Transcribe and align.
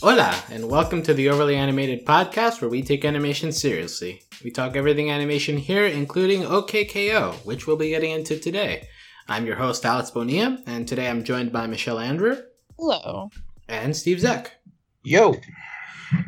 Hola, 0.00 0.32
and 0.52 0.70
welcome 0.70 1.02
to 1.02 1.12
the 1.12 1.28
Overly 1.28 1.56
Animated 1.56 2.06
Podcast 2.06 2.60
where 2.60 2.70
we 2.70 2.82
take 2.82 3.04
animation 3.04 3.50
seriously. 3.50 4.22
We 4.44 4.52
talk 4.52 4.76
everything 4.76 5.10
animation 5.10 5.56
here, 5.56 5.86
including 5.86 6.42
OKKO, 6.42 7.44
which 7.44 7.66
we'll 7.66 7.76
be 7.76 7.88
getting 7.88 8.12
into 8.12 8.38
today. 8.38 8.86
I'm 9.26 9.44
your 9.44 9.56
host, 9.56 9.84
Alex 9.84 10.12
Bonilla, 10.12 10.62
and 10.66 10.86
today 10.86 11.08
I'm 11.08 11.24
joined 11.24 11.50
by 11.50 11.66
Michelle 11.66 11.98
Andrew. 11.98 12.36
Hello. 12.78 13.30
And 13.68 13.96
Steve 13.96 14.18
Zeck. 14.18 14.50
Yo. 15.02 15.34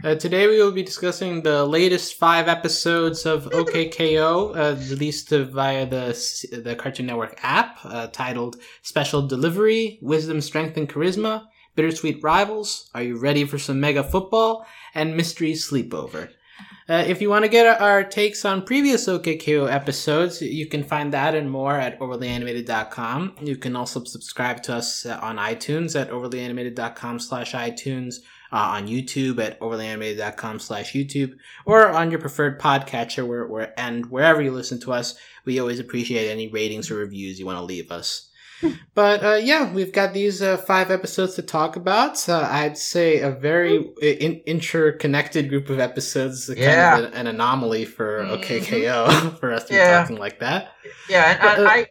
Uh, 0.03 0.17
today 0.17 0.49
we 0.49 0.61
will 0.61 0.73
be 0.73 0.83
discussing 0.83 1.43
the 1.43 1.65
latest 1.65 2.15
five 2.15 2.49
episodes 2.49 3.25
of 3.25 3.45
OKKO, 3.45 4.57
uh, 4.57 4.77
released 4.91 5.31
via 5.31 5.87
the 5.87 6.61
the 6.65 6.75
Cartoon 6.75 7.07
Network 7.07 7.39
app, 7.45 7.79
uh, 7.85 8.09
titled 8.09 8.57
"Special 8.83 9.25
Delivery: 9.29 10.01
Wisdom, 10.03 10.41
Strength, 10.41 10.77
and 10.77 10.89
Charisma." 10.89 11.47
Bittersweet 11.81 12.23
Rivals, 12.23 12.91
Are 12.95 13.03
You 13.03 13.17
Ready 13.17 13.47
for 13.47 13.59
Some 13.59 13.81
Mega 13.81 14.05
Football? 14.05 14.67
and 14.95 15.17
Mystery 15.17 15.53
Sleepover. 15.53 16.29
Uh, 16.87 17.05
if 17.07 17.23
you 17.23 17.31
want 17.31 17.43
to 17.43 17.49
get 17.49 17.81
our 17.81 18.05
takes 18.05 18.45
on 18.45 18.61
previous 18.67 19.07
OKKO 19.09 19.73
episodes, 19.73 20.43
you 20.43 20.67
can 20.67 20.85
find 20.85 21.11
that 21.15 21.35
and 21.35 21.51
more 21.51 21.77
at 21.77 21.99
overlyanimated.com. 21.99 23.37
You 23.41 23.57
can 23.57 23.77
also 23.77 24.05
subscribe 24.05 24.63
to 24.65 24.75
us 24.75 25.07
on 25.07 25.39
iTunes 25.39 25.99
at 25.99 26.11
overlyanimated.com 26.11 27.19
slash 27.19 27.53
iTunes, 27.53 28.17
uh, 28.53 28.57
on 28.57 28.87
YouTube 28.87 29.43
at 29.43 29.59
overlyanimated.com 29.61 30.59
slash 30.59 30.93
YouTube, 30.93 31.35
or 31.65 31.89
on 31.89 32.11
your 32.11 32.21
preferred 32.21 32.61
podcatcher 32.61 33.27
where, 33.27 33.47
where, 33.47 33.73
and 33.81 34.11
wherever 34.11 34.43
you 34.43 34.51
listen 34.51 34.79
to 34.81 34.93
us. 34.93 35.17
We 35.47 35.59
always 35.59 35.81
appreciate 35.81 36.29
any 36.29 36.49
ratings 36.49 36.91
or 36.91 36.97
reviews 36.97 37.41
you 37.41 37.47
want 37.47 37.57
to 37.57 37.65
leave 37.65 37.91
us 37.91 38.30
but 38.95 39.25
uh, 39.25 39.35
yeah, 39.35 39.73
we've 39.73 39.93
got 39.93 40.13
these 40.13 40.43
uh, 40.43 40.57
five 40.57 40.91
episodes 40.91 41.35
to 41.35 41.43
talk 41.43 41.77
about. 41.77 42.29
Uh, 42.29 42.47
I'd 42.51 42.77
say 42.77 43.21
a 43.21 43.31
very 43.31 43.91
in- 44.03 44.43
interconnected 44.47 45.49
group 45.49 45.71
of 45.71 45.79
episodes. 45.79 46.51
Yeah. 46.55 46.93
Kind 46.93 47.07
of 47.07 47.15
an 47.15 47.27
anomaly 47.27 47.85
for 47.85 48.23
OKKO 48.25 49.07
mm-hmm. 49.07 49.37
for 49.41 49.53
us 49.53 49.65
to 49.65 49.75
yeah. 49.75 50.01
be 50.01 50.03
talking 50.03 50.19
like 50.19 50.41
that. 50.41 50.73
Yeah, 51.09 51.33
and, 51.33 51.59
and 51.59 51.67
uh, 51.67 51.71
I, 51.71 51.87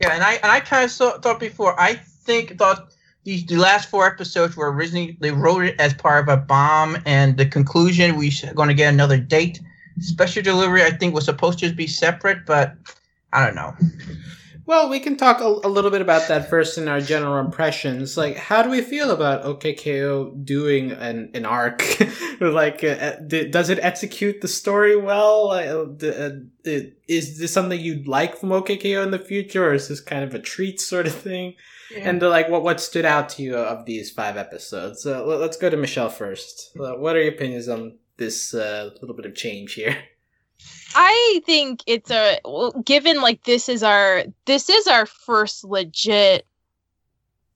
yeah, 0.00 0.14
and 0.14 0.22
I 0.22 0.34
and 0.34 0.52
I 0.52 0.60
kind 0.60 0.84
of 0.84 0.90
saw, 0.90 1.18
thought 1.18 1.40
before. 1.40 1.78
I 1.80 1.94
think 1.94 2.58
thought 2.58 2.92
these 3.24 3.44
the 3.46 3.56
last 3.56 3.88
four 3.88 4.06
episodes 4.06 4.56
were 4.56 4.72
originally 4.72 5.16
they 5.20 5.30
wrote 5.30 5.64
it 5.64 5.80
as 5.80 5.94
part 5.94 6.22
of 6.22 6.28
a 6.28 6.40
bomb, 6.40 6.98
and 7.06 7.36
the 7.36 7.46
conclusion 7.46 8.16
we 8.16 8.32
are 8.44 8.54
going 8.54 8.68
to 8.68 8.74
get 8.74 8.92
another 8.92 9.18
date. 9.18 9.60
Special 10.00 10.42
delivery, 10.42 10.84
I 10.84 10.90
think, 10.90 11.12
was 11.12 11.24
supposed 11.24 11.58
to 11.58 11.72
be 11.72 11.88
separate, 11.88 12.46
but 12.46 12.76
I 13.32 13.44
don't 13.44 13.56
know. 13.56 13.74
Well, 14.68 14.90
we 14.90 15.00
can 15.00 15.16
talk 15.16 15.40
a, 15.40 15.46
a, 15.46 15.70
little 15.70 15.90
bit 15.90 16.02
about 16.02 16.28
that 16.28 16.50
first 16.50 16.76
in 16.76 16.88
our 16.88 17.00
general 17.00 17.40
impressions. 17.40 18.18
Like, 18.18 18.36
how 18.36 18.62
do 18.62 18.68
we 18.68 18.82
feel 18.82 19.10
about 19.10 19.42
OKKO 19.42 20.44
doing 20.44 20.92
an, 20.92 21.30
an 21.32 21.46
arc? 21.46 21.82
like, 22.40 22.84
uh, 22.84 22.88
uh 22.88 23.16
does 23.16 23.70
it 23.70 23.78
execute 23.80 24.42
the 24.42 24.46
story 24.46 24.94
well? 24.94 25.52
Uh, 25.52 25.86
uh, 26.06 26.30
is 27.08 27.38
this 27.38 27.50
something 27.50 27.80
you'd 27.80 28.08
like 28.08 28.36
from 28.36 28.50
OKKO 28.50 29.02
in 29.02 29.10
the 29.10 29.18
future, 29.18 29.68
or 29.70 29.72
is 29.72 29.88
this 29.88 30.02
kind 30.02 30.22
of 30.22 30.34
a 30.34 30.38
treat 30.38 30.82
sort 30.82 31.06
of 31.06 31.14
thing? 31.14 31.54
Yeah. 31.90 32.06
And 32.06 32.22
uh, 32.22 32.28
like, 32.28 32.50
what 32.50 32.62
what 32.62 32.78
stood 32.78 33.06
out 33.06 33.30
to 33.30 33.42
you 33.42 33.56
of 33.56 33.86
these 33.86 34.10
five 34.10 34.36
episodes? 34.36 35.06
Uh, 35.06 35.24
let's 35.24 35.56
go 35.56 35.70
to 35.70 35.78
Michelle 35.78 36.10
first. 36.10 36.72
what 36.74 37.16
are 37.16 37.22
your 37.22 37.32
opinions 37.32 37.70
on 37.70 37.96
this 38.18 38.52
little 38.52 39.16
bit 39.16 39.24
of 39.24 39.34
change 39.34 39.72
here? 39.72 39.96
I 40.94 41.40
think 41.46 41.82
it's 41.86 42.10
a 42.10 42.40
well, 42.44 42.72
given 42.84 43.20
like 43.20 43.44
this 43.44 43.68
is 43.68 43.82
our 43.82 44.24
this 44.46 44.68
is 44.68 44.86
our 44.86 45.06
first 45.06 45.64
legit 45.64 46.46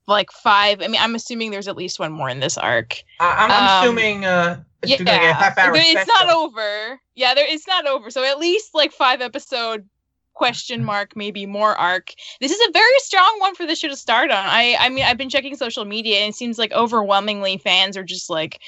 like 0.07 0.31
five. 0.31 0.83
I 0.83 0.89
mean, 0.89 1.01
I'm 1.01 1.15
assuming 1.15 1.51
there's 1.51 1.69
at 1.69 1.77
least 1.77 1.99
one 1.99 2.13
more 2.13 2.29
in 2.29 2.41
this 2.41 2.59
arc. 2.59 3.03
I'm, 3.21 3.51
I'm 3.51 3.85
um, 3.85 3.85
assuming 3.85 4.25
uh 4.25 4.63
yeah, 4.85 4.97
like 4.99 5.09
a 5.09 5.33
half 5.33 5.59
hour. 5.59 5.73
It's 5.75 6.07
not 6.07 6.31
over. 6.31 7.01
Yeah, 7.15 7.35
there 7.35 7.47
it's 7.49 7.67
not 7.67 7.87
over. 7.87 8.11
So 8.11 8.25
at 8.25 8.39
least 8.39 8.75
like 8.75 8.93
five 8.93 9.21
episode 9.21 9.89
question 10.35 10.85
mark 10.85 11.15
maybe 11.17 11.47
more 11.47 11.75
arc. 11.77 12.13
This 12.41 12.53
is 12.53 12.61
a 12.69 12.73
very 12.73 12.99
strong 12.99 13.37
one 13.39 13.55
for 13.55 13.67
the 13.67 13.75
show 13.75 13.89
to 13.89 13.97
start 13.97 14.31
on. 14.31 14.45
I 14.45 14.77
i 14.81 14.89
mean 14.89 15.05
i've 15.05 15.19
been 15.19 15.31
checking 15.31 15.57
social 15.57 15.85
media 15.85 16.21
and 16.21 16.31
it 16.31 16.37
seems 16.37 16.59
like 16.59 16.73
overwhelmingly 16.73 17.59
fans 17.59 17.97
are 17.97 18.05
just 18.05 18.31
like 18.31 18.61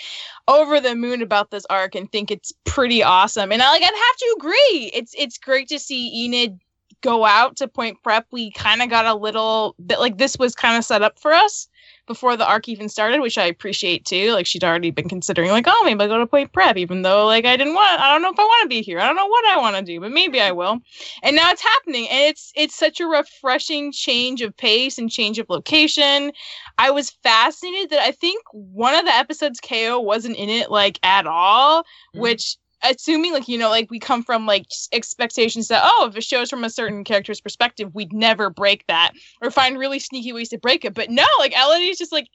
over 0.48 0.80
the 0.80 0.94
moon 0.94 1.22
about 1.22 1.50
this 1.50 1.66
arc 1.70 1.94
and 1.94 2.10
think 2.10 2.30
it's 2.30 2.52
pretty 2.64 3.02
awesome. 3.02 3.52
And 3.52 3.62
i 3.62 3.70
like 3.70 3.82
i'd 3.82 3.86
have 3.86 4.16
to 4.18 4.36
agree. 4.38 4.90
It's 4.92 5.14
it's 5.16 5.38
great 5.38 5.68
to 5.68 5.78
see 5.78 6.24
enid 6.24 6.58
go 7.00 7.24
out 7.24 7.56
to 7.56 7.68
point 7.68 8.02
prep. 8.02 8.26
We 8.30 8.50
kind 8.52 8.80
of 8.82 8.88
got 8.88 9.06
a 9.06 9.14
little 9.14 9.74
bit 9.84 10.00
like 10.00 10.18
this 10.18 10.38
was 10.38 10.54
kind 10.54 10.76
of 10.76 10.84
set 10.84 11.02
up 11.02 11.18
for 11.18 11.32
us 11.32 11.68
before 12.06 12.36
the 12.36 12.46
arc 12.46 12.68
even 12.68 12.88
started, 12.88 13.20
which 13.20 13.38
I 13.38 13.46
appreciate 13.46 14.04
too. 14.04 14.32
Like 14.32 14.46
she'd 14.46 14.64
already 14.64 14.90
been 14.90 15.08
considering, 15.08 15.50
like, 15.50 15.66
oh, 15.66 15.82
maybe 15.84 16.02
I'll 16.02 16.08
go 16.08 16.18
to 16.18 16.26
Point 16.26 16.52
Prep, 16.52 16.76
even 16.76 17.02
though 17.02 17.26
like 17.26 17.44
I 17.44 17.56
didn't 17.56 17.74
want. 17.74 18.00
I 18.00 18.12
don't 18.12 18.22
know 18.22 18.30
if 18.30 18.38
I 18.38 18.42
want 18.42 18.62
to 18.62 18.68
be 18.68 18.82
here. 18.82 19.00
I 19.00 19.06
don't 19.06 19.16
know 19.16 19.26
what 19.26 19.44
I 19.46 19.58
want 19.58 19.76
to 19.76 19.82
do, 19.82 20.00
but 20.00 20.12
maybe 20.12 20.40
I 20.40 20.52
will. 20.52 20.80
And 21.22 21.36
now 21.36 21.50
it's 21.50 21.62
happening, 21.62 22.08
and 22.10 22.30
it's 22.30 22.52
it's 22.54 22.74
such 22.74 23.00
a 23.00 23.06
refreshing 23.06 23.92
change 23.92 24.42
of 24.42 24.56
pace 24.56 24.98
and 24.98 25.10
change 25.10 25.38
of 25.38 25.48
location. 25.48 26.32
I 26.78 26.90
was 26.90 27.10
fascinated 27.22 27.90
that 27.90 28.00
I 28.00 28.10
think 28.10 28.42
one 28.52 28.94
of 28.94 29.04
the 29.04 29.14
episodes 29.14 29.60
KO 29.60 30.00
wasn't 30.00 30.36
in 30.36 30.48
it 30.48 30.70
like 30.70 30.98
at 31.02 31.26
all, 31.26 31.82
mm-hmm. 31.82 32.20
which 32.20 32.56
assuming 32.84 33.32
like 33.32 33.48
you 33.48 33.58
know 33.58 33.70
like 33.70 33.90
we 33.90 33.98
come 33.98 34.22
from 34.22 34.46
like 34.46 34.66
expectations 34.92 35.68
that 35.68 35.82
oh 35.84 36.08
if 36.08 36.16
it 36.16 36.24
shows 36.24 36.50
from 36.50 36.64
a 36.64 36.70
certain 36.70 37.04
character's 37.04 37.40
perspective 37.40 37.94
we'd 37.94 38.12
never 38.12 38.50
break 38.50 38.86
that 38.86 39.12
or 39.40 39.50
find 39.50 39.78
really 39.78 39.98
sneaky 39.98 40.32
ways 40.32 40.48
to 40.48 40.58
break 40.58 40.84
it 40.84 40.94
but 40.94 41.10
no 41.10 41.24
like 41.38 41.56
Elodie's 41.56 41.98
just 41.98 42.12
like 42.12 42.28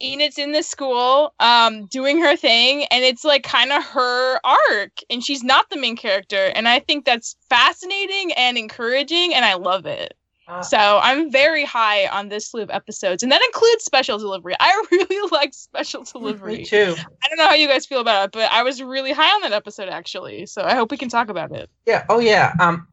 Enid's 0.00 0.38
in 0.38 0.52
the 0.52 0.62
school 0.62 1.34
um 1.38 1.86
doing 1.86 2.20
her 2.20 2.36
thing 2.36 2.84
and 2.90 3.04
it's 3.04 3.24
like 3.24 3.44
kind 3.44 3.72
of 3.72 3.84
her 3.84 4.40
arc 4.44 4.92
and 5.10 5.24
she's 5.24 5.44
not 5.44 5.70
the 5.70 5.78
main 5.78 5.96
character 5.96 6.50
and 6.54 6.66
I 6.66 6.80
think 6.80 7.04
that's 7.04 7.36
fascinating 7.48 8.32
and 8.32 8.58
encouraging 8.58 9.34
and 9.34 9.44
I 9.44 9.54
love 9.54 9.86
it. 9.86 10.14
Uh, 10.48 10.62
so 10.62 10.98
I'm 11.02 11.30
very 11.30 11.64
high 11.64 12.06
on 12.08 12.28
this 12.28 12.48
slew 12.48 12.62
of 12.62 12.70
episodes, 12.70 13.22
and 13.22 13.30
that 13.30 13.42
includes 13.42 13.84
special 13.84 14.18
delivery. 14.18 14.54
I 14.58 14.84
really 14.90 15.28
like 15.30 15.54
special 15.54 16.04
delivery. 16.04 16.58
Me 16.58 16.64
too. 16.64 16.94
I 16.98 17.28
don't 17.28 17.38
know 17.38 17.46
how 17.46 17.54
you 17.54 17.68
guys 17.68 17.86
feel 17.86 18.00
about 18.00 18.26
it, 18.26 18.32
but 18.32 18.50
I 18.50 18.62
was 18.62 18.82
really 18.82 19.12
high 19.12 19.34
on 19.34 19.42
that 19.42 19.52
episode 19.52 19.88
actually. 19.88 20.46
So 20.46 20.62
I 20.62 20.74
hope 20.74 20.90
we 20.90 20.96
can 20.96 21.08
talk 21.08 21.28
about 21.28 21.52
it. 21.52 21.70
Yeah. 21.86 22.04
Oh 22.08 22.18
yeah. 22.18 22.54
Um, 22.58 22.88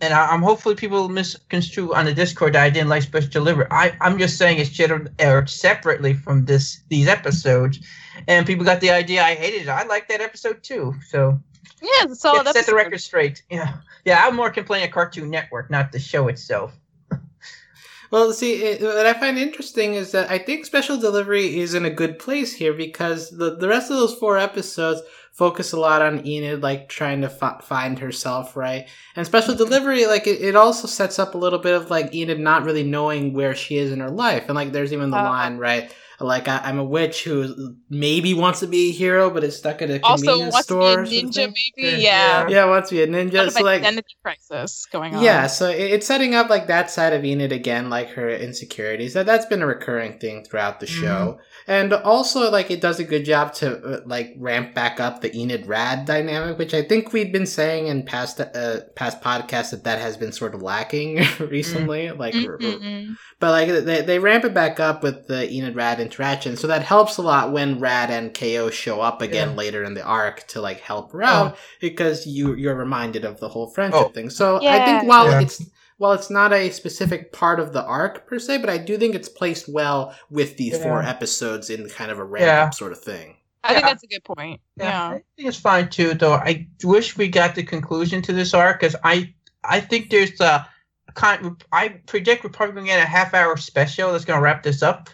and 0.00 0.12
I, 0.12 0.34
am 0.34 0.42
hopefully 0.42 0.74
people 0.74 1.08
misconstrue 1.08 1.94
on 1.94 2.06
the 2.06 2.14
Discord 2.14 2.54
that 2.54 2.64
I 2.64 2.70
didn't 2.70 2.88
like 2.88 3.02
special 3.02 3.30
delivery. 3.30 3.66
I 3.70 3.96
I'm 4.00 4.18
just 4.18 4.36
saying 4.36 4.58
it's 4.58 4.80
aired 5.18 5.48
separately 5.48 6.14
from 6.14 6.44
this 6.46 6.82
these 6.88 7.06
episodes, 7.06 7.78
and 8.26 8.46
people 8.46 8.64
got 8.64 8.80
the 8.80 8.90
idea 8.90 9.22
I 9.22 9.34
hated 9.34 9.62
it. 9.62 9.68
I 9.68 9.84
like 9.84 10.08
that 10.08 10.20
episode 10.20 10.62
too. 10.62 10.94
So 11.08 11.40
yeah, 11.80 12.04
it's 12.04 12.12
a 12.12 12.16
solid. 12.16 12.46
Set 12.48 12.66
the 12.66 12.74
record 12.74 13.00
straight. 13.00 13.42
Yeah, 13.50 13.74
yeah. 14.04 14.26
I'm 14.26 14.36
more 14.36 14.50
complaining 14.50 14.86
at 14.86 14.92
Cartoon 14.92 15.30
Network, 15.30 15.70
not 15.70 15.92
the 15.92 15.98
show 15.98 16.28
itself. 16.28 16.76
well, 18.10 18.32
see, 18.32 18.62
it, 18.62 18.82
what 18.82 19.06
I 19.06 19.14
find 19.14 19.38
interesting 19.38 19.94
is 19.94 20.12
that 20.12 20.30
I 20.30 20.38
think 20.38 20.64
Special 20.64 20.96
Delivery 20.96 21.58
is 21.58 21.74
in 21.74 21.84
a 21.84 21.90
good 21.90 22.18
place 22.18 22.54
here 22.54 22.72
because 22.72 23.30
the 23.30 23.56
the 23.56 23.68
rest 23.68 23.90
of 23.90 23.96
those 23.96 24.14
four 24.14 24.38
episodes 24.38 25.02
focus 25.32 25.72
a 25.72 25.80
lot 25.80 26.02
on 26.02 26.26
Enid, 26.26 26.62
like 26.62 26.88
trying 26.88 27.22
to 27.22 27.28
find 27.28 27.98
herself, 27.98 28.54
right? 28.54 28.86
And 29.16 29.26
Special 29.26 29.54
Delivery, 29.54 30.06
like 30.06 30.26
it, 30.26 30.40
it 30.40 30.56
also 30.56 30.86
sets 30.86 31.18
up 31.18 31.34
a 31.34 31.38
little 31.38 31.58
bit 31.58 31.74
of 31.74 31.90
like 31.90 32.14
Enid 32.14 32.38
not 32.38 32.64
really 32.64 32.84
knowing 32.84 33.32
where 33.32 33.54
she 33.54 33.78
is 33.78 33.92
in 33.92 34.00
her 34.00 34.10
life, 34.10 34.44
and 34.46 34.54
like 34.54 34.72
there's 34.72 34.92
even 34.92 35.10
the 35.10 35.18
uh, 35.18 35.24
line, 35.24 35.58
right? 35.58 35.94
Like 36.22 36.48
I, 36.48 36.68
am 36.68 36.78
a 36.78 36.84
witch 36.84 37.24
who 37.24 37.76
maybe 37.90 38.34
wants 38.34 38.60
to 38.60 38.66
be 38.66 38.90
a 38.90 38.92
hero, 38.92 39.30
but 39.30 39.44
is 39.44 39.56
stuck 39.56 39.82
at 39.82 39.90
a 39.90 40.00
also 40.02 40.24
convenience 40.24 40.52
wants 40.52 40.66
store. 40.66 41.04
To 41.04 41.10
be 41.10 41.18
a 41.18 41.22
ninja, 41.22 41.54
maybe. 41.76 42.02
Yeah. 42.02 42.48
Yeah, 42.48 42.64
wants 42.66 42.90
to 42.90 42.96
be 42.96 43.02
a 43.02 43.06
ninja. 43.06 43.50
So 43.50 43.62
like 43.62 43.82
identity 43.82 44.16
crisis 44.22 44.86
going 44.86 45.14
on. 45.14 45.22
Yeah, 45.22 45.46
so 45.46 45.68
it's 45.68 46.06
setting 46.06 46.34
up 46.34 46.50
like 46.50 46.66
that 46.68 46.90
side 46.90 47.12
of 47.12 47.24
Enid 47.24 47.52
again, 47.52 47.90
like 47.90 48.10
her 48.10 48.28
insecurities. 48.28 49.14
That 49.14 49.26
that's 49.26 49.46
been 49.46 49.62
a 49.62 49.66
recurring 49.66 50.18
thing 50.18 50.44
throughout 50.44 50.80
the 50.80 50.86
show. 50.86 51.38
Mm-hmm. 51.38 51.42
And 51.66 51.92
also, 51.92 52.50
like, 52.50 52.70
it 52.70 52.80
does 52.80 52.98
a 52.98 53.04
good 53.04 53.24
job 53.24 53.54
to, 53.54 53.78
uh, 53.78 54.00
like, 54.04 54.34
ramp 54.36 54.74
back 54.74 54.98
up 54.98 55.20
the 55.20 55.34
Enid 55.36 55.66
Rad 55.66 56.06
dynamic, 56.06 56.58
which 56.58 56.74
I 56.74 56.82
think 56.82 57.12
we've 57.12 57.32
been 57.32 57.46
saying 57.46 57.86
in 57.86 58.04
past, 58.04 58.40
uh, 58.40 58.80
past 58.96 59.20
podcasts 59.20 59.70
that 59.70 59.84
that 59.84 60.00
has 60.00 60.16
been 60.16 60.32
sort 60.32 60.54
of 60.54 60.62
lacking 60.62 61.16
recently. 61.38 62.06
Mm. 62.06 62.18
Like, 62.18 62.34
mm-hmm. 62.34 63.12
but, 63.38 63.50
like, 63.50 63.84
they, 63.84 64.02
they 64.02 64.18
ramp 64.18 64.44
it 64.44 64.54
back 64.54 64.80
up 64.80 65.02
with 65.02 65.28
the 65.28 65.50
Enid 65.52 65.76
Rad 65.76 66.00
interaction. 66.12 66.56
So 66.56 66.66
that 66.66 66.82
helps 66.82 67.16
a 67.16 67.22
lot 67.22 67.52
when 67.52 67.80
Rad 67.80 68.10
and 68.10 68.34
KO 68.34 68.70
show 68.70 69.00
up 69.00 69.22
again 69.22 69.50
yeah. 69.50 69.56
later 69.56 69.82
in 69.82 69.94
the 69.94 70.04
arc 70.04 70.46
to, 70.48 70.60
like, 70.60 70.80
help 70.80 71.12
her 71.12 71.22
out 71.22 71.54
oh. 71.54 71.58
because 71.80 72.26
you, 72.26 72.54
you're 72.54 72.74
reminded 72.74 73.24
of 73.24 73.40
the 73.40 73.48
whole 73.48 73.68
friendship 73.68 74.06
oh. 74.06 74.08
thing. 74.10 74.30
So 74.30 74.60
yeah. 74.60 74.74
I 74.74 74.84
think 74.84 75.08
while 75.08 75.30
yeah. 75.30 75.40
it's, 75.40 75.64
while 75.96 76.12
it's 76.12 76.30
not 76.30 76.52
a 76.52 76.70
specific 76.70 77.32
part 77.32 77.60
of 77.60 77.72
the 77.72 77.84
arc 77.84 78.26
per 78.26 78.38
se, 78.38 78.58
but 78.58 78.68
I 78.68 78.78
do 78.78 78.98
think 78.98 79.14
it's 79.14 79.28
placed 79.28 79.72
well 79.72 80.14
with 80.30 80.56
these 80.56 80.74
yeah. 80.74 80.82
four 80.82 81.02
episodes 81.02 81.70
in 81.70 81.88
kind 81.88 82.10
of 82.10 82.18
a 82.18 82.24
random 82.24 82.48
yeah. 82.48 82.70
sort 82.70 82.92
of 82.92 83.00
thing. 83.00 83.36
I 83.64 83.70
yeah. 83.70 83.74
think 83.74 83.86
that's 83.86 84.02
a 84.02 84.06
good 84.08 84.24
point. 84.24 84.60
Yeah. 84.76 84.84
yeah. 84.84 85.08
I 85.08 85.22
think 85.36 85.48
it's 85.48 85.56
fine 85.56 85.88
too, 85.88 86.14
though. 86.14 86.34
I 86.34 86.66
wish 86.82 87.16
we 87.16 87.28
got 87.28 87.54
the 87.54 87.62
conclusion 87.62 88.20
to 88.22 88.32
this 88.32 88.54
arc 88.54 88.80
because 88.80 88.96
I 89.04 89.34
I 89.64 89.80
think 89.80 90.10
there's 90.10 90.40
a 90.40 90.66
kind. 91.14 91.62
I 91.70 91.88
predict 92.06 92.44
we're 92.44 92.50
probably 92.50 92.74
going 92.74 92.86
to 92.86 92.92
get 92.92 93.02
a 93.02 93.06
half 93.06 93.34
hour 93.34 93.56
special 93.56 94.12
that's 94.12 94.24
going 94.24 94.38
to 94.38 94.42
wrap 94.42 94.62
this 94.62 94.82
up. 94.82 95.08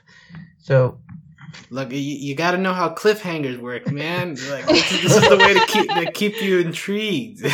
So 0.69 0.99
Look, 1.71 1.93
you, 1.93 1.99
you 1.99 2.35
got 2.35 2.51
to 2.51 2.59
know 2.59 2.75
how 2.75 2.91
cliffhangers 2.95 3.59
work, 3.59 3.91
man. 3.91 4.37
Like 4.51 4.67
this 4.67 4.93
is, 4.93 5.03
this 5.03 5.17
is 5.17 5.29
the 5.31 5.37
way 5.39 5.55
to 5.55 5.65
keep 5.67 5.89
to 5.89 6.13
keep 6.13 6.43
you 6.43 6.59
intrigued. 6.59 7.47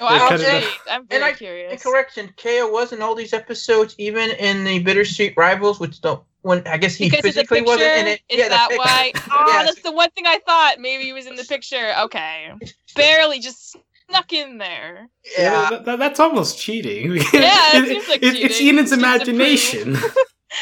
Oh, 0.00 0.06
I'm, 0.06 0.38
Kind 0.38 0.42
of- 0.42 0.64
I'm 0.88 1.06
very 1.08 1.22
and 1.22 1.24
I- 1.24 1.32
curious. 1.32 1.72
And 1.72 1.82
correction, 1.82 2.32
KO 2.36 2.70
was 2.70 2.92
in 2.92 3.02
all 3.02 3.16
these 3.16 3.32
episodes, 3.32 3.96
even 3.98 4.30
in 4.30 4.62
the 4.62 4.78
Bittersweet 4.78 5.34
Rivals, 5.36 5.80
which 5.80 6.00
don't. 6.00 6.22
When 6.42 6.64
I 6.68 6.76
guess 6.78 6.94
he 6.94 7.10
because 7.10 7.20
physically 7.22 7.58
picture, 7.58 7.72
wasn't 7.72 7.98
in 7.98 8.06
it. 8.06 8.20
is 8.28 8.38
yeah, 8.38 8.48
that 8.48 8.68
why? 8.76 9.12
Oh, 9.30 9.44
Yes. 9.48 9.66
that's 9.66 9.82
the 9.82 9.92
one 9.92 10.08
thing 10.12 10.24
I 10.26 10.38
thought. 10.46 10.76
Maybe 10.78 11.02
he 11.04 11.12
was 11.12 11.26
in 11.26 11.34
the 11.34 11.44
picture. 11.44 11.92
Okay, 12.04 12.50
barely 12.94 13.40
just 13.40 13.76
snuck 14.08 14.32
in 14.32 14.56
there. 14.58 15.08
Yeah. 15.36 15.68
that- 15.70 15.84
that- 15.84 15.98
that's 15.98 16.20
almost 16.20 16.58
cheating. 16.58 17.16
Yeah, 17.34 17.76
it 17.76 17.88
seems 17.88 18.08
like 18.08 18.22
It- 18.22 18.36
It's 18.36 18.56
cheating. 18.56 18.78
Enid's 18.78 18.90
Just 18.90 19.00
imagination. 19.02 19.96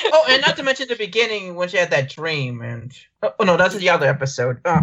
Oh, 0.07 0.25
and 0.29 0.43
not 0.43 0.57
to 0.57 0.63
mention 0.63 0.89
the 0.89 0.97
beginning 0.97 1.55
when 1.55 1.69
she 1.69 1.77
had 1.79 1.91
that 1.91 2.11
dream, 2.11 2.61
and 2.63 2.93
oh 3.23 3.45
no, 3.45 3.57
that's 3.57 3.75
the 3.77 3.89
other 3.91 4.07
episode. 4.07 4.59
Oh. 4.65 4.81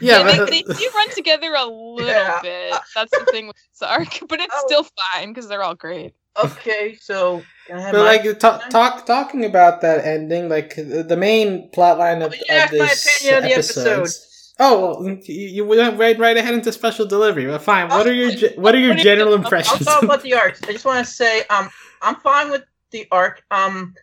yeah, 0.00 0.22
they, 0.24 0.36
but- 0.38 0.50
they 0.50 0.62
do 0.62 0.90
run 0.94 1.10
together 1.10 1.54
a 1.54 1.64
little 1.66 2.00
Yeah. 2.08 2.40
bit. 2.42 2.74
That's 2.94 3.10
the 3.16 3.24
thing 3.30 3.46
with 3.46 3.56
this 3.56 3.82
arc, 3.88 4.08
but 4.28 4.40
it's 4.40 4.54
Oh. 4.56 4.66
still 4.66 4.86
fine 5.12 5.28
because 5.32 5.48
they're 5.48 5.62
all 5.62 5.76
great. 5.76 6.14
Okay, 6.42 6.96
so 7.00 7.42
I 7.72 7.80
have 7.80 7.92
But 7.92 7.98
my- 7.98 8.16
like 8.24 8.38
talk, 8.40 8.68
talk 8.70 9.06
talking 9.06 9.44
about 9.44 9.82
that 9.82 10.04
ending, 10.04 10.48
like 10.48 10.74
the 10.74 11.04
the 11.08 11.16
main 11.16 11.70
plot 11.70 11.98
line 11.98 12.22
of, 12.22 12.32
Oh, 12.32 12.36
yeah, 12.48 12.64
of 12.64 12.72
my 12.72 12.78
this 12.78 13.06
opinion 13.18 13.36
of 13.38 13.44
the 13.44 13.52
episodes. 13.52 14.30
Oh, 14.58 15.00
well, 15.02 15.18
you, 15.26 15.48
you 15.48 15.64
went 15.64 15.96
right 15.98 16.18
right 16.18 16.36
ahead 16.36 16.54
into 16.54 16.72
special 16.72 17.06
delivery. 17.06 17.46
but 17.46 17.62
fine. 17.62 17.88
What 17.88 18.06
are 18.08 18.12
your 18.12 18.30
what 18.56 18.74
are 18.74 18.78
your 18.78 18.90
What 18.90 18.96
are 18.96 18.98
you- 18.98 19.04
general 19.04 19.28
I'll 19.28 19.34
I'll 19.38 19.44
impressions? 19.44 19.84
talk 19.84 20.02
about 20.02 20.22
the 20.26 20.34
arcs. 20.34 20.60
I 20.64 20.72
just 20.72 20.84
want 20.84 21.06
to 21.06 21.12
say, 21.12 21.44
um, 21.50 21.70
I'm 22.02 22.16
fine 22.16 22.50
with 22.50 22.64
the 22.90 23.06
arc. 23.12 23.42
Um, 23.52 23.94
i- 23.96 24.00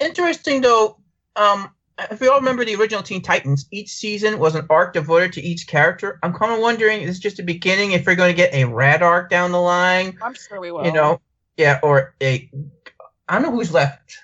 interesting 0.00 0.60
though. 0.60 0.98
Um, 1.36 1.70
if 2.10 2.20
we 2.20 2.28
all 2.28 2.38
remember 2.38 2.64
the 2.64 2.74
original 2.74 3.02
Teen 3.02 3.22
Titans, 3.22 3.66
each 3.70 3.88
season 3.90 4.38
was 4.38 4.54
an 4.54 4.66
arc 4.68 4.92
devoted 4.92 5.32
to 5.34 5.40
each 5.42 5.66
character. 5.66 6.18
I'm 6.22 6.32
kind 6.34 6.52
of 6.52 6.60
wondering, 6.60 7.00
is 7.02 7.08
this 7.08 7.18
just 7.18 7.36
the 7.38 7.42
beginning? 7.42 7.92
If 7.92 8.04
we're 8.06 8.14
going 8.16 8.30
to 8.30 8.36
get 8.36 8.52
a 8.52 8.64
Rad 8.64 9.02
arc 9.02 9.30
down 9.30 9.50
the 9.52 9.60
line, 9.60 10.16
I'm 10.22 10.34
sure 10.34 10.60
we 10.60 10.70
will. 10.72 10.84
you 10.84 10.92
know, 10.92 11.20
yeah, 11.56 11.80
or 11.82 12.14
a, 12.22 12.50
I 13.28 13.34
don't 13.34 13.42
know 13.42 13.50
who's 13.50 13.72
left. 13.72 14.18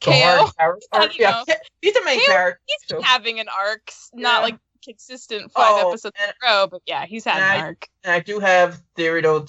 KO. 0.00 0.10
Guard, 0.10 0.50
Or, 0.58 0.78
I 0.92 0.98
don't 0.98 1.16
yeah, 1.18 1.42
know. 1.46 1.54
he's 1.80 1.94
the 1.94 2.02
main 2.04 2.18
KO 2.26 2.32
character. 2.32 2.60
he's 2.66 2.88
so- 2.88 3.00
having 3.02 3.38
an 3.38 3.46
arc, 3.56 3.92
not 4.12 4.38
Yeah. 4.38 4.42
like 4.42 4.58
consistent 4.84 5.52
five 5.52 5.84
Oh, 5.84 5.90
episodes 5.90 6.16
in 6.20 6.28
a 6.28 6.34
row, 6.52 6.66
but 6.66 6.82
yeah, 6.86 7.06
he's 7.06 7.24
had 7.24 7.36
an 7.36 7.42
I- 7.42 7.60
arc. 7.66 7.88
And 8.02 8.12
I 8.12 8.18
do 8.18 8.40
have 8.40 8.82
theory 8.96 9.20
though. 9.22 9.46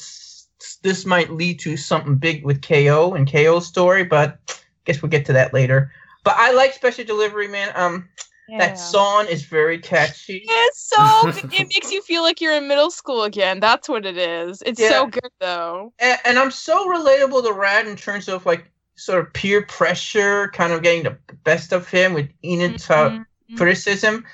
This 0.84 1.06
might 1.06 1.32
lead 1.32 1.60
to 1.62 1.76
something 1.76 2.16
big 2.16 2.46
with 2.46 2.62
KO 2.62 3.16
and 3.16 3.30
KO's 3.30 3.66
story, 3.68 4.04
but 4.04 4.63
guess 4.86 5.02
we'll 5.02 5.10
get 5.10 5.26
to 5.28 5.34
that 5.34 5.54
later. 5.54 5.92
But 6.24 6.36
I 6.38 6.52
like 6.52 6.74
special 6.74 7.04
delivery, 7.06 7.48
man. 7.48 7.72
Um, 7.76 8.10
Yeah. 8.48 8.58
that 8.60 8.78
song 8.80 9.28
is 9.28 9.44
very 9.44 9.80
catchy. 9.80 10.44
It's 10.50 10.90
so 10.90 11.30
it 11.30 11.68
makes 11.74 11.92
you 11.92 12.02
feel 12.02 12.22
like 12.24 12.42
you're 12.42 12.54
in 12.54 12.68
middle 12.68 12.92
school 12.92 13.24
again. 13.24 13.60
That's 13.60 13.90
what 13.90 14.06
it 14.06 14.18
is. 14.18 14.62
It's 14.66 14.80
Yeah. 14.80 14.90
so 14.90 15.08
good 15.08 15.32
though. 15.40 15.94
and, 16.00 16.20
and 16.26 16.40
I'm 16.40 16.52
so 16.52 16.88
relatable 16.88 17.44
to 17.44 17.54
Rad 17.54 17.88
in 17.88 17.96
terms 17.96 18.28
of 18.30 18.46
like 18.46 18.66
sort 18.96 19.26
of 19.26 19.34
peer 19.34 19.64
pressure, 19.64 20.50
kind 20.54 20.72
of 20.74 20.84
getting 20.84 21.04
the 21.04 21.18
best 21.44 21.74
of 21.74 21.88
him 21.90 22.14
with 22.14 22.30
Enid's 22.44 22.90
uh, 22.90 23.10
Mhm. 23.10 23.58
criticism. 23.58 24.26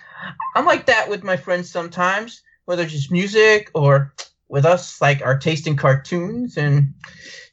I'm 0.55 0.65
like 0.65 0.85
that 0.87 1.09
with 1.09 1.23
my 1.23 1.37
friends 1.37 1.69
sometimes, 1.69 2.41
whether 2.65 2.83
it's 2.83 2.91
just 2.91 3.11
music 3.11 3.71
or 3.73 4.13
with 4.49 4.65
us, 4.65 4.99
like 5.01 5.21
our 5.23 5.37
taste 5.37 5.67
in 5.67 5.75
cartoons, 5.77 6.57
and 6.57 6.93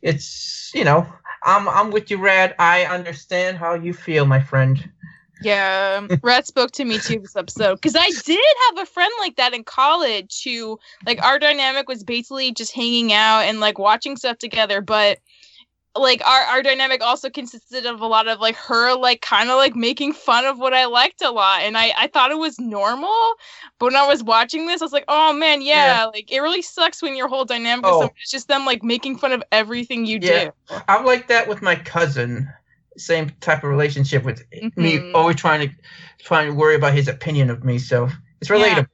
it's 0.02 0.72
you 0.74 0.84
know, 0.84 1.06
I'm 1.46 1.68
I'm 1.68 1.90
with 1.90 2.10
you, 2.10 2.18
Rad. 2.18 2.54
I 2.58 2.84
understand 2.84 3.56
how 3.56 3.74
you 3.74 3.94
feel, 3.94 4.26
my 4.26 4.40
friend. 4.40 4.90
Yeah, 5.42 5.98
um, 5.98 6.18
Red 6.22 6.46
spoke 6.46 6.72
to 6.72 6.84
me 6.84 6.98
too 6.98 7.20
this 7.20 7.36
episode 7.36 7.76
because 7.76 7.94
I 7.94 8.10
did 8.24 8.40
have 8.68 8.78
a 8.82 8.86
friend 8.86 9.12
like 9.20 9.36
that 9.36 9.52
in 9.52 9.64
college 9.64 10.42
who, 10.42 10.78
like, 11.04 11.22
our 11.22 11.38
dynamic 11.38 11.88
was 11.88 12.02
basically 12.02 12.52
just 12.52 12.72
hanging 12.72 13.12
out 13.12 13.42
and 13.42 13.60
like 13.60 13.78
watching 13.78 14.16
stuff 14.16 14.38
together, 14.38 14.80
but 14.80 15.18
like 15.98 16.24
our 16.26 16.42
our 16.42 16.62
dynamic 16.62 17.02
also 17.02 17.30
consisted 17.30 17.86
of 17.86 18.00
a 18.00 18.06
lot 18.06 18.28
of 18.28 18.40
like 18.40 18.56
her 18.56 18.94
like 18.96 19.20
kind 19.22 19.50
of 19.50 19.56
like 19.56 19.74
making 19.76 20.12
fun 20.12 20.44
of 20.44 20.58
what 20.58 20.74
I 20.74 20.86
liked 20.86 21.22
a 21.22 21.30
lot, 21.30 21.62
and 21.62 21.76
I 21.76 21.92
I 21.96 22.06
thought 22.08 22.30
it 22.30 22.38
was 22.38 22.58
normal, 22.58 23.14
but 23.78 23.86
when 23.86 23.96
I 23.96 24.06
was 24.06 24.22
watching 24.22 24.66
this, 24.66 24.82
I 24.82 24.84
was 24.84 24.92
like, 24.92 25.04
oh 25.08 25.32
man, 25.32 25.62
yeah, 25.62 26.06
like 26.12 26.30
it 26.32 26.40
really 26.40 26.62
sucks 26.62 27.02
when 27.02 27.16
your 27.16 27.28
whole 27.28 27.44
dynamic 27.44 27.86
is 27.88 28.00
Oh. 28.00 28.10
it's 28.20 28.30
just 28.30 28.48
them 28.48 28.64
like 28.66 28.82
making 28.82 29.18
fun 29.18 29.32
of 29.32 29.42
everything 29.52 30.06
you 30.06 30.18
Yeah. 30.20 30.50
do. 30.70 30.80
I'm 30.88 31.04
like 31.04 31.28
that 31.28 31.48
with 31.48 31.62
my 31.62 31.76
cousin. 31.76 32.48
Same 32.96 33.30
type 33.40 33.62
of 33.62 33.70
relationship 33.70 34.24
with 34.24 34.42
me, 34.76 34.98
Mhm. 34.98 35.12
always 35.14 35.36
trying 35.36 35.68
to 35.68 35.74
trying 36.18 36.48
to 36.48 36.54
worry 36.54 36.74
about 36.76 36.94
his 36.94 37.08
opinion 37.08 37.50
of 37.50 37.62
me. 37.62 37.78
So 37.78 38.08
it's 38.40 38.50
relatable. 38.50 38.86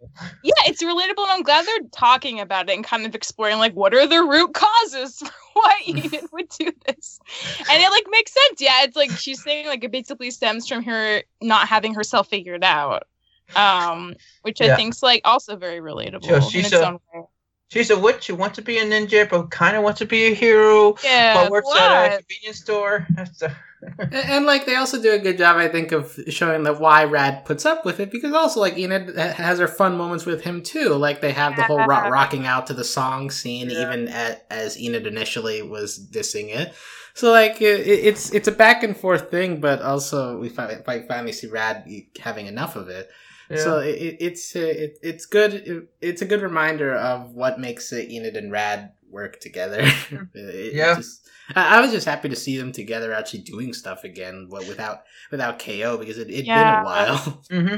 Yeah, 0.42 0.52
it's 0.66 0.82
relatable, 0.82 1.22
and 1.22 1.30
I'm 1.32 1.42
glad 1.42 1.66
they're 1.66 1.88
talking 1.92 2.40
about 2.40 2.68
it 2.68 2.74
and 2.74 2.84
kind 2.84 3.06
of 3.06 3.14
exploring 3.14 3.58
like 3.58 3.74
what 3.74 3.94
are 3.94 4.06
the 4.06 4.22
root 4.22 4.52
causes 4.54 5.18
for 5.18 5.30
why 5.54 5.80
Enid 5.86 6.24
would 6.32 6.48
do 6.58 6.70
this, 6.86 7.20
and 7.58 7.82
it 7.82 7.90
like 7.90 8.04
makes 8.10 8.32
sense. 8.32 8.60
Yeah, 8.60 8.82
it's 8.84 8.96
like 8.96 9.10
she's 9.10 9.42
saying 9.42 9.66
like 9.66 9.82
it 9.84 9.90
basically 9.92 10.30
stems 10.30 10.66
from 10.68 10.82
her 10.84 11.22
not 11.40 11.68
having 11.68 11.94
herself 11.94 12.28
figured 12.28 12.64
out, 12.64 13.04
um, 13.56 14.14
which 14.42 14.60
I 14.60 14.66
think's 14.76 15.02
like 15.02 15.22
also 15.24 15.56
very 15.56 15.80
relatable 15.80 16.24
So 16.24 16.36
in 16.36 16.42
she's 16.42 16.66
its 16.66 16.74
a- 16.74 16.86
own 16.86 16.98
way. 17.14 17.22
She's 17.72 17.88
a 17.90 17.98
witch 17.98 18.26
who 18.26 18.34
wants 18.34 18.56
to 18.56 18.62
be 18.62 18.76
a 18.78 18.84
ninja, 18.84 19.28
but 19.30 19.50
kind 19.50 19.76
of 19.76 19.82
wants 19.82 19.98
to 20.00 20.06
be 20.06 20.26
a 20.26 20.34
hero. 20.34 20.94
Yeah, 21.02 21.34
but 21.44 21.50
works 21.50 21.70
at 21.74 22.06
a 22.06 22.16
convenience 22.18 22.58
store. 22.58 23.06
That's 23.14 23.40
a, 23.40 23.56
And, 23.98 24.14
and, 24.14 24.46
like 24.46 24.66
they 24.66 24.76
also 24.76 25.00
do 25.00 25.10
a 25.12 25.18
good 25.18 25.38
job, 25.38 25.56
I 25.56 25.68
think, 25.68 25.90
of 25.90 26.16
showing 26.28 26.64
that 26.64 26.78
why 26.80 27.04
Rad 27.04 27.44
puts 27.46 27.64
up 27.64 27.84
with 27.86 27.98
it 27.98 28.10
because 28.10 28.32
also 28.34 28.60
like 28.60 28.76
Enid 28.76 29.16
has 29.16 29.58
her 29.58 29.66
fun 29.66 29.96
moments 29.96 30.26
with 30.26 30.42
him 30.42 30.62
too. 30.62 30.90
Like 30.90 31.20
they 31.22 31.32
have 31.32 31.56
the 31.56 31.62
whole 31.64 31.78
ro- 31.78 32.10
rocking 32.10 32.46
out 32.46 32.66
to 32.66 32.74
the 32.74 32.84
song 32.84 33.30
scene, 33.30 33.70
Yeah. 33.70 33.82
even 33.82 34.08
at, 34.08 34.44
as 34.50 34.78
Enid 34.78 35.06
initially 35.06 35.62
was 35.62 35.98
dissing 35.98 36.54
it. 36.54 36.74
So 37.14 37.32
like 37.32 37.60
it, 37.60 37.86
it's 37.86 38.30
it's 38.32 38.48
a 38.48 38.52
back 38.52 38.82
and 38.82 38.96
forth 38.96 39.30
thing, 39.30 39.60
but 39.60 39.80
also 39.82 40.38
we 40.38 40.48
fi- 40.50 40.76
fi- 40.86 41.06
finally 41.08 41.32
see 41.32 41.46
Rad 41.46 41.88
having 42.20 42.46
enough 42.46 42.76
of 42.76 42.88
it. 42.88 43.10
Yeah. 43.50 43.56
So 43.56 43.78
it, 43.78 43.94
it, 43.96 44.16
it's 44.20 44.54
uh, 44.56 44.60
it, 44.60 44.98
it's 45.02 45.26
good. 45.26 45.54
It, 45.54 45.88
it's 46.00 46.22
a 46.22 46.26
good 46.26 46.42
reminder 46.42 46.94
of 46.94 47.32
what 47.34 47.58
makes 47.60 47.92
uh, 47.92 47.96
Enid 47.96 48.36
and 48.36 48.50
Rad 48.52 48.92
work 49.10 49.40
together. 49.40 49.82
It 50.34 50.74
Yeah. 50.74 50.96
just- 50.96 51.28
I, 51.56 51.78
I 51.78 51.80
was 51.80 51.90
just 51.90 52.06
happy 52.06 52.28
to 52.28 52.36
see 52.36 52.56
them 52.56 52.70
together, 52.72 53.12
actually 53.12 53.40
doing 53.40 53.72
stuff 53.74 54.04
again, 54.04 54.46
but 54.50 54.66
without 54.68 55.02
without 55.30 55.58
KO 55.58 55.98
because 55.98 56.16
it 56.18 56.30
had 56.30 56.46
Yeah. 56.46 56.70
been 56.70 56.82
a 56.82 56.84
while. 56.84 57.42
hmm 57.50 57.76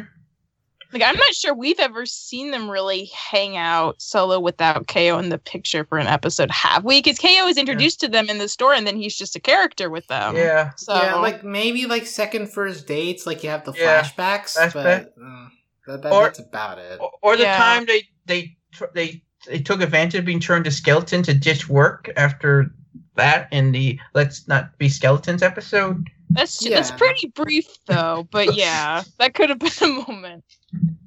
Like 0.95 1.03
I'm 1.03 1.17
not 1.17 1.35
sure 1.35 1.53
we've 1.53 1.81
ever 1.81 2.07
seen 2.07 2.53
them 2.53 2.71
really 2.71 3.07
hang 3.07 3.57
out 3.57 4.01
solo 4.01 4.39
without 4.39 4.87
KO 4.87 5.19
in 5.19 5.29
the 5.29 5.39
picture 5.39 5.85
for 5.85 5.99
an 5.99 6.07
episode, 6.07 6.51
have 6.53 6.85
we? 6.85 7.03
Because 7.03 7.19
KO 7.19 7.49
is 7.49 7.59
introduced 7.59 7.99
to 8.01 8.09
them 8.09 8.31
in 8.31 8.39
the 8.39 8.49
store, 8.49 8.73
and 8.73 8.87
then 8.87 8.97
he's 8.97 9.17
just 9.19 9.35
a 9.35 9.41
character 9.41 9.91
with 9.91 10.07
them. 10.07 10.37
yeah. 10.37 10.71
So 10.77 10.95
yeah, 10.95 11.17
like 11.17 11.43
maybe 11.43 11.87
like 11.87 12.07
second 12.07 12.53
first 12.53 12.87
dates, 12.87 13.27
like 13.27 13.43
you 13.43 13.51
have 13.51 13.65
the 13.65 13.75
Yeah. 13.77 14.03
flashbacks, 14.05 14.57
Flashback. 14.57 14.73
but 14.73 15.15
uh, 15.21 15.49
that, 15.89 16.03
that, 16.03 16.13
Or- 16.13 16.23
that's 16.25 16.39
about 16.39 16.79
it. 16.79 17.01
Or, 17.01 17.11
or 17.23 17.37
the 17.37 17.43
Yeah. 17.43 17.57
time 17.59 17.87
they 17.87 18.05
they 18.27 18.57
they 18.95 19.23
they 19.49 19.59
took 19.59 19.83
advantage 19.83 20.15
of 20.21 20.25
being 20.25 20.41
turned 20.41 20.65
to 20.67 20.71
skeleton 20.71 21.23
to 21.25 21.35
ditch 21.35 21.69
work 21.69 22.09
after 22.17 22.73
that 23.17 23.49
in 23.53 23.73
the 23.73 23.99
Let's 24.15 24.47
Not 24.49 24.79
Be 24.79 24.89
Skeletons 24.89 25.43
episode. 25.43 26.09
That's 26.35 26.59
that's 26.69 26.91
Yeah. 26.91 26.97
pretty 26.97 27.29
brief 27.29 27.67
though, 27.87 28.27
but 28.31 28.55
yeah, 28.57 29.03
that 29.19 29.35
could 29.35 29.51
have 29.51 29.59
been 29.59 29.71
a 29.83 29.87
moment. 30.11 30.45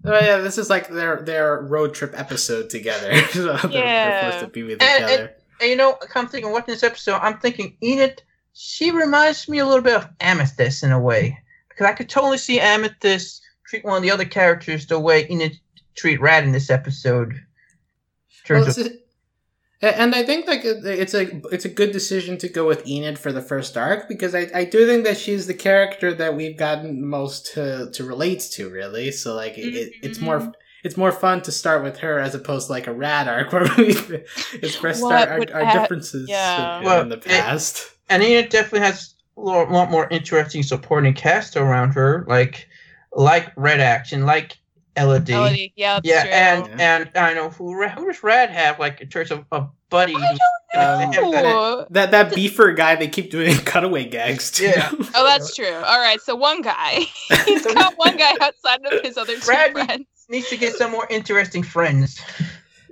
Oh 0.05 0.13
yeah, 0.19 0.37
this 0.37 0.57
is 0.57 0.69
like 0.69 0.87
their 0.89 1.21
their 1.21 1.61
road 1.61 1.93
trip 1.93 2.13
episode 2.17 2.69
together. 2.69 3.13
so 3.33 3.45
they're, 3.57 3.57
they're 3.69 3.71
Yeah. 3.71 4.39
to 4.39 4.47
be 4.47 4.63
with 4.63 4.81
And- 4.81 5.03
each 5.03 5.19
other. 5.19 5.33
And 5.59 5.69
you 5.71 5.75
know, 5.75 5.97
I'm 6.15 6.27
thinking 6.27 6.51
watching 6.51 6.73
this 6.75 6.83
episode, 6.83 7.15
I'm 7.15 7.39
thinking 7.39 7.75
Enid, 7.83 8.21
she 8.53 8.91
reminds 8.91 9.49
me 9.49 9.57
a 9.57 9.65
little 9.65 9.81
bit 9.81 9.95
of 9.95 10.07
Amethyst 10.19 10.83
in 10.83 10.91
a 10.91 10.99
way. 10.99 11.37
Because 11.67 11.87
I 11.87 11.93
could 11.93 12.09
totally 12.09 12.37
see 12.37 12.59
Amethyst 12.59 13.41
treat 13.67 13.83
one 13.83 13.97
of 13.97 14.03
the 14.03 14.11
other 14.11 14.23
characters 14.25 14.85
the 14.85 14.99
way 14.99 15.27
Enid 15.29 15.59
treat 15.95 16.21
Rad 16.21 16.43
in 16.43 16.51
this 16.51 16.69
episode. 16.69 17.31
In 17.33 18.55
Well, 18.55 18.63
terms 18.65 18.77
it's 18.77 18.87
of, 18.87 18.93
a- 18.93 18.97
and 19.81 20.15
I 20.15 20.23
think 20.23 20.47
like 20.47 20.61
it's 20.63 21.13
a 21.13 21.39
it's 21.53 21.65
a 21.65 21.69
good 21.69 21.91
decision 21.91 22.37
to 22.39 22.49
go 22.49 22.65
with 22.67 22.87
Enid 22.87 23.19
for 23.19 23.31
the 23.31 23.41
first 23.41 23.77
arc 23.77 24.07
because 24.09 24.33
I, 24.33 24.49
I 24.53 24.63
do 24.65 24.85
think 24.87 25.03
that 25.05 25.17
she's 25.17 25.45
the 25.47 25.53
character 25.53 26.13
that 26.15 26.35
we've 26.35 26.57
gotten 26.57 27.05
most 27.05 27.53
to, 27.53 27.89
to 27.91 28.03
relate 28.03 28.39
to 28.53 28.69
really. 28.69 29.11
So 29.11 29.35
like 29.35 29.57
it, 29.57 29.75
it- 29.75 29.93
it's 30.01 30.17
mm-hmm. 30.17 30.25
more 30.25 30.53
it's 30.83 30.97
more 30.97 31.11
fun 31.11 31.41
to 31.41 31.51
start 31.51 31.83
with 31.83 31.97
her 31.99 32.19
as 32.19 32.33
opposed 32.35 32.67
to 32.67 32.73
like 32.73 32.87
a 32.87 32.93
rad 32.93 33.27
arc 33.27 33.51
where 33.53 33.67
we 33.77 33.89
expressed 34.61 35.03
our, 35.03 35.11
our, 35.11 35.39
our 35.53 35.65
ha- 35.65 35.81
differences 35.81 36.29
yeah. 36.29 36.79
in, 36.79 36.85
Well, 36.85 37.01
in 37.01 37.09
the 37.09 37.17
it- 37.17 37.23
past. 37.25 37.91
and 38.09 38.23
Enid 38.23 38.49
definitely 38.49 38.81
has 38.87 39.15
a 39.35 39.41
lot, 39.41 39.69
lot 39.71 39.91
more 39.91 40.07
interesting 40.09 40.63
supporting 40.63 41.13
cast 41.13 41.55
around 41.57 41.91
her, 41.91 42.25
like 42.27 42.67
like 43.11 43.51
Red 43.55 43.79
Action, 43.79 44.25
like 44.25 44.57
Elodie. 44.97 45.33
Elodie, 45.33 45.73
yeah, 45.75 45.99
yeah, 46.03 46.21
true. 46.23 46.31
and 46.31 46.81
and 46.81 47.09
I 47.15 47.33
know 47.33 47.49
who 47.49 47.87
who 47.87 48.05
does 48.11 48.23
Rad 48.23 48.49
have 48.49 48.79
like 48.79 48.99
in 49.01 49.09
terms 49.09 49.31
of 49.31 49.45
a 49.51 49.67
buddy? 49.89 50.15
I 50.15 50.19
who's- 50.19 50.39
Um, 50.75 50.99
they 50.99 51.05
have 51.15 51.31
that- 51.31 51.45
Ooh. 51.45 51.85
That 51.91 52.11
that 52.11 52.31
beefer 52.33 52.75
guy 52.75 52.95
they 52.95 53.07
keep 53.07 53.31
doing 53.31 53.55
cutaway 53.65 54.05
gags 54.05 54.51
to. 54.51 54.65
Yeah. 54.65 54.91
Oh, 55.15 55.23
that's 55.25 55.55
true. 55.55 55.73
All 55.73 55.99
right, 55.99 56.19
so 56.21 56.35
one 56.35 56.61
guy. 56.61 57.05
He's 57.45 57.65
got 57.65 57.93
one 57.95 58.17
guy 58.17 58.33
outside 58.41 58.85
of 58.85 59.01
his 59.01 59.17
other 59.17 59.35
two 59.35 59.45
Brad- 59.45 59.71
friends. 59.71 60.05
needs 60.29 60.49
to 60.49 60.57
get 60.57 60.75
some 60.75 60.91
more 60.91 61.07
interesting 61.09 61.63
friends. 61.63 62.19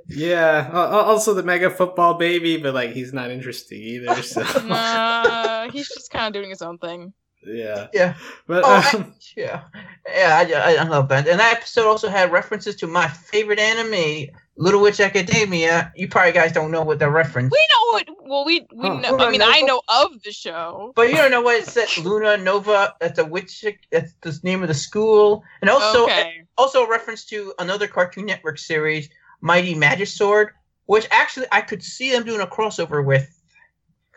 yeah. 0.07 0.69
Al- 0.71 0.93
al- 0.93 0.99
Also 1.11 1.33
the 1.33 1.43
mega 1.43 1.69
football 1.69 2.13
baby, 2.15 2.57
but 2.57 2.73
like 2.73 2.91
he's 2.91 3.11
not 3.13 3.29
interesting 3.31 3.81
either. 3.81 4.21
So 4.23 4.41
Nah, 4.65 5.69
he's 5.71 5.87
just 5.89 6.11
kind 6.11 6.27
of 6.27 6.33
doing 6.33 6.49
his 6.49 6.61
own 6.61 6.77
thing. 6.77 7.13
Yeah. 7.45 7.87
Yeah. 7.93 8.15
But 8.47 8.63
Oh, 8.65 8.69
I- 8.69 8.97
um, 8.97 9.13
Yeah, 9.35 9.63
yeah, 10.07 10.63
I, 10.65 10.75
I 10.75 10.83
love 10.83 11.09
that. 11.09 11.27
And 11.27 11.39
that 11.39 11.57
episode 11.57 11.87
also 11.87 12.07
had 12.09 12.31
references 12.31 12.75
to 12.77 12.87
my 12.87 13.07
favorite 13.07 13.59
anime, 13.59 14.29
Little 14.55 14.81
Witch 14.81 14.99
Academia. 15.01 15.91
You 15.95 16.07
probably 16.07 16.31
guys 16.31 16.53
don't 16.53 16.71
know 16.71 16.83
what 16.83 16.99
the 16.99 17.09
reference, 17.09 17.51
We 17.51 17.59
know 17.69 17.91
what. 17.93 18.07
Well, 18.29 18.45
we 18.45 18.65
we 18.73 18.87
Huh. 18.87 18.99
know. 18.99 19.17
I 19.19 19.29
mean, 19.29 19.41
I 19.43 19.61
know 19.61 19.81
of 19.89 20.23
the 20.23 20.31
show. 20.31 20.93
but 20.95 21.09
you 21.09 21.15
don't 21.15 21.31
know 21.31 21.41
what 21.41 21.57
it 21.61 21.67
said. 21.67 21.87
Luna 22.03 22.37
Nova. 22.37 22.93
That's 23.01 23.19
a 23.19 23.25
witch. 23.25 23.65
That's 23.91 24.13
the 24.21 24.39
name 24.43 24.61
of 24.61 24.67
the 24.69 24.73
school, 24.73 25.43
and 25.61 25.69
also 25.69 26.03
okay. 26.05 26.43
also 26.57 26.85
a 26.85 26.89
reference 26.89 27.25
to 27.25 27.53
another 27.59 27.87
Cartoon 27.87 28.25
Network 28.25 28.57
series, 28.57 29.09
Mighty 29.41 29.75
Magisword, 29.75 30.49
which 30.85 31.07
actually 31.11 31.47
I 31.51 31.59
could 31.61 31.83
see 31.83 32.11
them 32.11 32.23
doing 32.23 32.39
a 32.41 32.47
crossover 32.47 33.03
with, 33.05 33.27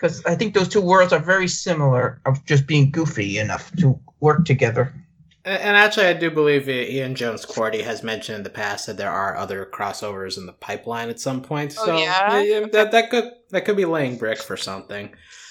because 0.00 0.24
I 0.24 0.34
think 0.36 0.54
those 0.54 0.68
two 0.68 0.80
worlds 0.80 1.12
are 1.12 1.18
very 1.18 1.48
similar 1.48 2.20
of 2.24 2.44
just 2.44 2.66
being 2.66 2.90
goofy 2.90 3.38
enough 3.38 3.72
to 3.76 3.98
work 4.20 4.44
together. 4.44 4.92
and 5.44 5.60
and 5.62 5.76
actually, 5.76 6.06
I 6.06 6.12
do 6.12 6.30
believe 6.30 6.68
Ian 6.68 7.14
Jones-Quartey 7.14 7.82
has 7.82 8.02
mentioned 8.02 8.36
in 8.38 8.42
the 8.44 8.50
past 8.50 8.86
that 8.86 8.96
there 8.96 9.10
are 9.10 9.36
other 9.36 9.66
crossovers 9.72 10.36
in 10.38 10.46
the 10.46 10.52
pipeline 10.52 11.08
at 11.10 11.18
some 11.20 11.40
point. 11.42 11.74
Oh, 11.78 11.86
So 11.86 11.98
yeah? 11.98 12.66
that 12.72 12.92
that 12.92 13.10
could 13.10 13.24
that 13.50 13.64
could 13.64 13.76
be 13.76 13.84
laying 13.86 14.16
brick 14.18 14.38
for 14.38 14.56
something. 14.56 15.06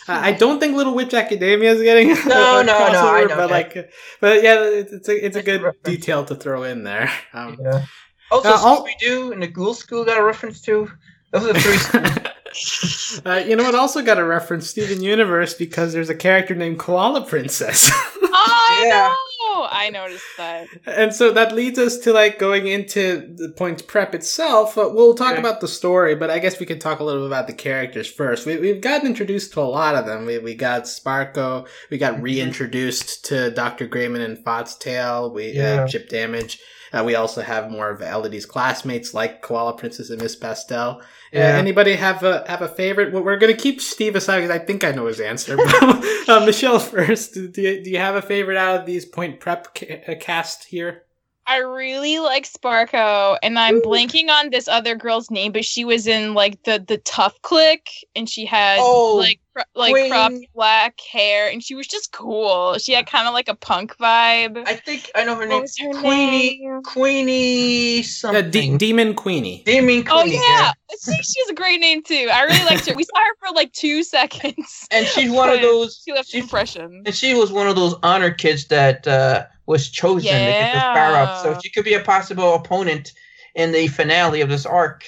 Uh, 0.09 0.21
I 0.23 0.31
don't 0.31 0.59
think 0.61 0.75
Little 0.77 0.95
Witch 0.95 1.13
Academia 1.13 1.71
is 1.73 1.81
getting 1.81 2.11
a 2.15 2.15
No, 2.15 2.61
no, 2.61 2.63
no, 2.63 2.73
I 2.73 3.23
crossover, 3.23 3.29
know 3.29 3.35
but 3.35 3.47
that. 3.47 3.49
like, 3.75 3.91
but 4.21 4.43
yeah, 4.43 4.63
it's 4.63 4.91
it's 4.93 5.09
a 5.09 5.25
it's 5.25 5.35
a 5.35 5.43
good 5.43 5.61
Reference. 5.63 5.83
detail 5.83 6.23
to 6.25 6.35
throw 6.35 6.63
in 6.63 6.83
there. 6.83 7.11
Um, 7.33 7.57
Yeah. 7.61 7.85
Also, 8.31 8.49
Uh, 8.49 8.53
I'll- 8.57 8.85
Scooby 8.85 8.97
Doo 8.99 9.31
and 9.33 9.41
the 9.41 9.47
Ghoul 9.47 9.73
School 9.73 10.05
got 10.05 10.17
a 10.19 10.23
reference 10.23 10.61
to. 10.61 10.89
Those 11.33 11.43
are 11.49 11.53
the 11.53 11.59
three. 11.59 12.23
schools. 12.53 13.21
uh, 13.25 13.43
you 13.47 13.55
know 13.55 13.63
what? 13.63 13.75
Also 13.75 14.01
got 14.01 14.17
a 14.19 14.23
reference 14.23 14.69
Steven 14.69 15.01
Universe 15.03 15.53
because 15.53 15.93
there's 15.93 16.09
a 16.09 16.15
character 16.15 16.55
named 16.55 16.79
Koala 16.79 17.21
Princess, 17.25 17.89
Oh 18.29 18.29
I 18.33 18.83
Yeah. 18.87 19.07
know. 19.09 19.67
I 19.69 19.89
noticed 19.89 20.23
that. 20.37 20.67
and 20.85 21.13
so 21.13 21.31
that 21.31 21.53
leads 21.53 21.79
us 21.79 21.97
to 21.99 22.13
like 22.13 22.37
going 22.37 22.67
into 22.67 23.33
the 23.35 23.49
point 23.49 23.87
prep 23.87 24.13
itself. 24.13 24.77
Uh, 24.77 24.89
we'll 24.93 25.15
talk 25.15 25.31
Okay. 25.31 25.39
about 25.39 25.61
the 25.61 25.67
story, 25.67 26.13
but 26.15 26.29
I 26.29 26.39
guess 26.39 26.59
we 26.59 26.65
could 26.65 26.79
talk 26.81 26.99
a 26.99 27.03
little 27.03 27.21
bit 27.23 27.27
about 27.27 27.47
the 27.47 27.53
characters 27.53 28.07
first. 28.07 28.45
We, 28.45 28.57
we've 28.57 28.81
gotten 28.81 29.07
introduced 29.07 29.53
to 29.53 29.61
a 29.61 29.63
lot 29.63 29.95
of 29.95 30.05
them. 30.05 30.25
We 30.25 30.37
we 30.39 30.53
got 30.55 30.83
Sparko. 30.83 31.67
We 31.89 31.97
got 31.97 32.15
Mhm. 32.15 32.21
reintroduced 32.23 33.25
to 33.25 33.49
Doctor 33.51 33.87
Grayman 33.87 34.21
and 34.21 34.43
Foxtail. 34.43 35.31
We 35.31 35.51
Yeah. 35.53 35.83
uh, 35.83 35.87
Chip 35.87 36.09
Damage. 36.09 36.59
Uh, 36.93 37.03
we 37.05 37.15
also 37.15 37.41
have 37.41 37.69
more 37.69 37.89
of 37.89 38.01
Elodie's 38.01 38.45
classmates 38.45 39.13
like 39.13 39.41
Koala 39.41 39.75
Princess 39.75 40.09
and 40.09 40.21
Miss 40.21 40.35
Pastel. 40.35 41.01
Uh, 41.33 41.37
anybody 41.39 41.95
have 41.95 42.23
a 42.23 42.43
have 42.47 42.61
a 42.61 42.67
favorite? 42.67 43.13
Well, 43.13 43.23
we're 43.23 43.37
gonna 43.37 43.53
keep 43.53 43.81
Steve 43.81 44.15
aside 44.15 44.41
because 44.41 44.51
I 44.51 44.59
think 44.59 44.83
I 44.83 44.91
know 44.91 45.07
his 45.07 45.19
answer. 45.19 45.57
But, 45.57 45.73
uh, 46.29 46.45
Michelle 46.45 46.79
first. 46.79 47.33
Do 47.33 47.61
you, 47.61 47.83
do 47.83 47.89
you 47.89 47.97
have 47.97 48.15
a 48.15 48.21
favorite 48.21 48.57
out 48.57 48.79
of 48.79 48.85
these 48.85 49.05
point 49.05 49.39
prep 49.39 49.75
ca- 49.75 50.03
uh, 50.07 50.15
cast 50.19 50.65
here? 50.65 51.03
I 51.49 51.59
really 51.59 52.19
like 52.19 52.43
Sparko, 52.45 53.37
and 53.41 53.57
I'm 53.57 53.81
blanking 53.81 54.29
on 54.29 54.49
this 54.49 54.67
other 54.67 54.95
girl's 54.95 55.31
name, 55.31 55.53
but 55.53 55.63
she 55.63 55.85
was 55.85 56.05
in 56.05 56.33
like 56.33 56.61
the 56.63 56.83
the 56.85 56.97
tough 56.97 57.41
click, 57.41 57.87
and 58.17 58.29
she 58.29 58.45
had 58.45 58.79
Oh, 58.81 59.15
like 59.15 59.39
cro- 59.39 59.46
like 59.75 59.91
Queen. 59.91 60.09
cropped 60.11 60.35
black 60.55 60.99
hair, 61.01 61.49
and 61.49 61.63
she 61.63 61.75
was 61.75 61.87
just 61.87 62.11
cool. 62.11 62.77
She 62.77 62.93
had 62.93 63.07
kind 63.07 63.27
of 63.27 63.33
like 63.33 63.47
a 63.49 63.55
punk 63.55 63.95
vibe. 63.97 64.63
I 64.67 64.75
think 64.75 65.09
I 65.15 65.23
know 65.23 65.33
her 65.35 65.41
what 65.41 65.49
name. 65.49 65.61
was 65.61 65.77
her 65.79 65.91
Queenie. 65.93 66.59
name? 66.61 66.81
Queenie 66.83 67.99
Uh, 67.99 68.03
something. 68.03 68.51
D- 68.51 68.77
Demon 68.77 69.13
Queenie. 69.15 69.63
Demon 69.65 70.03
Queenie. 70.03 70.07
Oh 70.09 70.21
Queenie. 70.21 70.35
yeah, 70.37 70.71
she, 71.03 71.11
she 71.23 71.39
has 71.41 71.49
a 71.49 71.53
great 71.53 71.79
name 71.79 72.03
too. 72.03 72.29
I 72.31 72.43
really 72.43 72.65
liked 72.65 72.85
her. 72.87 72.95
We 72.95 73.03
saw 73.03 73.17
her 73.19 73.47
for 73.49 73.55
like 73.55 73.71
two 73.73 74.03
seconds. 74.03 74.87
And 74.91 75.05
she's 75.07 75.29
one 75.31 75.49
of 75.49 75.61
those. 75.61 76.01
She 76.03 76.11
left 76.13 76.27
an 76.29 76.31
she's- 76.31 76.43
impression. 76.43 77.03
And 77.05 77.13
she 77.15 77.33
was 77.33 77.51
one 77.51 77.67
of 77.67 77.75
those 77.75 77.95
honor 78.03 78.31
kids 78.31 78.67
that 78.67 79.07
uh, 79.07 79.45
was 79.65 79.89
chosen 79.89 80.27
to 80.27 80.37
get 80.37 80.73
this 80.73 80.81
power 80.83 81.15
up. 81.15 81.43
So 81.43 81.59
she 81.61 81.69
could 81.69 81.83
be 81.85 81.93
a 81.93 81.99
possible 81.99 82.55
opponent 82.55 83.11
in 83.55 83.71
the 83.71 83.87
finale 83.87 84.41
of 84.41 84.49
this 84.49 84.65
arc. 84.65 85.03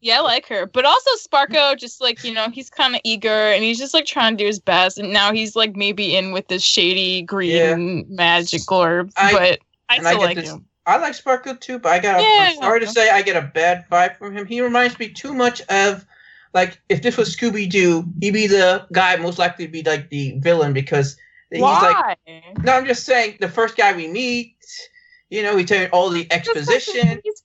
Yeah, 0.00 0.18
I 0.18 0.20
like 0.20 0.46
her. 0.48 0.66
But 0.66 0.84
also 0.84 1.10
Sparko, 1.18 1.76
just 1.78 2.00
like, 2.00 2.24
you 2.24 2.32
know, 2.32 2.48
he's 2.50 2.70
kind 2.70 2.94
of 2.94 3.00
eager 3.04 3.28
and 3.28 3.62
he's 3.62 3.78
just 3.78 3.94
like 3.94 4.06
trying 4.06 4.36
to 4.36 4.42
do 4.42 4.46
his 4.46 4.58
best. 4.58 4.98
And 4.98 5.12
now 5.12 5.32
he's 5.32 5.54
like 5.54 5.76
maybe 5.76 6.16
in 6.16 6.32
with 6.32 6.48
this 6.48 6.62
shady 6.62 7.22
green 7.22 8.06
magic 8.08 8.70
orb. 8.70 9.12
I- 9.16 9.32
but 9.32 9.58
I 9.88 9.96
and 9.96 10.06
I 10.06 10.10
still 10.12 10.22
like 10.22 10.36
this- 10.36 10.50
him. 10.50 10.66
I 10.86 10.96
like 10.96 11.12
Sparko 11.12 11.60
too, 11.60 11.78
but 11.78 11.92
I 11.92 11.98
got. 11.98 12.20
Yeah. 12.20 12.48
I'm 12.50 12.56
sorry 12.56 12.80
to 12.80 12.86
say, 12.86 13.10
I 13.10 13.22
get 13.22 13.36
a 13.36 13.46
bad 13.46 13.84
vibe 13.92 14.16
from 14.16 14.36
him. 14.36 14.46
He 14.46 14.60
reminds 14.60 14.98
me 14.98 15.08
too 15.10 15.34
much 15.34 15.60
of, 15.68 16.04
like, 16.54 16.80
if 16.88 17.02
this 17.02 17.16
was 17.16 17.36
Scooby 17.36 17.70
Doo, 17.70 18.04
he'd 18.20 18.32
be 18.32 18.46
the 18.46 18.86
guy 18.90 19.14
most 19.16 19.38
likely 19.38 19.66
to 19.66 19.70
be 19.70 19.82
like 19.82 20.08
the 20.08 20.38
villain 20.38 20.72
because 20.72 21.16
he's 21.50 21.60
like. 21.60 22.18
No, 22.62 22.72
I'm 22.72 22.86
just 22.86 23.04
saying 23.04 23.36
the 23.40 23.48
first 23.48 23.76
guy 23.76 23.92
we 23.92 24.08
meet. 24.08 24.56
You 25.28 25.42
know, 25.44 25.56
he 25.56 25.64
telling 25.64 25.90
all 25.90 26.08
the 26.10 26.26
exposition. 26.32 27.20
He's 27.22 27.42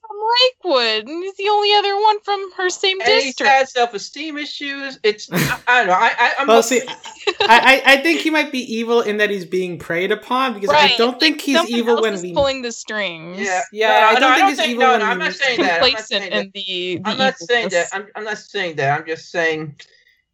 Lakewood, 0.64 1.08
and 1.08 1.22
he's 1.24 1.36
the 1.36 1.48
only 1.48 1.72
other 1.74 1.94
one 2.00 2.20
from 2.20 2.50
her 2.56 2.68
same 2.68 3.00
And 3.00 3.08
he 3.08 3.26
district. 3.26 3.50
has 3.50 3.72
self-esteem 3.72 4.36
issues. 4.38 4.98
It's 5.02 5.28
I, 5.32 5.58
I 5.68 5.78
don't 5.78 5.86
know. 5.88 5.92
I, 5.94 6.12
I 6.18 6.32
I'm 6.40 6.46
Well, 6.48 6.62
see, 6.62 6.82
I, 6.86 7.82
I 7.86 7.92
I 7.94 7.96
think 7.98 8.20
he 8.20 8.30
might 8.30 8.50
be 8.52 8.60
evil 8.74 9.00
in 9.00 9.18
that 9.18 9.30
he's 9.30 9.44
being 9.44 9.78
preyed 9.78 10.10
upon 10.12 10.54
because 10.54 10.70
I 10.70 10.94
don't 10.96 11.18
think 11.20 11.40
he's 11.40 11.56
Someone 11.56 11.72
evil 11.78 11.92
else 11.96 12.02
when 12.02 12.14
is 12.14 12.22
we. 12.22 12.32
pulling 12.34 12.62
the 12.62 12.72
strings. 12.72 13.38
yeah, 13.40 13.62
Yeah, 13.72 13.88
No, 13.88 13.94
I 13.94 14.20
don't 14.20 14.30
think 14.32 14.38
don't 14.40 14.50
it's 14.50 14.60
think- 14.60 14.70
evil 14.70 14.82
No, 14.84 14.90
when 14.92 15.00
no, 15.00 15.06
I'm 15.06 15.18
not 15.18 15.32
saying 15.32 15.60
that. 15.60 15.82
I'm 15.82 15.90
not 15.92 15.98
Complacent 15.98 16.08
saying 16.08 16.30
that. 16.30 16.44
in 16.44 16.50
the, 16.54 16.96
the 16.96 17.00
I'm 17.10 17.18
not 17.18 17.38
saying 17.38 17.68
that. 17.70 17.86
I'm, 17.92 18.06
I'm 18.16 18.24
not 18.24 18.38
saying 18.38 18.76
that. 18.76 18.98
I'm 19.00 19.06
just 19.06 19.30
saying 19.30 19.76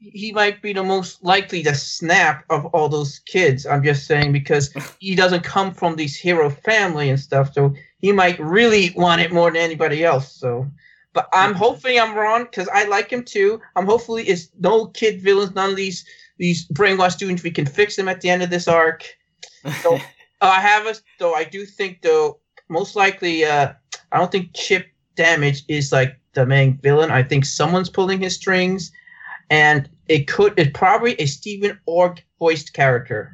he 0.02 0.32
might 0.32 0.60
be 0.60 0.72
the 0.72 0.82
most 0.82 1.22
likely 1.22 1.62
to 1.62 1.74
snap 1.74 2.44
of 2.50 2.66
all 2.66 2.88
those 2.88 3.20
kids. 3.20 3.66
I'm 3.66 3.84
just 3.84 4.06
saying 4.06 4.32
because 4.32 4.72
he 4.98 5.14
doesn't 5.14 5.44
come 5.44 5.72
from 5.72 5.96
these 5.96 6.16
hero 6.16 6.50
family 6.50 7.10
and 7.10 7.20
stuff, 7.20 7.52
so 7.52 7.74
he 7.98 8.10
might 8.10 8.38
really 8.40 8.92
want 8.96 9.20
it 9.20 9.32
more 9.32 9.50
than 9.50 9.60
anybody 9.60 10.04
else. 10.04 10.32
So, 10.32 10.68
but 11.12 11.28
I'm 11.32 11.54
hoping 11.54 12.00
I'm 12.00 12.16
wrong 12.16 12.44
because 12.44 12.68
I 12.68 12.84
like 12.84 13.10
him 13.10 13.24
too. 13.24 13.60
I'm 13.76 13.86
hopefully 13.86 14.24
it's 14.24 14.48
no 14.58 14.86
kid 14.86 15.22
villains, 15.22 15.54
none 15.54 15.70
of 15.70 15.76
these 15.76 16.04
these 16.38 16.66
brainwashed 16.68 17.12
students. 17.12 17.44
We 17.44 17.52
can 17.52 17.66
fix 17.66 17.96
them 17.96 18.08
at 18.08 18.20
the 18.20 18.30
end 18.30 18.42
of 18.42 18.50
this 18.50 18.66
arc. 18.66 19.04
So, 19.82 19.94
uh, 19.96 20.00
I 20.40 20.60
have 20.60 20.86
a 20.86 20.94
though. 21.18 21.34
I 21.34 21.44
do 21.44 21.64
think 21.64 22.02
though, 22.02 22.40
most 22.68 22.96
likely, 22.96 23.44
uh, 23.44 23.72
I 24.10 24.18
don't 24.18 24.32
think 24.32 24.50
Chip 24.54 24.86
Damage 25.14 25.62
is 25.68 25.92
like 25.92 26.18
the 26.32 26.44
main 26.44 26.78
villain. 26.78 27.10
I 27.10 27.22
think 27.22 27.44
someone's 27.44 27.90
pulling 27.90 28.20
his 28.20 28.34
strings, 28.34 28.90
and 29.48 29.88
it 30.08 30.26
could. 30.28 30.58
It's 30.58 30.70
probably 30.74 31.14
a 31.20 31.26
Steven 31.26 31.78
Ogg 31.86 32.20
voiced 32.38 32.72
character. 32.72 33.32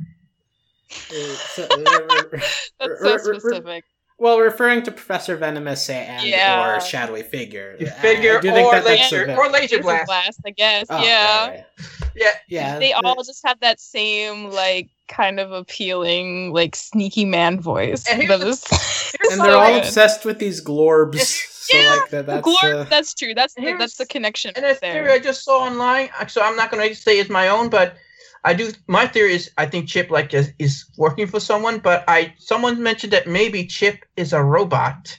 Uh, 0.91 1.15
so- 1.15 1.67
That's 1.69 3.01
so 3.01 3.09
r- 3.09 3.13
r- 3.13 3.19
specific. 3.19 3.85
well, 4.19 4.39
referring 4.39 4.83
to 4.85 4.91
Professor 4.91 5.37
Venomous 5.37 5.89
and 5.91 6.27
Yeah. 6.27 6.77
or 6.77 6.81
Shadowy 6.81 7.23
Figure. 7.23 7.77
You 7.79 7.87
figure 7.89 8.39
I 8.39 8.41
do 8.41 8.51
think 8.53 8.67
or 8.69 8.75
that 8.81 8.85
laser 8.85 9.31
or 9.37 9.49
laser 9.51 9.77
Laser 9.77 9.83
blast. 9.83 10.07
blast, 10.07 10.41
I 10.47 10.51
guess. 10.51 10.87
Oh, 10.91 11.03
yeah. 11.03 11.47
right, 11.49 11.65
right. 11.79 11.89
Yeah, 12.17 12.29
Yeah. 12.49 12.79
they 12.79 12.89
the- 12.89 12.95
all 12.95 13.23
just 13.23 13.47
have 13.47 13.61
that 13.61 13.81
same 13.81 14.51
like 14.51 14.89
kind 15.09 15.41
of 15.41 15.53
appealing 15.53 16.53
like 16.53 16.75
sneaky 16.77 17.25
man 17.25 17.61
voice 17.61 18.05
And 18.11 18.23
here's 18.23 18.61
the- 18.61 19.19
and 19.31 19.41
they're 19.41 19.57
all 19.57 19.77
obsessed 19.79 20.25
with 20.25 20.39
these 20.39 20.63
glorbs. 20.65 21.48
So 21.69 21.77
Yeah, 21.77 21.91
like 21.91 22.11
that, 22.11 22.27
that's 22.27 22.49
Glor- 22.49 22.81
uh, 22.81 22.85
that's 22.85 23.15
true 23.15 23.35
that's 23.35 23.55
the, 23.55 23.61
here's- 23.61 23.79
that's 23.79 23.97
the 23.97 24.07
connection 24.07 24.53
And 24.57 24.65
right 24.65 24.73
a 24.73 24.75
theory 24.75 25.13
I 25.13 25.19
just 25.19 25.45
saw 25.45 25.59
online, 25.65 26.09
so 26.29 26.41
I'm 26.43 26.57
not 26.57 26.71
going 26.71 26.89
to 26.89 26.95
say 26.95 27.19
it's 27.19 27.29
my 27.31 27.49
own, 27.49 27.69
but 27.69 27.97
I 28.45 28.55
do. 28.55 28.73
My 28.87 29.07
theory 29.07 29.35
is 29.35 29.51
I 29.59 29.67
think 29.67 29.89
Chip 29.89 30.11
like 30.11 30.33
is, 30.33 30.53
is 30.59 30.87
working 30.97 31.27
for 31.27 31.41
someone, 31.41 31.81
but 31.81 32.05
I 32.09 32.35
someone 32.39 32.83
mentioned 32.83 33.13
that 33.13 33.27
maybe 33.27 33.67
Chip 33.67 34.05
is 34.17 34.33
a 34.33 34.43
robot. 34.43 35.19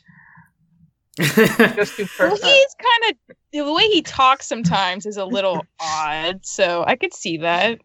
Just 1.19 1.97
to 1.97 2.07
well, 2.19 2.35
he's 2.35 2.75
kind 2.89 3.03
of 3.09 3.35
the 3.51 3.73
way 3.73 3.83
he 3.89 4.01
talks 4.01 4.47
sometimes 4.47 5.05
is 5.05 5.17
a 5.17 5.25
little 5.25 5.65
odd 5.79 6.39
so 6.45 6.85
i 6.87 6.95
could 6.95 7.13
see 7.13 7.35
that 7.37 7.79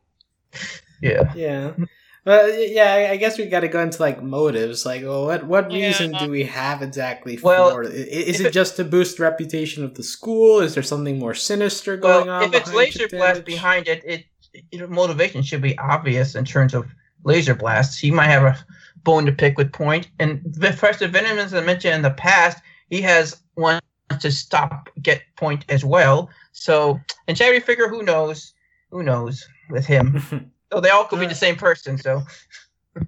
yeah. 1.03 1.33
yeah. 1.35 1.73
But 2.25 2.71
yeah, 2.71 2.93
I- 2.95 3.11
I 3.13 3.17
guess 3.17 3.37
we 3.39 3.45
got 3.47 3.61
to 3.61 3.69
go 3.69 3.81
into 3.81 4.01
like 4.01 4.23
motives. 4.23 4.87
Like, 4.87 5.03
well, 5.03 5.27
what 5.27 5.45
what 5.45 5.71
Yeah. 5.71 5.89
reason 5.89 6.13
do 6.13 6.25
um, 6.25 6.31
we 6.31 6.45
have 6.45 6.81
exactly 6.83 7.37
for? 7.37 7.85
i- 7.85 7.89
Is 7.89 8.41
if 8.41 8.47
it 8.47 8.49
it- 8.49 8.53
just 8.53 8.77
to 8.77 8.85
boost 8.85 9.19
the 9.19 9.25
reputation 9.25 9.85
of 9.85 9.95
the 9.95 10.03
school? 10.03 10.61
Is 10.61 10.75
there 10.75 10.83
something 10.83 11.19
more 11.19 11.35
sinister 11.35 11.97
going 11.99 12.27
Well, 12.27 12.37
on? 12.43 12.45
if 12.45 12.55
it's 12.55 12.73
laser 12.73 13.01
Chip 13.01 13.11
blast 13.11 13.45
behind 13.45 13.89
it, 13.89 14.03
it, 14.07 14.25
it 14.73 14.89
motivation 14.89 15.43
should 15.43 15.61
be 15.63 15.77
obvious 15.79 16.35
in 16.35 16.45
terms 16.47 16.73
of 16.75 16.87
laser 17.25 17.55
blasts. 17.55 17.99
He 17.99 18.11
might 18.11 18.29
have 18.29 18.45
a 18.45 18.57
bone 19.03 19.27
to 19.27 19.33
pick 19.33 19.59
with 19.59 19.71
Point. 19.73 20.09
And 20.19 20.41
Professor 20.59 21.09
Venom, 21.09 21.39
as 21.39 21.53
I 21.53 21.61
mentioned 21.61 21.95
in 21.95 22.03
the 22.03 22.11
past, 22.13 22.59
he 22.89 23.03
has 23.03 23.37
one 23.55 23.81
to 24.21 24.31
stop 24.31 24.89
get 25.03 25.23
Point 25.37 25.65
as 25.69 25.85
well. 25.85 26.31
So, 26.53 26.99
and 27.29 27.37
Cherry 27.37 27.61
figure, 27.61 27.89
who 27.89 28.03
knows? 28.03 28.55
Who 28.91 29.03
knows 29.03 29.47
with 29.69 29.85
him? 29.85 30.51
so 30.75 30.81
they 30.81 30.91
all 30.91 31.05
could 31.05 31.21
be 31.21 31.27
the 31.27 31.35
same 31.35 31.57
person. 31.57 31.99
So. 31.99 32.23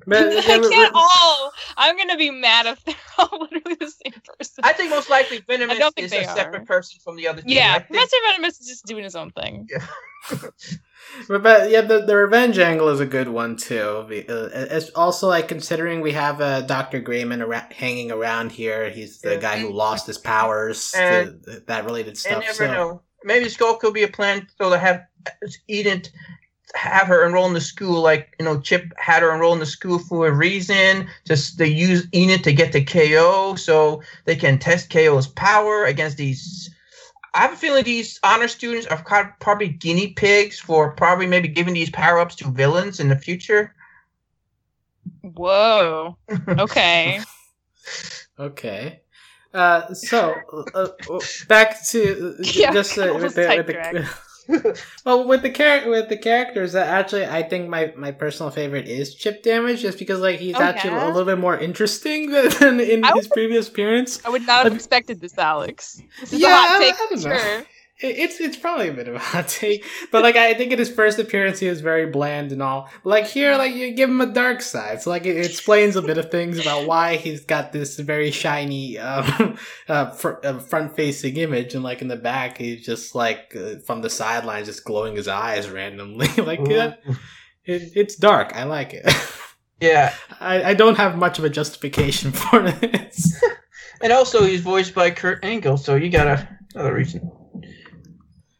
But, 0.04 0.30
they 0.30 0.42
can't 0.42 0.92
all. 0.94 1.52
I'm 1.76 1.96
gonna 1.96 2.16
be 2.16 2.30
mad 2.32 2.66
if 2.66 2.84
they're 2.84 2.94
all 3.18 3.38
literally 3.40 3.76
the 3.76 3.88
same 3.88 4.20
person. 4.36 4.64
I 4.64 4.72
think 4.72 4.90
most 4.90 5.08
likely 5.08 5.44
Venomous 5.46 5.78
is 5.96 6.12
a 6.12 6.24
are. 6.24 6.36
separate 6.36 6.66
person 6.66 6.98
from 7.04 7.14
the 7.14 7.28
other. 7.28 7.42
Yeah, 7.46 7.78
Professor 7.78 8.16
Venomous 8.30 8.60
is 8.60 8.66
just 8.66 8.86
doing 8.86 9.04
his 9.04 9.14
own 9.14 9.30
thing. 9.30 9.68
Yeah. 9.70 9.86
but, 11.28 11.42
but, 11.44 11.70
yeah, 11.70 11.82
the, 11.82 12.04
the 12.04 12.16
revenge 12.16 12.58
angle 12.58 12.88
is 12.88 12.98
a 12.98 13.06
good 13.06 13.28
one 13.28 13.56
too. 13.56 14.24
Uh, 14.28 14.48
it's 14.52 14.90
also 14.90 15.28
like 15.28 15.46
considering 15.46 16.00
we 16.00 16.10
have 16.12 16.40
uh, 16.40 16.62
Doctor 16.62 17.00
Grayman 17.00 17.40
ar- 17.42 17.68
hanging 17.70 18.10
around 18.10 18.50
here. 18.50 18.90
He's 18.90 19.20
the 19.20 19.34
yeah. 19.34 19.40
guy 19.40 19.58
who 19.60 19.70
lost 19.72 20.08
his 20.08 20.18
powers. 20.18 20.92
And, 20.96 21.44
to, 21.44 21.60
that 21.68 21.84
related 21.84 22.18
stuff. 22.18 22.42
never 22.42 22.54
so. 22.54 22.66
know. 22.66 23.02
Maybe 23.22 23.48
Skull 23.48 23.76
could 23.76 23.94
be 23.94 24.02
a 24.02 24.08
plan 24.08 24.48
so 24.58 24.70
to 24.70 24.78
have 24.78 25.04
Enid 25.70 26.10
have 26.76 27.06
her 27.06 27.26
enroll 27.26 27.46
in 27.46 27.54
the 27.54 27.60
school 27.60 28.00
like 28.00 28.34
you 28.38 28.44
know 28.44 28.60
chip 28.60 28.92
had 28.96 29.22
her 29.22 29.34
enroll 29.34 29.52
in 29.52 29.58
the 29.58 29.66
school 29.66 29.98
for 29.98 30.28
a 30.28 30.32
reason. 30.32 31.08
Just 31.24 31.58
they 31.58 31.66
use 31.66 32.06
enid 32.14 32.44
to 32.44 32.52
get 32.52 32.72
the 32.72 32.84
ko 32.84 33.54
so 33.56 34.02
they 34.24 34.36
can 34.36 34.58
test 34.58 34.90
ko's 34.90 35.26
power 35.26 35.84
against 35.84 36.16
these 36.16 36.70
i 37.36 37.40
have 37.40 37.52
a 37.52 37.56
feeling 37.56 37.84
these 37.84 38.18
honor 38.22 38.48
students 38.48 38.86
are 38.86 39.34
probably 39.40 39.68
guinea 39.68 40.08
pigs 40.08 40.58
for 40.58 40.92
probably 40.92 41.26
maybe 41.26 41.48
giving 41.48 41.74
these 41.74 41.90
power-ups 41.90 42.34
to 42.36 42.50
villains 42.50 42.98
in 42.98 43.08
the 43.08 43.16
future. 43.16 43.74
Whoa. 45.22 46.16
Okay. 46.48 47.20
Okay. 48.38 49.00
Uh 49.54 49.94
so 49.94 50.34
uh, 50.74 50.88
uh 51.08 51.20
back 51.48 51.86
to 51.86 52.36
yeah, 52.42 52.72
just 52.72 52.98
uh, 52.98 53.14
with 53.14 53.34
the, 53.34 53.54
with 53.56 53.66
the 53.92 54.10
well, 55.04 55.26
with 55.26 55.42
the 55.42 55.50
char- 55.50 55.88
with 55.88 56.08
the 56.08 56.16
characters, 56.16 56.74
uh, 56.74 56.80
actually, 56.80 57.26
I 57.26 57.42
think 57.42 57.68
my, 57.68 57.92
my 57.96 58.12
personal 58.12 58.50
favorite 58.50 58.86
is 58.86 59.14
Chip 59.14 59.42
Damage, 59.42 59.82
just 59.82 59.98
because 59.98 60.20
like 60.20 60.38
he's 60.38 60.56
oh, 60.56 60.60
actually 60.60 60.90
yeah? 60.90 61.06
a 61.06 61.08
little 61.08 61.24
bit 61.24 61.38
more 61.38 61.58
interesting 61.58 62.30
than 62.60 62.80
in 62.80 63.04
I 63.04 63.12
his 63.14 63.26
would, 63.26 63.32
previous 63.32 63.68
appearance. 63.68 64.24
I 64.24 64.30
would 64.30 64.46
not 64.46 64.64
have 64.64 64.74
expected 64.74 65.20
this, 65.20 65.36
Alex. 65.36 66.00
This 66.20 66.32
is 66.34 66.40
yeah, 66.40 66.48
a 66.48 66.68
hot 66.68 66.80
take 66.80 66.94
I, 66.94 67.06
I 67.14 67.38
sure 67.38 67.66
it's 67.98 68.40
it's 68.40 68.56
probably 68.56 68.88
a 68.88 68.92
bit 68.92 69.08
of 69.08 69.14
a 69.14 69.18
hot 69.18 69.48
take, 69.48 69.84
but 70.12 70.22
like 70.22 70.36
I 70.36 70.52
think 70.54 70.72
in 70.72 70.78
his 70.78 70.90
first 70.90 71.18
appearance 71.18 71.58
he 71.58 71.68
was 71.68 71.80
very 71.80 72.06
bland 72.06 72.52
and 72.52 72.62
all. 72.62 72.90
Like 73.04 73.26
here, 73.26 73.56
like 73.56 73.74
you 73.74 73.92
give 73.92 74.10
him 74.10 74.20
a 74.20 74.26
dark 74.26 74.60
side, 74.60 75.00
so 75.00 75.10
like 75.10 75.24
it, 75.24 75.36
it 75.36 75.46
explains 75.46 75.96
a 75.96 76.02
bit 76.02 76.18
of 76.18 76.30
things 76.30 76.58
about 76.58 76.86
why 76.86 77.16
he's 77.16 77.44
got 77.44 77.72
this 77.72 77.98
very 77.98 78.30
shiny 78.30 78.98
um, 78.98 79.58
uh, 79.88 80.10
fr- 80.10 80.44
uh, 80.44 80.58
front 80.58 80.94
facing 80.94 81.36
image, 81.36 81.74
and 81.74 81.82
like 81.82 82.02
in 82.02 82.08
the 82.08 82.16
back 82.16 82.58
he's 82.58 82.84
just 82.84 83.14
like 83.14 83.56
uh, 83.56 83.76
from 83.86 84.02
the 84.02 84.10
sidelines 84.10 84.66
just 84.66 84.84
glowing 84.84 85.16
his 85.16 85.28
eyes 85.28 85.70
randomly. 85.70 86.28
like 86.36 86.60
it, 86.60 86.98
it's 87.64 88.16
dark. 88.16 88.54
I 88.54 88.64
like 88.64 88.92
it. 88.94 89.06
Yeah, 89.78 90.14
I, 90.40 90.70
I 90.70 90.74
don't 90.74 90.96
have 90.96 91.18
much 91.18 91.38
of 91.38 91.44
a 91.44 91.50
justification 91.50 92.32
for 92.32 92.62
this. 92.62 93.38
and 94.02 94.10
also 94.10 94.42
he's 94.42 94.62
voiced 94.62 94.94
by 94.94 95.10
Kurt 95.10 95.44
Angle, 95.44 95.76
so 95.76 95.96
you 95.96 96.08
got 96.08 96.26
a, 96.26 96.48
another 96.74 96.94
reason. 96.94 97.30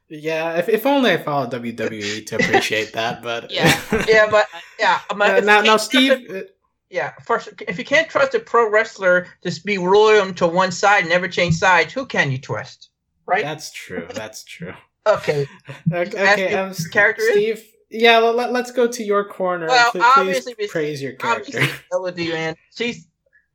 Yeah, 0.09 0.57
if, 0.57 0.69
if 0.69 0.87
only 0.87 1.11
I 1.11 1.17
followed 1.17 1.51
WWE 1.53 2.27
to 2.27 2.37
appreciate 2.37 2.93
that, 2.93 3.23
but 3.25 3.51
yeah, 3.51 3.81
yeah, 4.07 4.29
but 4.31 4.47
yeah. 4.79 5.01
My, 5.17 5.39
uh, 5.39 5.41
now, 5.41 5.61
now, 5.63 5.77
Steve. 5.77 6.45
Yeah, 6.89 7.13
first, 7.25 7.49
if 7.67 7.79
you 7.79 7.85
can't 7.85 8.09
trust 8.09 8.35
a 8.35 8.39
pro 8.39 8.71
wrestler 8.71 9.27
to 9.43 9.61
be 9.65 9.77
loyal 9.77 10.33
to 10.35 10.47
one 10.47 10.71
side 10.71 11.01
and 11.01 11.09
never 11.09 11.27
change 11.27 11.57
sides, 11.57 11.93
who 11.93 12.07
can 12.07 12.31
you 12.31 12.39
trust? 12.39 12.91
Right. 13.27 13.43
That's 13.43 13.73
true. 13.73 14.07
That's 14.15 14.45
true. 14.45 14.73
okay. 15.07 15.47
okay. 15.93 16.33
okay 16.33 16.55
um, 16.55 16.73
character 16.93 17.25
Steve. 17.33 17.57
Is? 17.57 17.65
Yeah, 17.91 18.19
let, 18.19 18.55
us 18.55 18.71
go 18.71 18.87
to 18.87 19.03
your 19.03 19.25
corner. 19.25 19.67
Well, 19.67 19.91
please, 19.91 20.05
obviously, 20.17 20.55
please 20.55 20.71
praise 20.71 21.03
your 21.03 21.13
character. 21.15 21.67
Elodie, 21.93 22.29
man, 22.29 22.57
she's 22.75 23.09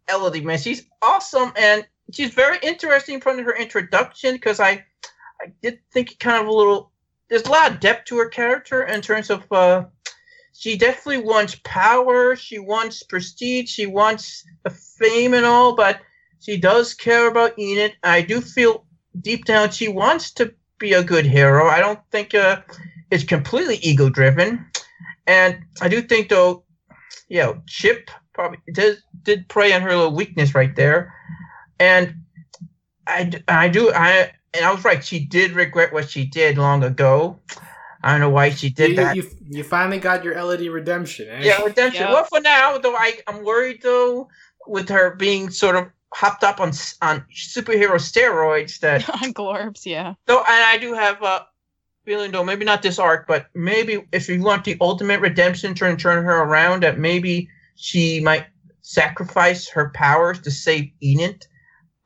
Elodie, 0.10 0.42
man. 0.42 0.58
She's 0.58 0.86
awesome, 1.02 1.52
and 1.58 1.86
she's 2.12 2.34
very 2.34 2.58
interesting 2.62 3.20
from 3.20 3.44
her 3.44 3.56
introduction 3.56 4.36
because 4.36 4.60
I 4.60 4.86
I 5.42 5.52
did 5.62 5.80
think 5.92 6.20
kind 6.20 6.42
of 6.42 6.48
a 6.48 6.54
little. 6.54 6.92
There's 7.30 7.44
a 7.44 7.52
lot 7.52 7.72
of 7.72 7.80
depth 7.80 8.06
to 8.06 8.18
her 8.18 8.30
character 8.30 8.84
in 8.84 9.02
terms 9.02 9.30
of. 9.30 9.50
Uh, 9.52 9.86
she 10.54 10.78
definitely 10.78 11.24
wants 11.24 11.60
power. 11.64 12.36
She 12.36 12.60
wants 12.60 13.04
prestige. 13.04 13.70
She 13.70 13.88
wants 13.88 14.44
fame 15.00 15.34
and 15.34 15.46
all, 15.46 15.76
but 15.76 16.02
she 16.40 16.58
does 16.58 16.94
care 16.94 17.28
about 17.28 17.58
Enid. 17.58 17.94
I 18.04 18.22
do 18.22 18.42
feel 18.42 18.86
deep 19.22 19.46
down 19.46 19.72
she 19.72 19.88
wants 19.88 20.32
to 20.34 20.54
be 20.78 20.94
a 20.94 21.04
good 21.04 21.26
hero. 21.26 21.68
I 21.68 21.80
don't 21.80 22.00
think 22.12 22.36
uh, 22.36 22.62
it's 23.10 23.24
completely 23.24 23.78
ego 23.78 24.10
driven, 24.10 24.66
and 25.28 25.60
I 25.82 25.88
do 25.88 26.02
think 26.02 26.30
though, 26.30 26.64
you 27.30 27.40
know, 27.40 27.62
Chip 27.68 28.12
probably 28.34 28.60
did 28.74 28.98
did 29.24 29.48
prey 29.48 29.74
on 29.74 29.82
her 29.82 29.96
little 29.96 30.16
weakness 30.16 30.54
right 30.54 30.76
there, 30.76 31.14
and 31.80 32.16
I 33.08 33.32
I 33.48 33.68
do 33.70 33.92
I 33.94 34.32
and 34.54 34.66
I 34.66 34.74
was 34.74 34.84
right. 34.84 35.04
She 35.04 35.20
did 35.20 35.52
regret 35.52 35.94
what 35.94 36.10
she 36.10 36.26
did 36.26 36.58
long 36.58 36.84
ago. 36.84 37.40
I 38.04 38.12
don't 38.12 38.22
know 38.22 38.30
why 38.30 38.50
she 38.50 38.70
did 38.70 38.92
you, 38.92 38.96
that. 38.98 39.16
You, 39.16 39.30
you 39.50 39.64
finally 39.64 40.00
got 40.00 40.24
your 40.24 40.34
Elodie 40.34 40.70
redemption. 40.70 41.28
Eh? 41.30 41.42
Yeah, 41.44 41.62
redemption. 41.62 42.02
Yep. 42.02 42.12
Well, 42.12 42.24
for 42.26 42.42
now, 42.42 42.78
though, 42.78 42.96
I 42.96 43.20
I'm 43.28 43.44
worried 43.44 43.82
though 43.82 44.28
with 44.68 44.90
her 44.90 45.16
being 45.16 45.50
sort 45.50 45.76
of 45.76 45.88
hopped 46.14 46.44
up 46.44 46.60
on 46.60 46.72
on 47.02 47.26
superhero 47.34 47.96
steroids 47.96 48.80
that 48.80 49.08
on 49.24 49.34
Glorbs, 49.34 49.86
yeah. 49.86 50.16
Though, 50.26 50.40
and 50.40 50.48
I 50.48 50.78
do 50.78 50.94
have 50.94 51.22
a 51.22 51.46
feeling 52.06 52.32
though, 52.32 52.44
maybe 52.44 52.66
not 52.66 52.82
this 52.82 53.00
arc, 53.00 53.28
but 53.28 53.48
maybe 53.54 54.04
if 54.12 54.28
you 54.28 54.42
want 54.42 54.66
the 54.66 54.78
ultimate 54.82 55.22
redemption, 55.22 55.76
turn 55.76 55.98
turn 55.98 56.24
her 56.24 56.42
around, 56.42 56.84
that 56.84 56.98
maybe 56.98 57.50
she 57.76 58.20
might 58.20 58.48
sacrifice 58.82 59.70
her 59.70 59.92
powers 59.94 60.40
to 60.42 60.52
save 60.52 60.92
Enid 61.04 61.46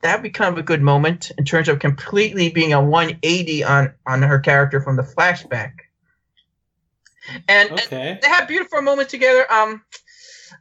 that'd 0.06 0.22
be 0.22 0.30
kind 0.30 0.52
of 0.52 0.58
a 0.58 0.62
good 0.62 0.82
moment 0.82 1.32
in 1.36 1.44
terms 1.44 1.68
of 1.68 1.78
completely 1.78 2.48
being 2.50 2.72
a 2.72 2.82
180 2.82 3.64
on 3.64 3.92
on 4.06 4.22
her 4.22 4.38
character 4.38 4.80
from 4.80 4.96
the 4.96 5.02
flashback. 5.02 5.72
And, 7.48 7.72
okay. 7.72 8.10
and 8.10 8.20
they 8.22 8.28
have 8.28 8.46
beautiful 8.46 8.82
moments 8.82 9.10
together. 9.10 9.50
Um, 9.52 9.82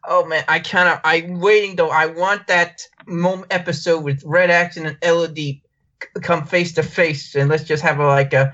oh 0.04 0.26
man, 0.26 0.44
I 0.48 0.60
kind 0.60 0.90
of 0.90 1.00
I'm 1.04 1.40
waiting 1.40 1.76
though. 1.76 1.90
I 1.90 2.08
want 2.08 2.48
that 2.48 2.88
moment 3.06 3.54
episode 3.54 4.04
with 4.04 4.24
Red 4.24 4.50
Action 4.50 4.86
and 4.86 4.98
Elodie 5.02 5.62
come 6.22 6.46
face 6.46 6.74
to 6.74 6.84
face, 6.84 7.36
and 7.36 7.50
let's 7.50 7.64
just 7.64 7.84
have 7.84 8.00
a 8.00 8.08
like 8.08 8.34
a. 8.34 8.54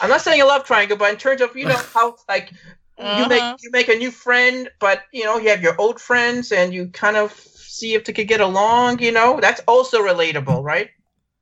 I'm 0.00 0.08
not 0.08 0.20
saying 0.20 0.40
a 0.40 0.46
love 0.46 0.64
triangle, 0.64 0.96
but 0.96 1.10
in 1.10 1.18
terms 1.18 1.40
of 1.40 1.54
you 1.56 1.66
know 1.66 1.76
how 1.94 2.16
like 2.28 2.52
uh-huh. 2.98 3.22
you 3.22 3.28
make 3.28 3.42
uh-huh. 3.42 3.56
you 3.60 3.70
make 3.70 3.88
a 3.88 3.96
new 3.96 4.10
friend, 4.10 4.70
but 4.78 5.02
you 5.12 5.24
know 5.24 5.38
you 5.38 5.50
have 5.50 5.62
your 5.62 5.78
old 5.80 6.00
friends, 6.00 6.52
and 6.52 6.72
you 6.72 6.88
kind 6.88 7.16
of 7.16 7.32
see 7.80 7.94
if 7.94 8.04
they 8.04 8.12
could 8.12 8.28
get 8.28 8.40
along. 8.40 9.00
You 9.00 9.12
know, 9.12 9.40
that's 9.40 9.60
also 9.66 10.00
relatable, 10.00 10.62
right? 10.62 10.90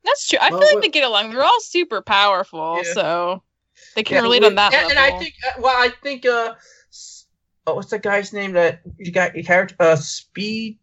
That's 0.04 0.28
true. 0.28 0.38
I 0.40 0.50
well, 0.50 0.60
feel 0.60 0.74
like 0.74 0.82
they 0.82 0.88
get 0.88 1.04
along. 1.04 1.30
They're 1.30 1.44
all 1.44 1.60
super 1.60 2.00
powerful, 2.00 2.78
yeah. 2.78 2.92
so 2.94 3.42
they 3.94 4.02
can 4.02 4.16
yeah, 4.16 4.22
relate 4.22 4.44
on 4.44 4.54
that. 4.54 4.72
And, 4.72 4.90
and, 4.90 4.98
I 4.98 5.18
think, 5.18 5.34
uh, 5.46 5.60
well, 5.60 5.76
I 5.76 5.90
think, 6.02 6.24
uh, 6.24 6.54
oh, 7.66 7.74
what's 7.74 7.90
the 7.90 7.98
guy's 7.98 8.32
name 8.32 8.52
that 8.52 8.80
you 8.96 9.12
got 9.12 9.34
your 9.34 9.44
character? 9.44 9.76
Uh, 9.78 9.96
Speed. 9.96 10.78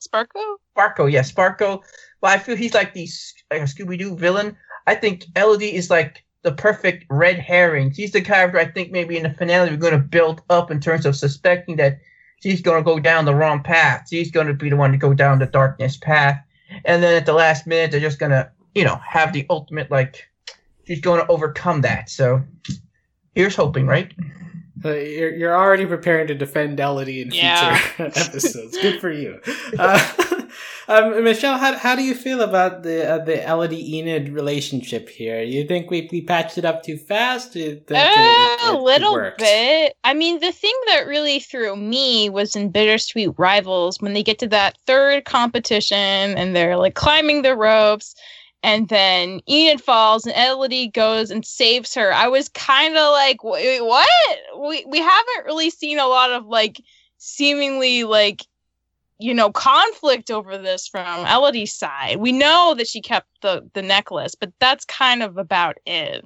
Sparko. 0.00 0.56
Sparko, 0.76 1.10
yeah, 1.10 1.22
Sparko. 1.22 1.82
Well, 2.20 2.32
I 2.32 2.38
feel 2.38 2.56
he's 2.56 2.74
like 2.74 2.94
the 2.94 3.08
like 3.50 3.62
a 3.62 3.64
Scooby 3.64 3.98
Doo 3.98 4.16
villain. 4.16 4.56
I 4.86 4.94
think 4.94 5.24
Elodie 5.36 5.74
is 5.74 5.90
like 5.90 6.24
the 6.42 6.52
perfect 6.52 7.04
red 7.10 7.38
herring. 7.38 7.92
She's 7.92 8.12
the 8.12 8.20
character 8.20 8.58
I 8.58 8.66
think 8.66 8.90
maybe 8.90 9.16
in 9.16 9.24
the 9.24 9.34
finale 9.34 9.70
we're 9.70 9.76
going 9.76 9.92
to 9.92 9.98
build 9.98 10.42
up 10.50 10.70
in 10.70 10.80
terms 10.80 11.04
of 11.04 11.16
suspecting 11.16 11.76
that 11.76 11.98
she's 12.42 12.60
going 12.60 12.78
to 12.78 12.84
go 12.84 12.98
down 12.98 13.24
the 13.24 13.34
wrong 13.34 13.62
path. 13.62 14.06
She's 14.10 14.30
going 14.30 14.46
to 14.46 14.54
be 14.54 14.70
the 14.70 14.76
one 14.76 14.92
to 14.92 14.98
go 14.98 15.14
down 15.14 15.38
the 15.38 15.46
darkness 15.46 15.96
path. 15.96 16.40
And 16.84 17.02
then 17.02 17.16
at 17.16 17.26
the 17.26 17.32
last 17.32 17.66
minute, 17.66 17.90
they're 17.90 18.00
just 18.00 18.18
going 18.18 18.32
to, 18.32 18.50
you 18.74 18.84
know, 18.84 18.96
have 18.96 19.32
the 19.32 19.46
ultimate, 19.50 19.90
like, 19.90 20.28
she's 20.86 21.00
going 21.00 21.20
to 21.20 21.26
overcome 21.28 21.80
that. 21.82 22.10
So 22.10 22.42
here's 23.34 23.56
hoping, 23.56 23.86
right? 23.86 24.12
Uh, 24.84 24.94
you're, 24.94 25.34
you're 25.34 25.56
already 25.56 25.86
preparing 25.86 26.26
to 26.28 26.34
defend 26.34 26.78
Elodie 26.78 27.22
in 27.22 27.30
yeah. 27.30 27.76
future 27.76 28.12
episodes. 28.20 28.78
Good 28.80 29.00
for 29.00 29.10
you. 29.10 29.40
Uh, 29.78 29.98
um, 30.88 31.22
Michelle, 31.22 31.58
how, 31.58 31.76
how 31.76 31.94
do 31.94 32.02
you 32.02 32.14
feel 32.14 32.40
about 32.40 32.82
the 32.82 33.06
uh, 33.06 33.18
the 33.18 33.46
Elodie 33.46 33.98
Enid 33.98 34.30
relationship 34.30 35.10
here? 35.10 35.42
You 35.42 35.66
think 35.66 35.90
we, 35.90 36.08
we 36.10 36.22
patched 36.22 36.56
it 36.56 36.64
up 36.64 36.82
too 36.82 36.96
fast? 36.96 37.54
Uh, 37.54 37.60
it, 37.60 37.90
a 37.90 38.78
little 38.78 39.30
bit. 39.36 39.96
I 40.02 40.14
mean, 40.14 40.40
the 40.40 40.50
thing 40.50 40.74
that 40.88 41.06
really 41.06 41.40
threw 41.40 41.76
me 41.76 42.30
was 42.30 42.56
in 42.56 42.70
Bittersweet 42.70 43.34
Rivals 43.36 44.00
when 44.00 44.14
they 44.14 44.22
get 44.22 44.38
to 44.38 44.48
that 44.48 44.78
third 44.86 45.26
competition 45.26 45.96
and 45.98 46.56
they're 46.56 46.78
like 46.78 46.94
climbing 46.94 47.42
the 47.42 47.54
ropes. 47.54 48.14
And 48.62 48.88
then 48.88 49.40
Enid 49.48 49.82
falls 49.82 50.26
and 50.26 50.34
Elodie 50.34 50.88
goes 50.88 51.30
and 51.30 51.44
saves 51.44 51.94
her. 51.94 52.12
I 52.14 52.28
was 52.28 52.48
kind 52.48 52.96
of 52.96 53.12
like, 53.12 53.44
what? 53.44 54.08
We 54.58 54.84
we 54.88 54.98
haven't 54.98 55.44
really 55.44 55.70
seen 55.70 55.98
a 55.98 56.06
lot 56.06 56.32
of 56.32 56.46
like 56.46 56.80
seemingly 57.18 58.04
like 58.04 58.42
you 59.18 59.34
know, 59.34 59.50
conflict 59.50 60.30
over 60.30 60.56
this 60.58 60.86
from 60.86 61.26
Elodie's 61.26 61.74
side. 61.74 62.18
We 62.18 62.32
know 62.32 62.74
that 62.78 62.86
she 62.88 63.00
kept 63.00 63.26
the 63.42 63.68
the 63.74 63.82
necklace, 63.82 64.34
but 64.34 64.52
that's 64.60 64.84
kind 64.84 65.22
of 65.22 65.36
about 65.36 65.76
it. 65.86 66.24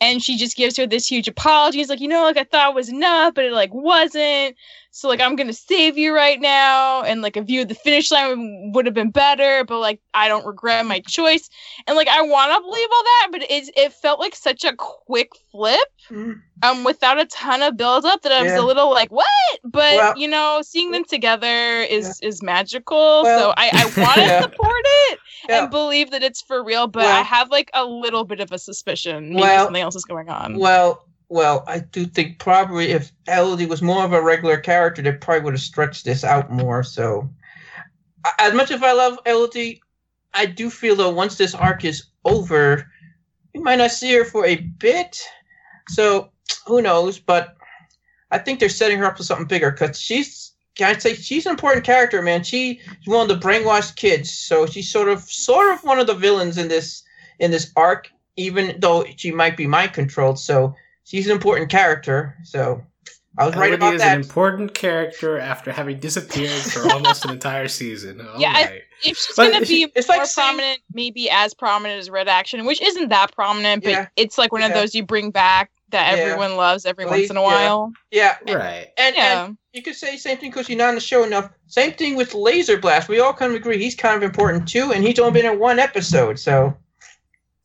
And 0.00 0.22
she 0.22 0.38
just 0.38 0.56
gives 0.56 0.76
her 0.78 0.86
this 0.86 1.06
huge 1.06 1.28
apology. 1.28 1.78
He's 1.78 1.90
like, 1.90 2.00
you 2.00 2.08
know, 2.08 2.22
like 2.22 2.38
I 2.38 2.44
thought 2.44 2.70
it 2.70 2.74
was 2.74 2.88
enough, 2.88 3.34
but 3.34 3.44
it 3.44 3.52
like 3.52 3.74
wasn't. 3.74 4.56
So 4.92 5.08
like 5.08 5.20
I'm 5.20 5.36
gonna 5.36 5.52
save 5.52 5.96
you 5.96 6.14
right 6.14 6.40
now, 6.40 7.02
and 7.02 7.22
like 7.22 7.36
a 7.36 7.42
view 7.42 7.62
of 7.62 7.68
the 7.68 7.74
finish 7.74 8.10
line 8.10 8.72
would 8.74 8.86
have 8.86 8.94
been 8.94 9.10
better, 9.10 9.64
but 9.64 9.78
like 9.78 10.00
I 10.14 10.26
don't 10.26 10.44
regret 10.44 10.84
my 10.84 11.00
choice. 11.00 11.48
And 11.86 11.96
like 11.96 12.08
I 12.08 12.22
want 12.22 12.52
to 12.52 12.60
believe 12.60 12.88
all 12.92 13.02
that, 13.02 13.28
but 13.30 13.42
it 13.42 13.70
it 13.76 13.92
felt 13.92 14.18
like 14.18 14.34
such 14.34 14.64
a 14.64 14.74
quick 14.76 15.30
flip, 15.52 15.78
mm-hmm. 16.10 16.32
um, 16.62 16.82
without 16.82 17.20
a 17.20 17.26
ton 17.26 17.62
of 17.62 17.76
build 17.76 18.04
up 18.04 18.22
that 18.22 18.32
I 18.32 18.42
was 18.42 18.52
yeah. 18.52 18.60
a 18.60 18.66
little 18.66 18.90
like 18.90 19.10
what? 19.10 19.26
But 19.62 19.96
well, 19.96 20.18
you 20.18 20.26
know, 20.26 20.60
seeing 20.62 20.90
them 20.90 21.04
together 21.04 21.82
is 21.82 22.18
yeah. 22.20 22.28
is 22.28 22.42
magical. 22.42 23.22
Well, 23.22 23.38
so 23.38 23.54
I 23.56 23.70
I 23.72 23.84
want 24.00 24.14
to 24.16 24.20
yeah. 24.26 24.42
support 24.42 24.82
it 24.84 25.18
and 25.48 25.70
believe 25.70 26.10
that 26.10 26.24
it's 26.24 26.42
for 26.42 26.64
real, 26.64 26.88
but 26.88 27.04
well, 27.04 27.20
I 27.20 27.22
have 27.22 27.50
like 27.50 27.70
a 27.74 27.84
little 27.84 28.24
bit 28.24 28.40
of 28.40 28.50
a 28.52 28.58
suspicion 28.58 29.34
maybe 29.34 29.46
something 29.46 29.82
else 29.82 29.96
is 29.96 30.04
going 30.04 30.28
on. 30.28 30.58
Well, 30.58 31.04
well, 31.30 31.62
I 31.68 31.78
do 31.78 32.06
think 32.06 32.40
probably 32.40 32.90
if 32.90 33.12
Elodie 33.28 33.66
was 33.66 33.80
more 33.80 34.04
of 34.04 34.12
a 34.12 34.20
regular 34.20 34.58
character, 34.58 35.00
they 35.00 35.12
probably 35.12 35.44
would 35.44 35.54
have 35.54 35.62
stretched 35.62 36.04
this 36.04 36.24
out 36.24 36.50
more. 36.50 36.82
So, 36.82 37.30
as 38.38 38.52
much 38.52 38.72
as 38.72 38.82
I 38.82 38.92
love 38.92 39.18
Elodie, 39.24 39.80
I 40.34 40.46
do 40.46 40.68
feel 40.68 40.96
though 40.96 41.10
once 41.10 41.36
this 41.36 41.54
arc 41.54 41.84
is 41.84 42.06
over, 42.24 42.90
we 43.54 43.60
might 43.60 43.76
not 43.76 43.92
see 43.92 44.12
her 44.14 44.24
for 44.24 44.44
a 44.44 44.56
bit. 44.56 45.22
So 45.88 46.30
who 46.66 46.82
knows? 46.82 47.20
But 47.20 47.56
I 48.32 48.38
think 48.38 48.58
they're 48.58 48.68
setting 48.68 48.98
her 48.98 49.06
up 49.06 49.16
for 49.16 49.22
something 49.22 49.46
bigger 49.46 49.70
because 49.70 49.98
she's. 49.98 50.48
Can 50.76 50.94
I 50.94 50.98
say 50.98 51.14
she's 51.14 51.46
an 51.46 51.50
important 51.50 51.84
character, 51.84 52.22
man? 52.22 52.42
She's 52.44 52.80
one 53.04 53.28
of 53.28 53.40
the 53.40 53.46
brainwashed 53.46 53.96
kids, 53.96 54.30
so 54.32 54.66
she's 54.66 54.90
sort 54.90 55.08
of 55.08 55.20
sort 55.20 55.72
of 55.72 55.82
one 55.84 55.98
of 55.98 56.06
the 56.06 56.14
villains 56.14 56.58
in 56.58 56.68
this 56.68 57.02
in 57.38 57.50
this 57.50 57.72
arc, 57.76 58.10
even 58.36 58.76
though 58.78 59.04
she 59.16 59.30
might 59.30 59.56
be 59.56 59.66
mind 59.66 59.92
controlled. 59.92 60.38
So 60.38 60.74
she's 61.10 61.26
an 61.26 61.32
important 61.32 61.70
character. 61.70 62.36
So 62.44 62.84
I 63.36 63.46
was 63.46 63.56
right 63.56 63.74
about 63.74 63.94
is 63.94 64.00
that. 64.00 64.14
an 64.14 64.22
important 64.22 64.74
character 64.74 65.38
after 65.38 65.72
having 65.72 65.98
disappeared 65.98 66.62
for 66.62 66.90
almost 66.92 67.24
an 67.24 67.32
entire 67.32 67.66
season. 67.68 68.20
All 68.20 68.28
oh 68.34 68.38
yeah, 68.38 68.52
right. 68.52 68.82
if 69.04 69.18
she's 69.18 69.34
but 69.36 69.52
gonna 69.52 69.66
be 69.66 69.90
it's 69.94 70.08
more 70.08 70.18
like 70.18 70.32
prominent, 70.32 70.60
saying, 70.60 70.78
maybe 70.92 71.28
as 71.28 71.52
prominent 71.52 71.98
as 71.98 72.10
Red 72.10 72.28
Action, 72.28 72.64
which 72.64 72.80
isn't 72.80 73.08
that 73.08 73.34
prominent, 73.34 73.82
but 73.82 73.90
yeah, 73.90 74.08
it's 74.16 74.38
like 74.38 74.52
one 74.52 74.60
yeah. 74.60 74.68
of 74.68 74.74
those 74.74 74.94
you 74.94 75.04
bring 75.04 75.32
back 75.32 75.70
that 75.90 76.16
yeah. 76.16 76.22
everyone 76.22 76.56
loves 76.56 76.86
every 76.86 77.04
once 77.06 77.28
in 77.28 77.36
a 77.36 77.42
while. 77.42 77.92
Yeah, 78.12 78.36
right. 78.46 78.88
And, 78.96 79.16
and 79.16 79.58
you 79.72 79.82
could 79.82 79.96
say 79.96 80.16
same 80.16 80.38
thing 80.38 80.50
because 80.50 80.68
you're 80.68 80.78
not 80.78 80.90
on 80.90 80.94
the 80.94 81.00
show 81.00 81.24
enough. 81.24 81.50
Same 81.66 81.92
thing 81.92 82.14
with 82.14 82.34
Laser 82.34 82.78
Blast. 82.78 83.08
We 83.08 83.18
all 83.18 83.32
kind 83.32 83.50
of 83.50 83.56
agree 83.56 83.78
he's 83.78 83.96
kind 83.96 84.16
of 84.16 84.22
important 84.22 84.68
too, 84.68 84.92
and 84.92 85.04
he's 85.04 85.18
only 85.18 85.40
been 85.40 85.52
in 85.52 85.58
one 85.58 85.80
episode, 85.80 86.38
so. 86.38 86.76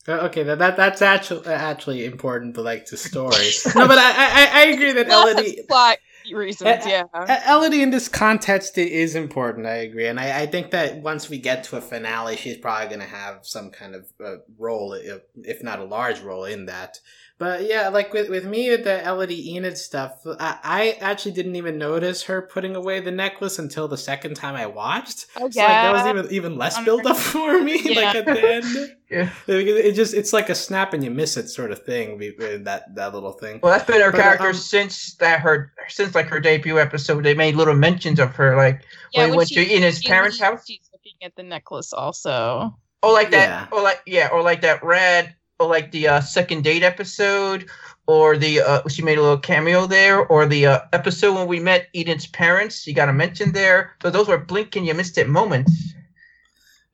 Uh, 0.08 0.13
okay, 0.26 0.44
that, 0.44 0.60
that 0.60 0.78
that's 0.78 1.02
actually 1.02 1.48
actually 1.48 2.06
important 2.06 2.54
but 2.54 2.63
like 2.63 2.86
the 2.86 2.98
story. 2.98 3.50
no, 3.76 3.88
but 3.88 3.98
I 3.98 4.12
I, 4.12 4.50
I 4.54 4.63
agree 4.65 4.91
that 4.94 5.08
Elodie 5.08 5.63
plot 5.68 5.98
reasons, 6.32 6.86
yeah. 6.86 7.06
Elodie 7.48 7.82
in 7.82 7.89
this 7.89 8.08
context 8.08 8.78
is 8.78 9.15
important. 9.15 9.65
I 9.65 9.78
agree, 9.78 10.08
and 10.08 10.20
I, 10.20 10.41
I 10.41 10.46
think 10.46 10.72
that 10.72 10.98
once 10.98 11.28
we 11.28 11.39
get 11.39 11.63
to 11.65 11.78
a 11.78 11.82
finale, 11.82 12.36
she's 12.36 12.58
probably 12.58 12.88
going 12.88 13.00
to 13.00 13.15
have 13.15 13.39
some 13.44 13.72
kind 13.72 13.96
of 13.96 14.08
uh, 14.24 14.36
role, 14.60 14.94
if, 14.94 15.22
if 15.38 15.63
not 15.63 15.80
a 15.80 15.86
large 15.86 16.22
role, 16.22 16.46
in 16.46 16.68
that. 16.68 17.00
But 17.38 17.67
yeah, 17.67 17.89
like 17.89 18.13
with, 18.13 18.30
with 18.30 18.45
me 18.45 18.69
with 18.69 18.86
the 18.86 19.06
Elodie 19.06 19.56
Enid 19.56 19.78
stuff, 19.78 20.21
I, 20.26 20.58
I 20.63 20.98
actually 21.02 21.34
didn't 21.34 21.58
even 21.58 21.78
notice 21.78 22.24
her 22.24 22.41
putting 22.41 22.78
away 22.78 23.02
the 23.02 23.12
necklace 23.12 23.60
until 23.60 23.89
the 23.89 23.98
second 23.98 24.36
time 24.36 24.56
I 24.56 24.67
watched. 24.67 25.26
Oh, 25.36 25.50
yeah. 25.52 25.52
So 25.52 25.62
like 25.62 25.67
that 25.67 25.93
was 25.93 26.06
even 26.06 26.34
even 26.34 26.58
less 26.58 26.82
build 26.86 27.06
up 27.06 27.17
for 27.17 27.62
me. 27.62 27.82
Yeah. 27.84 27.95
Like 28.06 28.15
at 28.15 28.26
the 28.26 28.54
end, 28.54 28.95
yeah, 29.10 29.30
it 29.48 29.93
just 29.93 30.13
it's 30.13 30.32
like 30.32 30.50
a 30.50 30.56
snap 30.56 30.93
and 30.93 31.04
you 31.04 31.12
miss 31.12 31.38
it 31.38 31.50
sort 31.50 31.71
of 31.71 31.84
thing. 31.84 32.17
That 32.63 32.95
that 32.95 33.13
little 33.13 33.32
thing. 33.32 33.60
Well, 33.63 33.71
that's 33.71 33.86
been 33.86 34.02
her 34.02 34.12
but, 34.12 34.21
character 34.21 34.50
um, 34.50 34.54
since 34.54 35.15
that 35.15 35.39
her 35.41 35.74
since 35.88 36.13
like 36.13 36.28
her 36.28 36.39
debut 36.39 36.80
episode. 36.80 37.24
They 37.24 37.34
made 37.34 37.56
little 37.56 37.76
mentions 37.76 38.19
of 38.19 38.36
her, 38.36 38.56
like 38.56 38.84
yeah, 39.13 39.21
when, 39.21 39.30
when 39.30 39.38
went 39.38 39.50
to 39.50 39.65
Enid's 39.65 40.04
parents' 40.04 40.39
house. 40.39 40.65
She's 40.67 40.89
looking 40.93 41.15
at 41.21 41.36
the 41.36 41.43
necklace 41.43 41.93
also. 41.93 42.78
Oh, 43.02 43.13
like 43.13 43.32
that. 43.32 43.69
Yeah. 43.71 43.78
Or 43.78 43.82
like 43.82 44.02
yeah, 44.06 44.30
or 44.32 44.41
like 44.41 44.62
that 44.62 44.84
red 44.84 45.28
or 45.28 45.44
like 45.60 45.91
the 45.91 46.08
uh, 46.08 46.22
second 46.22 46.63
date 46.63 46.84
episode, 46.84 47.70
or 48.08 48.38
the 48.38 48.60
uh, 48.60 48.88
she 48.89 49.02
made 49.02 49.18
a 49.18 49.22
little 49.22 49.38
cameo 49.38 49.86
there, 49.86 50.26
or 50.28 50.46
the 50.46 50.65
uh, 50.65 50.80
episode 50.94 51.36
when 51.36 51.48
we 51.48 51.60
met 51.60 51.88
Enid's 51.94 52.28
parents. 52.28 52.86
You 52.86 52.94
got 52.94 53.10
a 53.10 53.13
mention 53.13 53.52
there. 53.54 53.96
So 54.02 54.10
those 54.10 54.28
were 54.28 54.38
blink 54.38 54.76
and 54.76 54.86
you 54.86 54.94
missed 54.94 55.18
it 55.18 55.30
moments. 55.30 55.94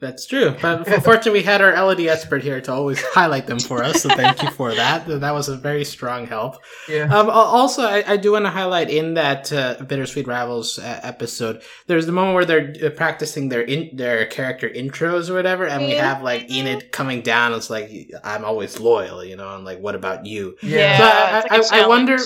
That's 0.02 0.26
true. 0.26 0.56
But 0.60 0.86
fortunately, 1.04 1.42
we 1.42 1.44
had 1.44 1.62
our 1.62 1.74
Elodie 1.76 2.10
expert 2.10 2.42
here 2.42 2.60
to 2.60 2.74
always 2.74 3.00
highlight 3.14 3.46
them 3.46 3.60
for 3.60 3.84
us. 3.84 4.02
So 4.02 4.10
thank 4.10 4.42
you 4.42 4.50
for 4.50 4.74
that. 4.74 5.06
That 5.06 5.32
was 5.32 5.48
a 5.48 5.56
very 5.56 5.86
strong 5.86 6.26
help. 6.26 6.58
Yeah. 6.90 7.04
Um, 7.04 7.30
also, 7.30 7.84
I, 7.84 8.04
I 8.08 8.18
do 8.18 8.32
want 8.32 8.46
to 8.46 8.50
highlight 8.50 8.90
in 8.90 9.14
that 9.14 9.54
uh, 9.54 9.76
Bittersweet 9.76 10.26
Rivals 10.26 10.80
uh, 10.80 11.00
episode, 11.04 11.62
there's 11.86 12.08
the 12.08 12.12
moment 12.12 12.34
where 12.34 12.46
they're 12.46 12.88
uh, 12.88 12.90
practicing 12.90 13.50
their 13.50 13.62
in, 13.62 13.96
their 13.96 14.26
character 14.26 14.68
intros 14.68 15.30
or 15.30 15.36
whatever, 15.36 15.68
and 15.68 15.86
we 15.86 15.92
have 15.92 16.24
like 16.24 16.50
Enid 16.50 16.92
coming 16.92 17.22
down. 17.22 17.54
It's 17.54 17.70
like 17.70 17.92
I'm 18.24 18.44
always 18.44 18.80
loyal, 18.80 19.24
you 19.24 19.36
know, 19.36 19.56
and 19.56 19.64
like 19.64 19.80
what 19.80 19.94
about 19.94 20.26
you? 20.26 20.58
Yeah. 20.64 20.98
So 20.98 21.04
I, 21.04 21.58
like 21.60 21.74
I, 21.74 21.84
I 21.84 21.88
wonder. 21.88 22.18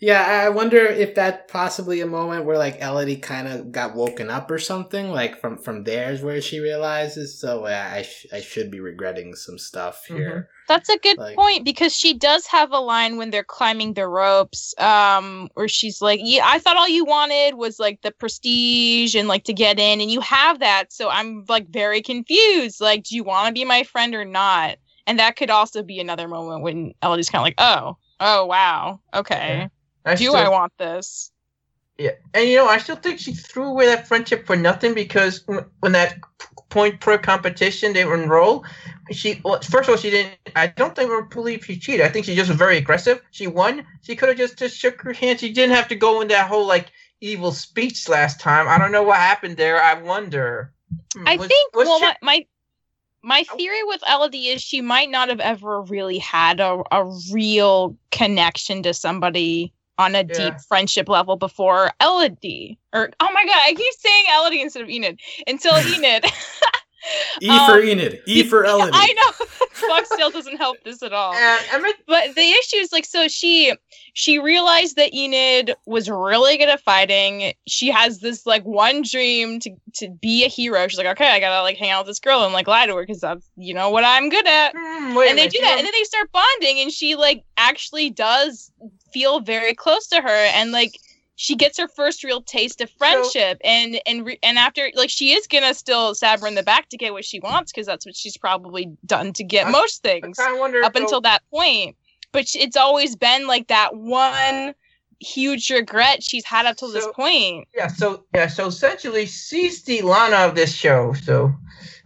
Yeah, 0.00 0.22
I 0.22 0.48
wonder 0.48 0.78
if 0.78 1.14
that 1.16 1.48
possibly 1.48 2.00
a 2.00 2.06
moment 2.06 2.46
where 2.46 2.56
like 2.56 2.80
Elodie 2.80 3.16
kind 3.16 3.46
of 3.46 3.70
got 3.70 3.94
woken 3.94 4.30
up 4.30 4.50
or 4.50 4.58
something, 4.58 5.10
like 5.10 5.38
from 5.38 5.58
from 5.58 5.84
there's 5.84 6.22
where 6.22 6.40
she 6.40 6.58
realizes. 6.58 7.38
So 7.38 7.66
I 7.66 8.02
sh- 8.02 8.26
I 8.32 8.40
should 8.40 8.70
be 8.70 8.80
regretting 8.80 9.34
some 9.34 9.58
stuff 9.58 10.04
mm-hmm. 10.04 10.16
here. 10.16 10.30
Mm-hmm. 10.30 10.64
That's 10.68 10.88
a 10.88 10.98
good 10.98 11.18
like, 11.18 11.36
point 11.36 11.66
because 11.66 11.94
she 11.94 12.14
does 12.14 12.46
have 12.46 12.72
a 12.72 12.78
line 12.78 13.18
when 13.18 13.30
they're 13.30 13.44
climbing 13.44 13.92
the 13.92 14.08
ropes, 14.08 14.74
um, 14.78 15.50
where 15.52 15.68
she's 15.68 16.00
like, 16.00 16.20
"Yeah, 16.22 16.44
I 16.46 16.60
thought 16.60 16.78
all 16.78 16.88
you 16.88 17.04
wanted 17.04 17.56
was 17.56 17.78
like 17.78 18.00
the 18.00 18.12
prestige 18.12 19.14
and 19.14 19.28
like 19.28 19.44
to 19.44 19.52
get 19.52 19.78
in, 19.78 20.00
and 20.00 20.10
you 20.10 20.22
have 20.22 20.60
that. 20.60 20.94
So 20.94 21.10
I'm 21.10 21.44
like 21.46 21.68
very 21.68 22.00
confused. 22.00 22.80
Like, 22.80 23.04
do 23.04 23.14
you 23.14 23.24
want 23.24 23.48
to 23.48 23.52
be 23.52 23.66
my 23.66 23.82
friend 23.82 24.14
or 24.14 24.24
not?" 24.24 24.78
And 25.06 25.18
that 25.18 25.36
could 25.36 25.50
also 25.50 25.82
be 25.82 26.00
another 26.00 26.26
moment 26.26 26.62
when 26.62 26.94
Elodie's 27.02 27.28
kind 27.28 27.40
of 27.40 27.44
like, 27.44 27.54
"Oh, 27.58 27.98
oh 28.18 28.46
wow, 28.46 29.00
okay." 29.12 29.58
Yeah. 29.58 29.68
I 30.04 30.14
Do 30.14 30.24
still, 30.24 30.36
I 30.36 30.48
want 30.48 30.72
this? 30.78 31.30
Yeah, 32.00 32.12
and 32.32 32.48
you 32.48 32.56
know, 32.56 32.66
I 32.66 32.78
still 32.78 32.96
think 32.96 33.20
she 33.20 33.34
threw 33.34 33.64
away 33.64 33.84
that 33.86 34.08
friendship 34.08 34.46
for 34.46 34.56
nothing 34.56 34.94
because 34.94 35.44
when 35.46 35.92
that 35.92 36.18
point 36.70 37.00
per 37.00 37.18
competition 37.18 37.92
they 37.92 38.06
were 38.06 38.14
enrolled, 38.14 38.66
she 39.10 39.40
well, 39.44 39.60
first 39.60 39.88
of 39.88 39.90
all 39.90 39.96
she 39.98 40.08
didn't. 40.08 40.38
I 40.56 40.68
don't 40.68 40.96
think 40.96 41.10
we 41.10 41.20
believe 41.28 41.64
she 41.64 41.78
cheated. 41.78 42.06
I 42.06 42.08
think 42.08 42.24
she 42.24 42.34
just 42.34 42.48
was 42.48 42.56
very 42.56 42.78
aggressive. 42.78 43.20
She 43.32 43.46
won. 43.46 43.84
She 44.00 44.16
could 44.16 44.30
have 44.30 44.38
just 44.38 44.58
just 44.58 44.78
shook 44.78 45.02
her 45.02 45.12
hand. 45.12 45.40
She 45.40 45.52
didn't 45.52 45.74
have 45.74 45.88
to 45.88 45.94
go 45.94 46.22
in 46.22 46.28
that 46.28 46.48
whole 46.48 46.66
like 46.66 46.90
evil 47.20 47.52
speech 47.52 48.08
last 48.08 48.40
time. 48.40 48.66
I 48.66 48.78
don't 48.78 48.92
know 48.92 49.02
what 49.02 49.18
happened 49.18 49.58
there. 49.58 49.82
I 49.82 50.00
wonder. 50.00 50.72
Hmm, 51.14 51.28
I 51.28 51.36
was, 51.36 51.48
think 51.48 51.76
was 51.76 51.86
well, 51.86 51.98
she, 51.98 52.12
my 52.22 52.46
my 53.22 53.44
theory 53.44 53.82
with 53.82 54.02
Elodie 54.08 54.48
is 54.48 54.62
she 54.62 54.80
might 54.80 55.10
not 55.10 55.28
have 55.28 55.40
ever 55.40 55.82
really 55.82 56.18
had 56.18 56.60
a, 56.60 56.82
a 56.90 57.12
real 57.30 57.94
connection 58.10 58.82
to 58.84 58.94
somebody 58.94 59.74
on 60.00 60.14
a 60.14 60.18
yeah. 60.18 60.22
deep 60.22 60.54
friendship 60.66 61.08
level 61.08 61.36
before 61.36 61.92
Elodie. 62.00 62.78
Or 62.92 63.10
oh 63.20 63.28
my 63.32 63.44
god, 63.44 63.60
I 63.62 63.74
keep 63.74 63.94
saying 63.94 64.24
Elodie 64.34 64.62
instead 64.62 64.82
of 64.82 64.88
Enid 64.88 65.20
until 65.46 65.72
Enid. 65.94 66.24
E 67.42 67.48
um, 67.50 67.70
for 67.70 67.80
Enid. 67.80 68.22
E 68.26 68.42
for 68.42 68.64
Elodie. 68.64 68.92
I 68.94 69.12
know. 69.12 69.46
Foxtail 69.72 70.30
doesn't 70.30 70.56
help 70.56 70.78
this 70.84 71.02
at 71.02 71.12
all. 71.12 71.34
but 72.06 72.34
the 72.34 72.40
issue 72.40 72.76
is 72.76 72.92
like 72.92 73.04
so 73.04 73.28
she 73.28 73.74
she 74.14 74.38
realized 74.38 74.96
that 74.96 75.14
Enid 75.14 75.74
was 75.86 76.08
really 76.08 76.56
good 76.56 76.68
at 76.68 76.80
fighting. 76.80 77.52
She 77.66 77.90
has 77.90 78.18
this 78.20 78.46
like 78.46 78.64
one 78.64 79.02
dream 79.02 79.60
to 79.60 79.70
to 79.94 80.08
be 80.08 80.44
a 80.44 80.48
hero. 80.48 80.86
She's 80.88 80.98
like, 80.98 81.06
okay, 81.06 81.30
I 81.30 81.40
gotta 81.40 81.62
like 81.62 81.76
hang 81.76 81.90
out 81.90 82.00
with 82.00 82.08
this 82.08 82.20
girl 82.20 82.44
and 82.44 82.52
like 82.52 82.66
lie 82.66 82.86
to 82.86 82.94
her 82.96 83.02
because 83.02 83.20
that's 83.20 83.48
you 83.56 83.74
know 83.74 83.90
what 83.90 84.04
I'm 84.04 84.28
good 84.28 84.46
at. 84.46 84.74
Mm, 84.74 85.28
and 85.28 85.38
they 85.38 85.48
do 85.48 85.58
that, 85.60 85.78
and 85.78 85.86
then 85.86 85.92
they 85.92 86.04
start 86.04 86.30
bonding, 86.32 86.80
and 86.80 86.92
she 86.92 87.16
like 87.16 87.44
actually 87.56 88.10
does 88.10 88.70
feel 89.12 89.40
very 89.40 89.74
close 89.74 90.06
to 90.08 90.20
her, 90.20 90.28
and 90.54 90.72
like 90.72 90.98
she 91.40 91.56
gets 91.56 91.78
her 91.78 91.88
first 91.88 92.22
real 92.22 92.42
taste 92.42 92.82
of 92.82 92.90
friendship 92.90 93.58
so, 93.62 93.68
and 93.68 93.98
and 94.06 94.26
re- 94.26 94.38
and 94.42 94.58
after 94.58 94.90
like 94.94 95.08
she 95.08 95.32
is 95.32 95.46
gonna 95.46 95.72
still 95.72 96.14
stab 96.14 96.40
her 96.40 96.46
in 96.46 96.54
the 96.54 96.62
back 96.62 96.90
to 96.90 96.98
get 96.98 97.12
what 97.12 97.24
she 97.24 97.40
wants 97.40 97.72
because 97.72 97.86
that's 97.86 98.04
what 98.04 98.14
she's 98.14 98.36
probably 98.36 98.90
done 99.06 99.32
to 99.32 99.42
get 99.42 99.66
I, 99.66 99.70
most 99.70 100.02
things 100.02 100.36
wonder, 100.38 100.82
up 100.84 100.94
so, 100.94 101.02
until 101.02 101.20
that 101.22 101.42
point 101.50 101.96
but 102.32 102.46
it's 102.54 102.76
always 102.76 103.16
been 103.16 103.46
like 103.46 103.68
that 103.68 103.96
one 103.96 104.74
huge 105.20 105.70
regret 105.70 106.22
she's 106.22 106.44
had 106.46 106.64
up 106.64 106.76
till 106.76 106.88
so, 106.88 106.94
this 106.94 107.06
point 107.14 107.68
yeah 107.74 107.86
so 107.86 108.24
yeah 108.34 108.46
so 108.46 108.66
essentially 108.66 109.26
she's 109.26 109.82
the 109.82 110.00
lana 110.00 110.36
of 110.36 110.54
this 110.54 110.72
show 110.72 111.12
so 111.12 111.52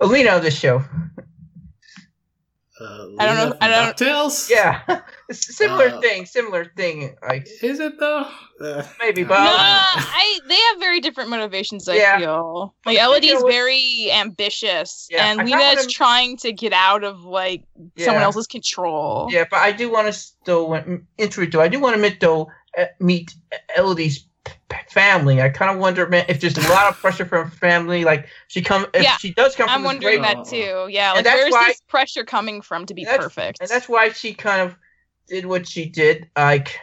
Alina 0.00 0.30
of 0.30 0.42
this 0.42 0.58
show 0.58 0.82
uh, 2.80 3.06
I 3.18 3.26
don't 3.26 3.36
know. 3.36 3.56
I 3.60 3.68
don't. 3.68 3.96
Ducktales? 3.96 4.50
Yeah. 4.50 4.80
similar 5.32 5.86
Uh, 5.88 6.00
thing, 6.00 6.26
similar 6.26 6.64
thing. 6.76 7.16
Like 7.26 7.46
Is 7.62 7.80
it 7.80 7.98
though? 7.98 8.26
Uh, 8.60 8.82
maybe, 9.00 9.24
but 9.24 9.38
No, 9.42 9.50
I 9.50 9.90
I 9.96 10.40
they 10.48 10.54
have 10.56 10.78
very 10.78 11.00
different 11.00 11.30
motivations. 11.30 11.88
I 11.88 11.96
Yeah. 11.96 12.18
feel 12.18 12.74
like 12.86 12.98
I'm 12.98 13.04
Elodie's 13.06 13.42
what- 13.42 13.52
very 13.52 14.10
ambitious, 14.12 15.08
Yeah, 15.10 15.26
and 15.30 15.40
I 15.40 15.44
Lena 15.44 15.80
is 15.80 15.92
trying 15.92 16.36
to 16.38 16.52
get 16.52 16.72
out 16.72 17.04
of 17.04 17.20
like 17.24 17.64
someone 17.98 18.22
else's 18.22 18.46
control. 18.46 19.28
Yeah, 19.30 19.44
but 19.50 19.58
I 19.60 19.72
do 19.72 19.90
want 19.90 20.06
to 20.08 20.12
still 20.12 20.68
want- 20.68 21.02
introduce 21.18 21.52
though. 21.52 21.60
I 21.62 21.68
do 21.68 21.80
want 21.80 21.96
to 21.96 22.00
meet 22.02 22.20
though 22.20 22.50
uh, 22.78 22.86
meet 23.00 23.32
Elodie's 23.76 24.26
p- 24.44 24.52
p- 24.68 24.76
family. 24.90 25.40
I 25.40 25.48
kind 25.48 25.70
of 25.70 25.78
wonder 25.78 26.06
man, 26.08 26.24
if 26.28 26.40
there's 26.40 26.58
a 26.58 26.68
lot 26.68 26.88
of 26.88 26.98
pressure 26.98 27.24
from 27.24 27.50
family. 27.50 28.04
Like 28.04 28.26
she 28.48 28.60
come, 28.62 28.86
if 28.92 29.02
Yeah, 29.02 29.16
she 29.16 29.32
does 29.32 29.54
come 29.56 29.68
I'm 29.68 29.84
wondering 29.84 30.20
great, 30.22 30.34
that 30.36 30.46
too. 30.46 30.88
Yeah, 30.90 31.14
And 31.16 31.24
like 31.24 31.34
where's 31.34 31.52
why- 31.52 31.68
this 31.68 31.80
pressure 31.88 32.24
coming 32.24 32.60
from 32.62 32.84
to 32.86 32.94
be 32.94 33.04
That's- 33.04 33.22
perfect? 33.22 33.60
and 33.60 33.68
that's 33.70 33.88
why 33.88 34.10
she 34.10 34.34
kind 34.34 34.60
of 34.60 34.76
did 35.28 35.46
what 35.46 35.66
she 35.66 35.86
did. 35.86 36.28
Like, 36.36 36.78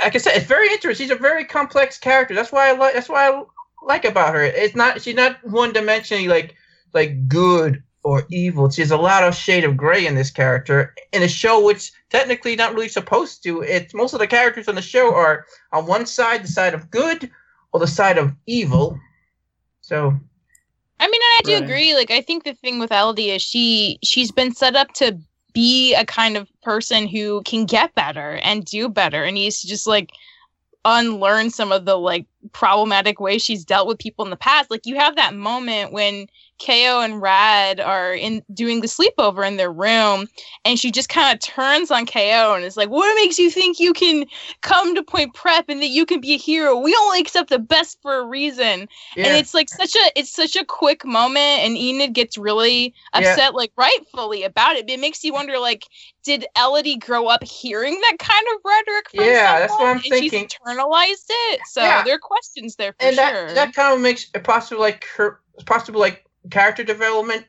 like 0.00 0.14
I 0.14 0.18
said, 0.18 0.36
it's 0.36 0.46
very 0.46 0.68
interesting. 0.68 1.06
She's 1.06 1.16
a 1.16 1.18
very 1.20 1.44
complex 1.44 1.98
character. 1.98 2.34
That's 2.34 2.52
why 2.52 2.68
I 2.68 2.72
like. 2.72 2.94
That's 2.94 3.08
why 3.08 3.28
I 3.30 3.42
like 3.82 4.04
about 4.04 4.34
her. 4.34 4.42
It's 4.42 4.74
not. 4.74 5.02
She's 5.02 5.14
not 5.14 5.36
one 5.44 5.72
dimensionally 5.72 6.28
like 6.28 6.56
like 6.92 7.28
good 7.28 7.82
or 8.02 8.24
evil. 8.30 8.70
She's 8.70 8.90
a 8.90 8.96
lot 8.96 9.24
of 9.24 9.34
shade 9.34 9.64
of 9.64 9.76
gray 9.76 10.06
in 10.06 10.14
this 10.14 10.30
character 10.30 10.94
in 11.12 11.22
a 11.22 11.28
show 11.28 11.64
which 11.64 11.90
technically 12.10 12.54
not 12.54 12.74
really 12.74 12.88
supposed 12.88 13.42
to. 13.44 13.62
It's 13.62 13.94
most 13.94 14.12
of 14.12 14.20
the 14.20 14.26
characters 14.26 14.68
on 14.68 14.74
the 14.74 14.82
show 14.82 15.14
are 15.14 15.46
on 15.72 15.86
one 15.86 16.06
side, 16.06 16.44
the 16.44 16.48
side 16.48 16.74
of 16.74 16.90
good, 16.90 17.30
or 17.72 17.80
the 17.80 17.86
side 17.86 18.18
of 18.18 18.34
evil. 18.46 18.98
So 19.80 20.14
I 21.00 21.08
mean, 21.08 21.20
and 21.20 21.38
I 21.38 21.40
do 21.44 21.52
Right. 21.54 21.62
agree. 21.64 21.94
Like, 21.94 22.10
I 22.10 22.20
think 22.20 22.44
the 22.44 22.54
thing 22.54 22.78
with 22.78 22.92
Elodie 22.92 23.30
is 23.30 23.42
she 23.42 23.98
she's 24.02 24.30
been 24.30 24.54
set 24.54 24.76
up 24.76 24.92
to 24.94 25.18
be 25.54 25.94
a 25.94 26.04
kind 26.04 26.36
of 26.36 26.48
person 26.62 27.08
who 27.08 27.42
can 27.44 27.64
get 27.66 27.94
better 27.94 28.36
and 28.42 28.64
do 28.64 28.88
better, 28.88 29.24
and 29.24 29.36
he's 29.36 29.62
just 29.62 29.86
like 29.86 30.10
unlearn 30.84 31.50
some 31.50 31.72
of 31.72 31.84
the 31.86 31.96
like 31.96 32.26
problematic 32.52 33.20
ways 33.20 33.42
she's 33.42 33.64
dealt 33.64 33.88
with 33.88 33.98
people 33.98 34.24
in 34.24 34.30
the 34.30 34.36
past. 34.36 34.70
Like, 34.70 34.84
you 34.84 34.96
have 34.96 35.16
that 35.16 35.34
moment 35.34 35.92
when 35.92 36.26
Ko 36.64 37.00
and 37.00 37.20
Rad 37.22 37.80
are 37.80 38.12
in 38.14 38.42
doing 38.52 38.80
the 38.80 38.86
sleepover 38.86 39.46
in 39.46 39.56
their 39.56 39.72
room, 39.72 40.26
and 40.64 40.78
she 40.78 40.90
just 40.90 41.08
kind 41.08 41.34
of 41.34 41.40
turns 41.40 41.90
on 41.90 42.06
Ko 42.06 42.54
and 42.54 42.64
is 42.64 42.76
like, 42.76 42.90
"What 42.90 43.14
makes 43.16 43.38
you 43.38 43.50
think 43.50 43.80
you 43.80 43.92
can 43.92 44.26
come 44.60 44.94
to 44.94 45.02
Point 45.02 45.34
Prep 45.34 45.68
and 45.68 45.80
that 45.82 45.88
you 45.88 46.06
can 46.06 46.20
be 46.20 46.34
a 46.34 46.38
hero? 46.38 46.76
We 46.78 46.94
only 47.00 47.20
accept 47.20 47.50
the 47.50 47.58
best 47.58 47.98
for 48.02 48.16
a 48.18 48.26
reason." 48.26 48.88
yeah, 49.14 49.24
and 49.24 49.34
it's 49.34 49.54
like 49.54 49.68
such 49.68 49.94
a 49.96 50.12
it's 50.18 50.30
such 50.30 50.56
a 50.56 50.64
quick 50.64 51.04
moment 51.04 51.60
and 51.64 51.76
enid 51.76 52.12
gets 52.14 52.36
really 52.38 52.94
Yeah. 53.14 53.38
upset 53.38 53.54
like 53.54 53.72
rightfully 53.76 54.42
about 54.42 54.76
it 54.76 54.88
it 54.88 55.00
makes 55.00 55.24
you 55.24 55.32
wonder 55.32 55.58
like 55.58 55.84
did 56.24 56.46
elodie 56.56 56.96
grow 56.96 57.26
up 57.28 57.44
hearing 57.44 58.00
that 58.00 58.16
kind 58.18 58.44
of 58.54 58.60
rhetoric 58.64 59.10
from 59.10 59.24
Yeah, 59.24 59.60
that's 59.60 59.72
what 59.72 59.82
I'm 59.82 59.96
and 59.96 60.02
thinking. 60.02 60.48
she's 60.48 60.58
internalized 60.58 61.26
it? 61.28 61.60
So 61.70 61.82
Yeah. 61.82 62.02
there 62.02 62.16
are 62.16 62.18
questions 62.18 62.76
there 62.76 62.92
for 62.92 63.06
and 63.06 63.16
that 63.18 63.30
sure. 63.32 63.54
that 63.54 63.74
kind 63.74 63.94
of 63.94 64.00
makes 64.00 64.26
it 64.34 64.42
possible 64.44 64.80
like 64.80 65.04
her 65.16 65.40
possible 65.66 66.00
like 66.00 66.24
character 66.50 66.84
development 66.84 67.46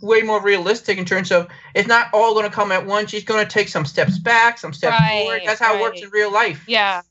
way 0.00 0.22
more 0.22 0.40
realistic 0.42 0.96
in 0.98 1.04
terms 1.04 1.30
of 1.30 1.48
it's 1.74 1.88
not 1.88 2.06
all 2.14 2.32
going 2.32 2.48
to 2.48 2.54
come 2.54 2.72
at 2.72 2.86
once. 2.86 3.10
She's 3.10 3.24
going 3.24 3.44
to 3.44 3.50
take 3.50 3.68
some 3.68 3.84
steps 3.84 4.18
back 4.18 4.58
some 4.58 4.72
steps 4.72 4.96
forward. 4.96 5.42
That's 5.44 5.60
how 5.60 5.76
it 5.76 5.80
works 5.82 6.00
in 6.00 6.08
real 6.10 6.32
life. 6.32 6.64
Yeah. 6.66 7.02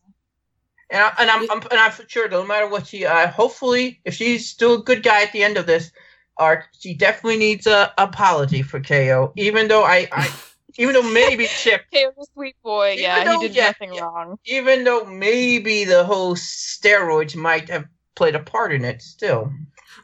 And, 0.90 1.04
I, 1.04 1.12
and 1.20 1.30
I'm, 1.30 1.52
I'm 1.52 1.62
and 1.70 1.80
I'm 1.80 1.92
sure 2.08 2.30
no 2.30 2.46
matter 2.46 2.68
what 2.70 2.88
she 2.88 3.06
uh, 3.06 3.28
hopefully 3.28 4.00
if 4.06 4.14
she's 4.14 4.48
still 4.48 4.76
a 4.76 4.84
good 4.84 5.04
guy 5.04 5.22
at 5.24 5.34
the 5.34 5.44
end 5.44 5.58
of 5.58 5.66
this 5.66 5.92
arc 6.38 6.66
she 6.80 6.94
definitely 6.94 7.38
needs 7.38 7.68
a 7.68 7.92
apology 7.98 8.62
for 8.62 8.80
ko 8.80 9.34
even 9.36 9.68
though 9.68 9.84
i, 9.84 10.08
I 10.14 10.30
even 10.78 10.94
though 10.94 11.12
maybe 11.14 11.46
chip 11.62 11.82
okay 11.94 12.06
the 12.18 12.28
sweet 12.34 12.56
boy 12.64 12.92
Even 12.94 13.02
yeah 13.02 13.24
though- 13.26 13.40
he 13.42 13.48
did 13.48 13.56
yeah, 13.56 13.66
nothing 13.68 13.94
yeah. 13.94 14.02
wrong 14.02 14.38
even 14.46 14.84
though 14.84 15.04
maybe 15.06 15.84
the 15.84 16.04
whole 16.06 16.36
steroids 16.36 17.36
might 17.36 17.70
have 17.70 17.86
played 18.16 18.36
a 18.36 18.40
part 18.40 18.74
in 18.74 18.84
it 18.86 19.02
still 19.02 19.52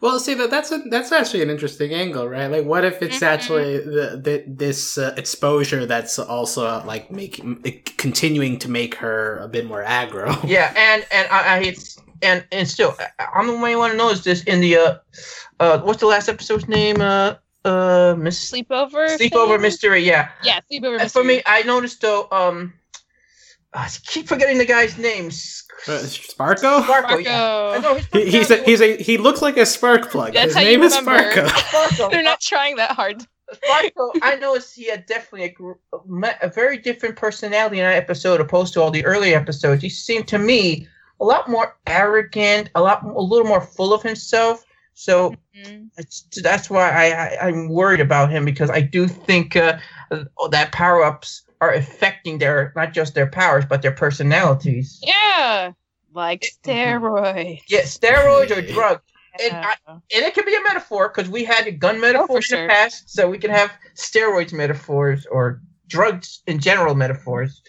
Well, 0.01 0.19
see 0.19 0.33
that 0.36 0.49
that's 0.49 0.71
a, 0.71 0.79
that's 0.89 1.12
actually 1.12 1.43
an 1.43 1.49
interesting 1.49 1.93
angle, 1.93 2.27
right? 2.27 2.47
Like, 2.47 2.65
what 2.65 2.83
if 2.83 3.01
it's 3.01 3.19
Mhm. 3.21 3.27
actually 3.33 3.77
the, 3.77 4.19
the 4.21 4.43
this 4.47 4.97
uh, 4.97 5.13
exposure 5.17 5.86
that's 5.86 6.19
also 6.19 6.65
uh, 6.65 6.83
like 6.86 7.09
making 7.12 7.62
continuing 7.97 8.59
to 8.59 8.69
make 8.69 8.95
her 8.95 9.38
a 9.39 9.47
bit 9.47 9.65
more 9.65 9.83
aggro? 9.83 10.36
Yeah, 10.55 10.73
and 10.75 11.05
and 11.12 11.25
I, 11.31 11.39
I 11.55 11.57
it's 11.71 11.97
and 12.21 12.43
and 12.51 12.67
still, 12.67 12.95
I- 12.99 13.27
I'm 13.36 13.47
the 13.47 13.53
one 13.55 13.69
you 13.71 13.77
want 13.77 13.91
to 13.93 13.97
know 13.97 14.09
is 14.09 14.23
this 14.23 14.43
in 14.43 14.59
the 14.62 14.75
uh, 14.77 14.95
uh, 15.62 15.79
what's 15.86 15.99
the 16.01 16.07
last 16.07 16.27
episode's 16.27 16.67
name? 16.67 16.99
Uh, 16.99 17.36
uh, 17.65 18.15
Miss 18.17 18.52
sleepover 18.52 19.17
Sleepover 19.17 19.54
thing? 19.54 19.62
Mystery. 19.62 20.04
Yeah, 20.04 20.30
yeah 20.43 20.60
sleepover 20.71 20.99
and 20.99 21.12
for 21.12 21.23
me. 21.23 21.41
I 21.45 21.63
noticed 21.63 22.02
though, 22.02 22.28
um, 22.32 22.73
I 23.73 23.89
keep 24.06 24.28
forgetting 24.28 24.58
the 24.58 24.65
guy's 24.65 24.97
name. 24.97 25.28
Uh, 25.28 25.99
Sparko. 25.99 26.84
Sparko. 26.84 27.23
Yeah, 27.23 27.76
I 27.76 27.80
know 27.80 27.99
He, 28.12 28.30
he's 28.30 28.52
a, 28.52 28.63
he's 28.63 28.82
a 28.82 28.97
he 28.97 29.17
looks 29.17 29.41
like 29.41 29.58
a 29.58 29.65
spark 29.65 30.12
plug. 30.12 30.34
That's 30.34 30.54
His 30.54 30.56
how 30.56 30.62
you 30.62 30.78
name 30.78 30.84
is. 30.84 30.95
Sparko. 30.95 31.47
Sparko. 31.47 32.12
they're 32.12 32.23
not 32.23 32.39
trying 32.39 32.76
that 32.78 32.91
hard 32.91 33.26
Sparko, 33.54 34.12
I 34.21 34.36
noticed 34.36 34.76
he 34.76 34.89
had 34.89 35.06
definitely 35.06 35.56
a, 36.21 36.47
a 36.47 36.49
very 36.49 36.78
different 36.78 37.15
personality 37.15 37.80
in 37.80 37.86
that 37.86 37.95
episode 37.95 38.41
opposed 38.41 38.73
to 38.73 38.82
all 38.82 38.91
the 38.91 39.06
early 39.06 39.36
episodes. 39.36 39.82
He 39.82 39.89
seemed 39.89 40.28
to 40.30 40.39
me 40.39 40.88
a 41.19 41.26
lot 41.26 41.49
more 41.49 41.78
arrogant, 41.88 42.69
a 42.76 42.82
lot, 42.82 43.04
a 43.04 43.21
little 43.21 43.47
more 43.47 43.62
full 43.62 43.93
of 43.93 44.02
himself. 44.02 44.65
So 44.93 45.36
Mhm. 45.58 45.89
it's, 45.97 46.27
that's 46.41 46.69
why 46.69 46.89
I, 46.91 47.06
I 47.25 47.47
I'm 47.47 47.67
worried 47.69 47.99
about 47.99 48.29
him 48.32 48.45
because 48.45 48.69
I 48.69 48.82
do 48.82 49.08
think 49.08 49.56
uh, 49.56 49.77
that 50.51 50.71
power 50.71 51.03
ups 51.03 51.43
are 51.62 51.73
affecting 51.73 52.38
their 52.38 52.73
not 52.75 52.93
just 52.93 53.15
their 53.15 53.27
powers 53.27 53.65
but 53.65 53.82
their 53.82 53.91
personalities. 53.91 54.99
Yeah, 55.03 55.71
like 56.13 56.45
steroids. 56.63 57.62
Yeah, 57.69 57.82
steroids 57.82 58.51
or 58.56 58.62
drugs. 58.62 59.01
And, 59.39 59.51
Yeah. 59.51 59.73
I, 59.88 59.91
and 59.93 60.01
it 60.25 60.36
can 60.36 60.45
be 60.45 60.53
a 60.56 60.62
metaphor 60.62 61.10
because 61.13 61.29
we 61.29 61.43
had 61.43 61.65
a 61.65 61.71
gun 61.71 61.99
metaphors 61.99 62.51
in 62.51 62.58
sure. 62.58 62.67
the 62.67 62.71
past, 62.71 63.10
so 63.10 63.27
we 63.27 63.39
can 63.39 63.49
have 63.49 63.71
steroids 63.95 64.53
metaphors 64.53 65.25
or 65.25 65.60
drugs 65.88 66.41
in 66.45 66.60
general 66.60 66.93
metaphors. 66.93 67.62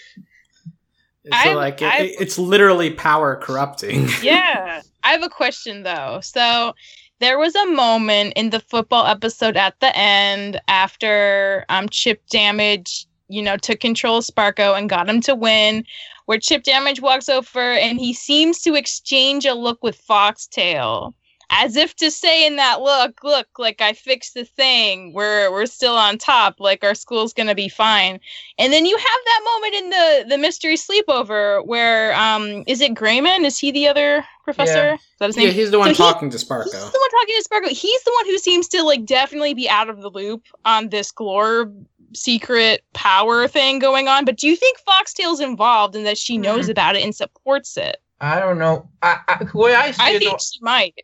So 1.25 1.31
I've- 1.33 1.55
like 1.55 1.81
it, 1.81 2.17
it's 2.21 2.37
literally 2.39 2.91
power 2.91 3.37
corrupting. 3.37 4.09
yeah. 4.23 4.83
I 5.03 5.13
have 5.13 5.23
a 5.23 5.29
question 5.31 5.83
though. 5.83 6.21
So 6.23 6.75
there 7.21 7.39
was 7.39 7.55
a 7.55 7.67
moment 7.67 8.33
in 8.37 8.51
the 8.51 8.61
football 8.61 9.07
episode 9.07 9.57
at 9.57 9.79
the 9.81 9.97
end 9.97 10.61
after 10.69 11.65
um 11.69 11.89
Chip 11.89 12.23
Damage, 12.29 13.07
you 13.29 13.43
know, 13.43 13.57
took 13.57 13.81
control 13.81 14.19
of 14.19 14.25
Sparko 14.25 14.77
and 14.77 14.91
got 14.91 15.09
him 15.09 15.21
to 15.23 15.35
win, 15.35 15.85
where 16.27 16.39
Chip 16.39 16.63
Damage 16.65 17.01
walks 17.01 17.29
over 17.29 17.61
and 17.61 17.99
he 17.99 18.13
seems 18.13 18.61
to 18.63 18.75
exchange 18.75 19.47
a 19.47 19.55
look 19.55 19.83
with 19.83 19.97
Foxtail. 19.97 21.15
As 21.51 21.77
if 21.77 21.95
to 21.97 22.11
say 22.11 22.47
in 22.47 22.57
that 22.57 22.81
look, 22.81 23.23
look, 23.23 23.47
like 23.59 23.81
I 23.81 23.93
fixed 23.93 24.35
the 24.35 24.45
thing. 24.45 25.13
We're 25.13 25.51
we're 25.53 25.67
still 25.67 25.95
on 25.97 26.19
top. 26.19 26.57
Like 26.59 26.83
our 26.85 26.95
school's 26.95 27.33
gonna 27.33 27.55
be 27.55 27.69
fine. 27.69 28.19
And 28.59 28.73
then 28.73 28.87
you 28.87 28.97
have 28.97 29.05
that 29.05 29.41
moment 29.45 29.75
in 29.75 29.91
the 29.91 30.35
the 30.35 30.39
mystery 30.39 30.77
sleepover 30.77 31.65
where 31.67 32.15
um 32.15 32.65
is 32.67 32.81
it 32.81 32.95
Grayman? 32.95 33.45
Is 33.45 33.59
he 33.59 33.71
the 33.71 33.87
other 33.89 34.25
professor? 34.45 34.73
Yeah. 34.73 34.95
Is 34.95 35.01
that 35.19 35.27
his 35.27 35.37
yeah, 35.37 35.51
he's 35.51 35.71
the 35.71 35.79
one 35.79 35.95
So 35.95 36.05
he- 36.05 36.11
talking 36.11 36.31
to 36.31 36.37
He's 36.37 36.47
the 36.47 36.49
one 36.51 37.11
talking 37.11 37.37
to 37.39 37.49
Sparko. 37.51 37.69
He's 37.69 38.03
the 38.03 38.13
one 38.19 38.27
who 38.27 38.39
seems 38.39 38.69
to 38.69 38.83
like 38.83 39.05
definitely 39.05 39.55
be 39.55 39.69
out 39.69 39.89
of 39.89 40.01
the 40.01 40.11
loop 40.11 40.45
on 40.65 40.89
this 40.89 41.13
Glorb 41.13 41.85
secret 42.15 42.85
power 42.93 43.49
thing 43.49 43.79
going 43.79 44.09
on. 44.09 44.25
But 44.25 44.37
do 44.37 44.47
you 44.49 44.57
think 44.57 44.79
Foxtail's 44.81 45.41
involved 45.41 45.97
and 45.97 46.07
that 46.07 46.19
she 46.19 46.39
knows 46.39 46.67
Mhm. 46.67 46.71
about 46.71 46.97
it 46.97 47.03
and 47.05 47.15
supports 47.15 47.77
it? 47.77 47.97
I 48.21 48.39
don't 48.41 48.59
know. 48.59 48.89
I, 49.03 49.19
I 49.29 49.45
the 49.45 49.59
way 49.59 49.75
I 49.75 49.91
see 49.91 50.03
I 50.03 50.11
it, 50.13 50.19
think 50.21 50.31
though, 50.33 50.39
she 50.39 50.59
might. 50.63 50.95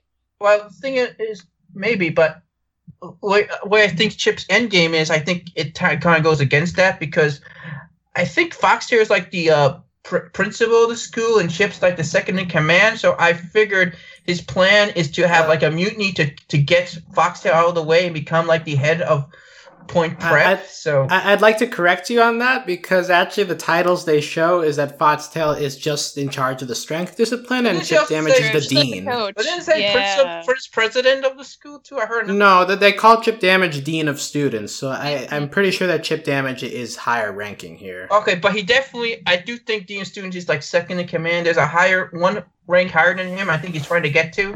Well, 0.40 0.64
the 0.64 0.74
thing 0.74 0.96
is, 0.96 1.44
maybe, 1.74 2.08
but 2.08 2.42
way 3.22 3.46
I 3.72 3.88
think 3.88 4.16
Chip's 4.16 4.46
end 4.48 4.70
game 4.70 4.94
is, 4.94 5.10
I 5.10 5.18
think 5.18 5.48
it 5.54 5.74
kind 5.74 6.04
of 6.04 6.22
goes 6.22 6.40
against 6.40 6.76
that 6.76 6.98
because 6.98 7.40
I 8.16 8.24
think 8.24 8.54
Foxtail 8.54 9.00
is 9.00 9.10
like 9.10 9.30
the 9.30 9.50
uh, 9.50 9.74
pr- 10.02 10.28
principal 10.32 10.84
of 10.84 10.90
the 10.90 10.96
school 10.96 11.38
and 11.38 11.50
Chip's 11.50 11.82
like 11.82 11.96
the 11.96 12.04
second 12.04 12.38
in 12.38 12.48
command. 12.48 12.98
So 12.98 13.16
I 13.18 13.32
figured 13.32 13.96
his 14.24 14.40
plan 14.40 14.90
is 14.90 15.10
to 15.12 15.28
have 15.28 15.48
like 15.48 15.62
a 15.62 15.70
mutiny 15.70 16.12
to 16.12 16.30
to 16.48 16.58
get 16.58 16.96
Foxtail 17.14 17.54
out 17.54 17.68
of 17.68 17.74
the 17.74 17.82
way 17.82 18.06
and 18.06 18.14
become 18.14 18.46
like 18.46 18.64
the 18.64 18.74
head 18.74 19.02
of 19.02 19.26
Point 19.88 20.22
I- 20.22 20.28
Prep. 20.30 20.60
I- 20.60 20.66
so 20.66 21.06
I- 21.10 21.32
I'd 21.32 21.40
like 21.40 21.58
to 21.58 21.66
correct 21.66 22.10
you 22.10 22.22
on 22.22 22.38
that 22.38 22.64
because 22.66 23.10
actually 23.10 23.44
the 23.44 23.56
titles 23.56 24.04
they 24.04 24.20
show 24.20 24.60
is 24.60 24.76
that 24.76 24.98
Foxtail 24.98 25.52
is 25.52 25.76
just 25.76 26.16
in 26.16 26.28
charge 26.28 26.62
of 26.62 26.68
the 26.68 26.74
strength 26.74 27.16
discipline 27.16 27.66
and 27.66 27.84
Chip 27.84 28.08
Damage 28.08 28.34
is 28.34 28.68
the 28.68 28.74
dean. 28.74 29.06
coach. 29.06 29.34
but 29.34 29.44
didn't 29.44 29.60
it 29.60 29.64
say 29.64 29.82
yeah. 29.82 29.92
principal 29.92 30.42
first 30.54 30.72
president 30.72 31.24
of 31.24 31.36
the 31.36 31.44
school 31.44 31.80
too. 31.80 31.98
I 31.98 32.06
heard. 32.06 32.28
No, 32.28 32.64
that 32.64 32.78
they 32.80 32.92
call 32.92 33.20
Chip 33.20 33.40
Damage 33.40 33.82
dean 33.82 34.06
of 34.06 34.20
students. 34.20 34.74
So 34.74 34.90
I, 34.90 35.26
I'm 35.30 35.48
pretty 35.48 35.70
sure 35.70 35.88
that 35.88 36.04
Chip 36.04 36.24
Damage 36.24 36.62
is 36.62 36.96
higher 36.96 37.32
ranking 37.32 37.76
here. 37.76 38.06
Okay, 38.10 38.36
but 38.36 38.54
he 38.54 38.62
definitely, 38.62 39.22
I 39.26 39.36
do 39.36 39.56
think 39.56 39.86
Dean 39.86 40.02
of 40.02 40.06
students 40.06 40.36
is 40.36 40.48
like 40.48 40.62
second 40.62 41.00
in 41.00 41.06
command. 41.08 41.46
There's 41.46 41.56
a 41.56 41.66
higher, 41.66 42.10
one 42.12 42.44
rank 42.66 42.90
higher 42.90 43.16
than 43.16 43.28
him. 43.28 43.50
I 43.50 43.58
think 43.58 43.74
he's 43.74 43.86
trying 43.86 44.04
to 44.04 44.10
get 44.10 44.32
to. 44.34 44.54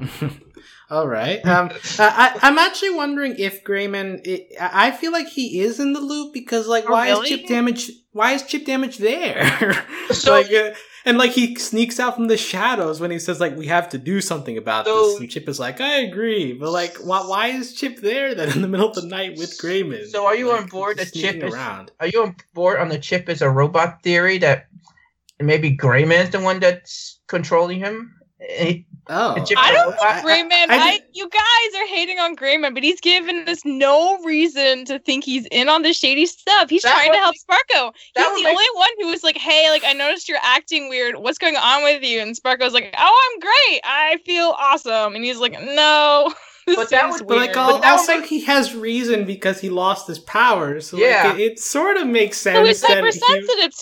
All 0.92 1.08
right. 1.08 1.44
Um, 1.46 1.70
I, 1.98 2.38
I'm 2.42 2.58
actually 2.58 2.90
wondering 2.90 3.36
if 3.38 3.64
Grayman. 3.64 4.20
It, 4.26 4.52
I 4.60 4.90
feel 4.90 5.10
like 5.10 5.26
he 5.26 5.60
is 5.60 5.80
in 5.80 5.94
the 5.94 6.00
loop 6.00 6.34
because, 6.34 6.66
like, 6.68 6.84
Oh, 6.86 6.92
why 6.92 7.08
really? 7.08 7.22
is 7.32 7.38
Chip 7.38 7.48
Damage? 7.48 7.90
Why 8.12 8.32
is 8.32 8.42
Chip 8.42 8.66
Damage 8.66 8.98
there? 8.98 9.84
So- 10.12 10.32
like, 10.32 10.52
uh, 10.52 10.72
and 11.06 11.16
like 11.16 11.30
he 11.30 11.54
sneaks 11.56 11.98
out 11.98 12.14
from 12.14 12.28
the 12.28 12.36
shadows 12.36 13.00
when 13.00 13.10
he 13.10 13.18
says, 13.18 13.40
like, 13.40 13.56
we 13.56 13.66
have 13.68 13.88
to 13.88 13.98
do 13.98 14.20
something 14.20 14.58
about 14.58 14.84
So- 14.84 15.06
this. 15.12 15.20
And 15.20 15.30
Chip 15.30 15.48
is 15.48 15.58
like, 15.58 15.80
I 15.80 16.00
agree, 16.00 16.52
but 16.52 16.70
like, 16.70 16.96
why? 16.98 17.20
Why 17.20 17.46
is 17.48 17.72
Chip 17.74 18.00
there 18.00 18.34
then 18.34 18.50
in 18.52 18.60
the 18.60 18.68
middle 18.68 18.90
of 18.90 18.94
the 18.94 19.06
night 19.06 19.38
with 19.38 19.56
Grayman? 19.58 20.08
So 20.10 20.26
are 20.26 20.36
you 20.36 20.50
Like, 20.50 20.60
on 20.62 20.66
board 20.68 20.98
that 20.98 21.14
Chip 21.14 21.36
is- 21.42 21.54
around? 21.54 21.90
Are 22.00 22.06
you 22.08 22.22
on 22.22 22.36
board 22.52 22.78
on 22.78 22.90
the 22.90 22.98
chip 22.98 23.30
as 23.30 23.40
a 23.40 23.48
robot 23.48 24.02
theory 24.02 24.36
that 24.38 24.66
maybe 25.40 25.70
Grayman's 25.74 26.28
the 26.30 26.40
one 26.40 26.60
that's 26.60 27.18
controlling 27.28 27.78
him? 27.78 28.14
Eh, 28.46 28.80
Oh, 29.08 29.34
I 29.56 29.72
don't 29.72 29.86
robot? 29.92 29.98
think 30.00 30.24
Grayman. 30.24 30.70
I- 30.70 30.76
I, 30.76 30.78
I 30.78 31.00
you 31.12 31.28
guys 31.28 31.80
are 31.80 31.86
hating 31.88 32.18
on 32.20 32.34
Grayman, 32.34 32.72
but 32.72 32.82
he's 32.84 33.00
given 33.00 33.48
us 33.48 33.60
no 33.64 34.18
reason 34.24 34.84
to 34.86 34.98
think 35.00 35.24
he's 35.24 35.46
in 35.50 35.68
on 35.68 35.82
the 35.82 35.92
shady 35.92 36.24
stuff. 36.26 36.70
He's 36.70 36.82
trying 36.82 37.10
would 37.10 37.16
to 37.16 37.20
help 37.20 37.34
Sparko. 37.36 37.92
He's 37.94 38.24
the 38.24 38.42
make- 38.42 38.46
only 38.46 38.64
one 38.74 38.88
who 39.00 39.08
was 39.08 39.24
like, 39.24 39.36
"Hey, 39.36 39.70
like 39.70 39.82
I 39.84 39.92
noticed 39.92 40.28
you're 40.28 40.38
acting 40.42 40.88
weird. 40.88 41.16
What's 41.16 41.38
going 41.38 41.56
on 41.56 41.82
with 41.82 42.02
you?" 42.04 42.20
And 42.20 42.36
Sparko's 42.36 42.72
like, 42.74 42.94
"Oh, 42.96 43.30
I'm 43.34 43.40
great. 43.40 43.80
I 43.84 44.18
feel 44.24 44.54
awesome." 44.58 45.14
And 45.16 45.24
he's 45.24 45.38
like, 45.38 45.60
"No." 45.60 46.32
But 46.64 46.90
that 46.90 47.10
seems 47.10 47.22
would- 47.22 47.26
But 47.28 47.36
like 47.38 47.46
weird." 47.48 47.54
But 47.56 47.66
that 47.80 47.90
would 47.92 47.98
also, 47.98 48.18
make- 48.20 48.26
he 48.26 48.44
has 48.44 48.72
reason 48.72 49.24
because 49.24 49.60
he 49.60 49.68
lost 49.68 50.06
his 50.06 50.20
powers. 50.20 50.88
So 50.88 50.96
Yeah. 50.96 51.24
like, 51.30 51.40
it, 51.40 51.42
it 51.54 51.58
sort 51.58 51.96
of 51.96 52.06
makes 52.06 52.38
sense. 52.38 52.54
so 52.56 52.64
he's 52.64 52.80
that 52.82 52.88
he- 52.88 53.02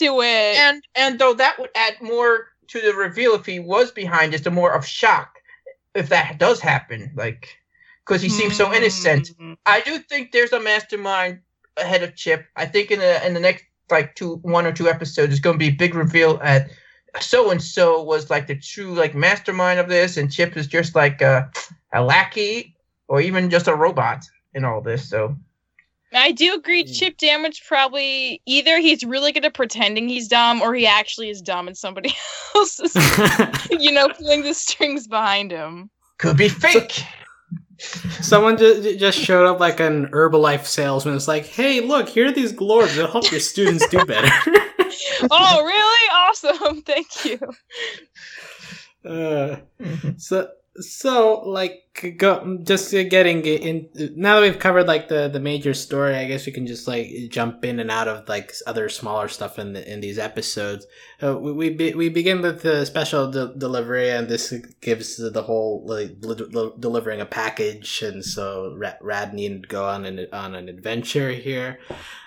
to 0.06 0.20
it. 0.22 0.56
and 0.56 0.82
and 0.94 1.18
though 1.18 1.34
that 1.34 1.58
would 1.58 1.68
add 1.74 2.00
more 2.00 2.46
to 2.70 2.80
the 2.80 2.94
reveal 2.94 3.34
if 3.34 3.46
he 3.46 3.60
was 3.60 3.90
behind 3.90 4.32
this, 4.32 4.42
the 4.42 4.50
more 4.50 4.72
of 4.72 4.86
shock 4.86 5.38
if 5.94 6.08
that 6.08 6.38
does 6.38 6.60
happen. 6.60 7.10
Like 7.14 7.56
because 8.06 8.22
he 8.22 8.28
seems 8.28 8.56
so 8.56 8.72
innocent. 8.72 9.30
Mm. 9.38 9.56
I 9.66 9.80
do 9.80 9.98
think 9.98 10.32
there's 10.32 10.52
a 10.52 10.60
mastermind 10.60 11.40
ahead 11.76 12.02
of 12.02 12.16
Chip. 12.16 12.46
I 12.56 12.66
think 12.66 12.90
in 12.90 12.98
the 12.98 13.26
in 13.26 13.34
the 13.34 13.40
next 13.40 13.64
like 13.90 14.14
two 14.14 14.36
one 14.36 14.66
or 14.66 14.72
two 14.72 14.88
episodes, 14.88 15.32
it's 15.32 15.40
going 15.40 15.54
to 15.54 15.58
be 15.58 15.68
a 15.68 15.76
big 15.76 15.94
reveal 15.94 16.40
at 16.42 16.70
so 17.20 17.50
and 17.50 17.62
so 17.62 18.02
was 18.02 18.30
like 18.30 18.46
the 18.46 18.56
true 18.56 18.94
like 18.94 19.14
mastermind 19.14 19.80
of 19.80 19.88
this, 19.88 20.16
and 20.16 20.30
Chip 20.30 20.56
is 20.56 20.66
just 20.66 20.94
like 20.94 21.20
a, 21.20 21.50
a 21.92 22.02
lackey 22.02 22.76
or 23.08 23.20
even 23.20 23.50
just 23.50 23.68
a 23.68 23.74
robot 23.74 24.24
in 24.54 24.64
all 24.64 24.80
this. 24.80 25.08
So 25.08 25.36
I 26.12 26.32
do 26.32 26.54
agree. 26.54 26.84
Hmm. 26.84 26.92
Chip 26.92 27.18
damage 27.18 27.64
probably 27.66 28.42
either 28.46 28.78
he's 28.78 29.04
really 29.04 29.32
good 29.32 29.44
at 29.44 29.54
pretending 29.54 30.08
he's 30.08 30.28
dumb, 30.28 30.60
or 30.60 30.74
he 30.74 30.86
actually 30.86 31.30
is 31.30 31.40
dumb, 31.40 31.68
and 31.68 31.76
somebody 31.76 32.14
else 32.54 32.80
is, 32.80 32.94
you 33.70 33.92
know, 33.92 34.08
pulling 34.08 34.42
the 34.42 34.54
strings 34.54 35.06
behind 35.06 35.50
him. 35.50 35.90
could 36.18 36.36
be 36.36 36.48
fake. 36.48 37.04
Someone 38.20 38.58
just, 38.58 38.98
just 38.98 39.18
showed 39.18 39.46
up 39.46 39.58
like 39.58 39.80
an 39.80 40.08
Herbalife 40.08 40.66
salesman. 40.66 41.16
It's 41.16 41.28
like, 41.28 41.46
hey, 41.46 41.80
look, 41.80 42.10
here 42.10 42.26
are 42.26 42.32
these 42.32 42.52
globes. 42.52 42.96
It'll 42.96 43.10
help 43.10 43.30
your 43.30 43.40
students 43.40 43.88
do 43.88 44.04
better. 44.04 44.28
oh, 45.30 45.62
really? 45.64 46.10
Awesome! 46.12 46.82
Thank 46.82 47.24
you. 47.24 47.40
uh, 49.10 49.56
so, 50.18 50.50
so 50.76 51.40
like, 51.46 51.89
go 52.16 52.58
just 52.62 52.90
getting 52.90 53.44
in. 53.44 53.88
Now 54.16 54.36
that 54.36 54.42
we've 54.42 54.58
covered 54.58 54.86
like 54.86 55.08
the 55.08 55.28
the 55.28 55.40
major 55.40 55.74
story, 55.74 56.16
I 56.16 56.26
guess 56.26 56.46
we 56.46 56.52
can 56.52 56.66
just 56.66 56.88
like 56.88 57.08
jump 57.28 57.64
in 57.64 57.80
and 57.80 57.90
out 57.90 58.08
of 58.08 58.28
like 58.28 58.54
other 58.66 58.88
smaller 58.88 59.28
stuff 59.28 59.58
in 59.58 59.72
the, 59.74 59.92
in 59.92 60.00
these 60.00 60.18
episodes. 60.18 60.86
Uh, 61.22 61.36
we 61.36 61.52
we, 61.52 61.70
be, 61.70 61.94
we 61.94 62.08
begin 62.08 62.40
with 62.42 62.62
the 62.62 62.84
special 62.86 63.30
de- 63.30 63.54
delivery, 63.56 64.10
and 64.10 64.28
this 64.28 64.52
gives 64.80 65.16
the 65.16 65.42
whole 65.42 65.82
like 65.86 66.20
del- 66.20 66.34
del- 66.34 66.76
delivering 66.78 67.20
a 67.20 67.26
package, 67.26 68.02
and 68.02 68.24
so 68.24 68.74
Rad, 68.76 68.96
Rad 69.00 69.34
needed 69.34 69.62
to 69.62 69.68
go 69.68 69.86
on 69.86 70.04
an 70.04 70.26
on 70.32 70.54
an 70.54 70.68
adventure 70.68 71.30
here. 71.30 71.78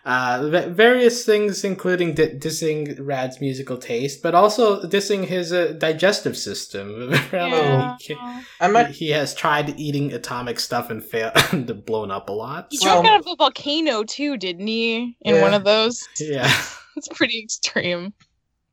Uh, 0.05 0.49
va- 0.51 0.67
various 0.67 1.25
things, 1.25 1.63
including 1.63 2.13
di- 2.13 2.35
dissing 2.37 2.97
Rad's 2.99 3.39
musical 3.39 3.77
taste, 3.77 4.21
but 4.21 4.35
also 4.35 4.81
dissing 4.83 5.25
his 5.25 5.53
uh, 5.53 5.73
digestive 5.77 6.37
system. 6.37 7.13
Yeah. 7.33 7.97
he, 7.99 8.15
I'm 8.59 8.91
he 8.91 9.09
has 9.09 9.33
tried 9.33 9.62
eating 9.69 10.13
atomic 10.13 10.59
stuff 10.59 10.89
and 10.89 11.03
failed, 11.03 11.33
and 11.51 11.85
blown 11.85 12.11
up 12.11 12.29
a 12.29 12.31
lot. 12.31 12.67
He 12.71 12.77
So- 12.77 12.85
jumped 12.85 13.03
Well- 13.05 13.13
out 13.13 13.19
of 13.21 13.27
a 13.27 13.35
volcano 13.35 14.03
too, 14.03 14.37
didn't 14.37 14.67
he? 14.67 15.15
In 15.21 15.35
Yeah. 15.35 15.41
one 15.41 15.53
of 15.53 15.63
those. 15.63 16.07
yeah. 16.19 16.51
It's 16.95 17.07
pretty 17.07 17.39
extreme. 17.39 18.13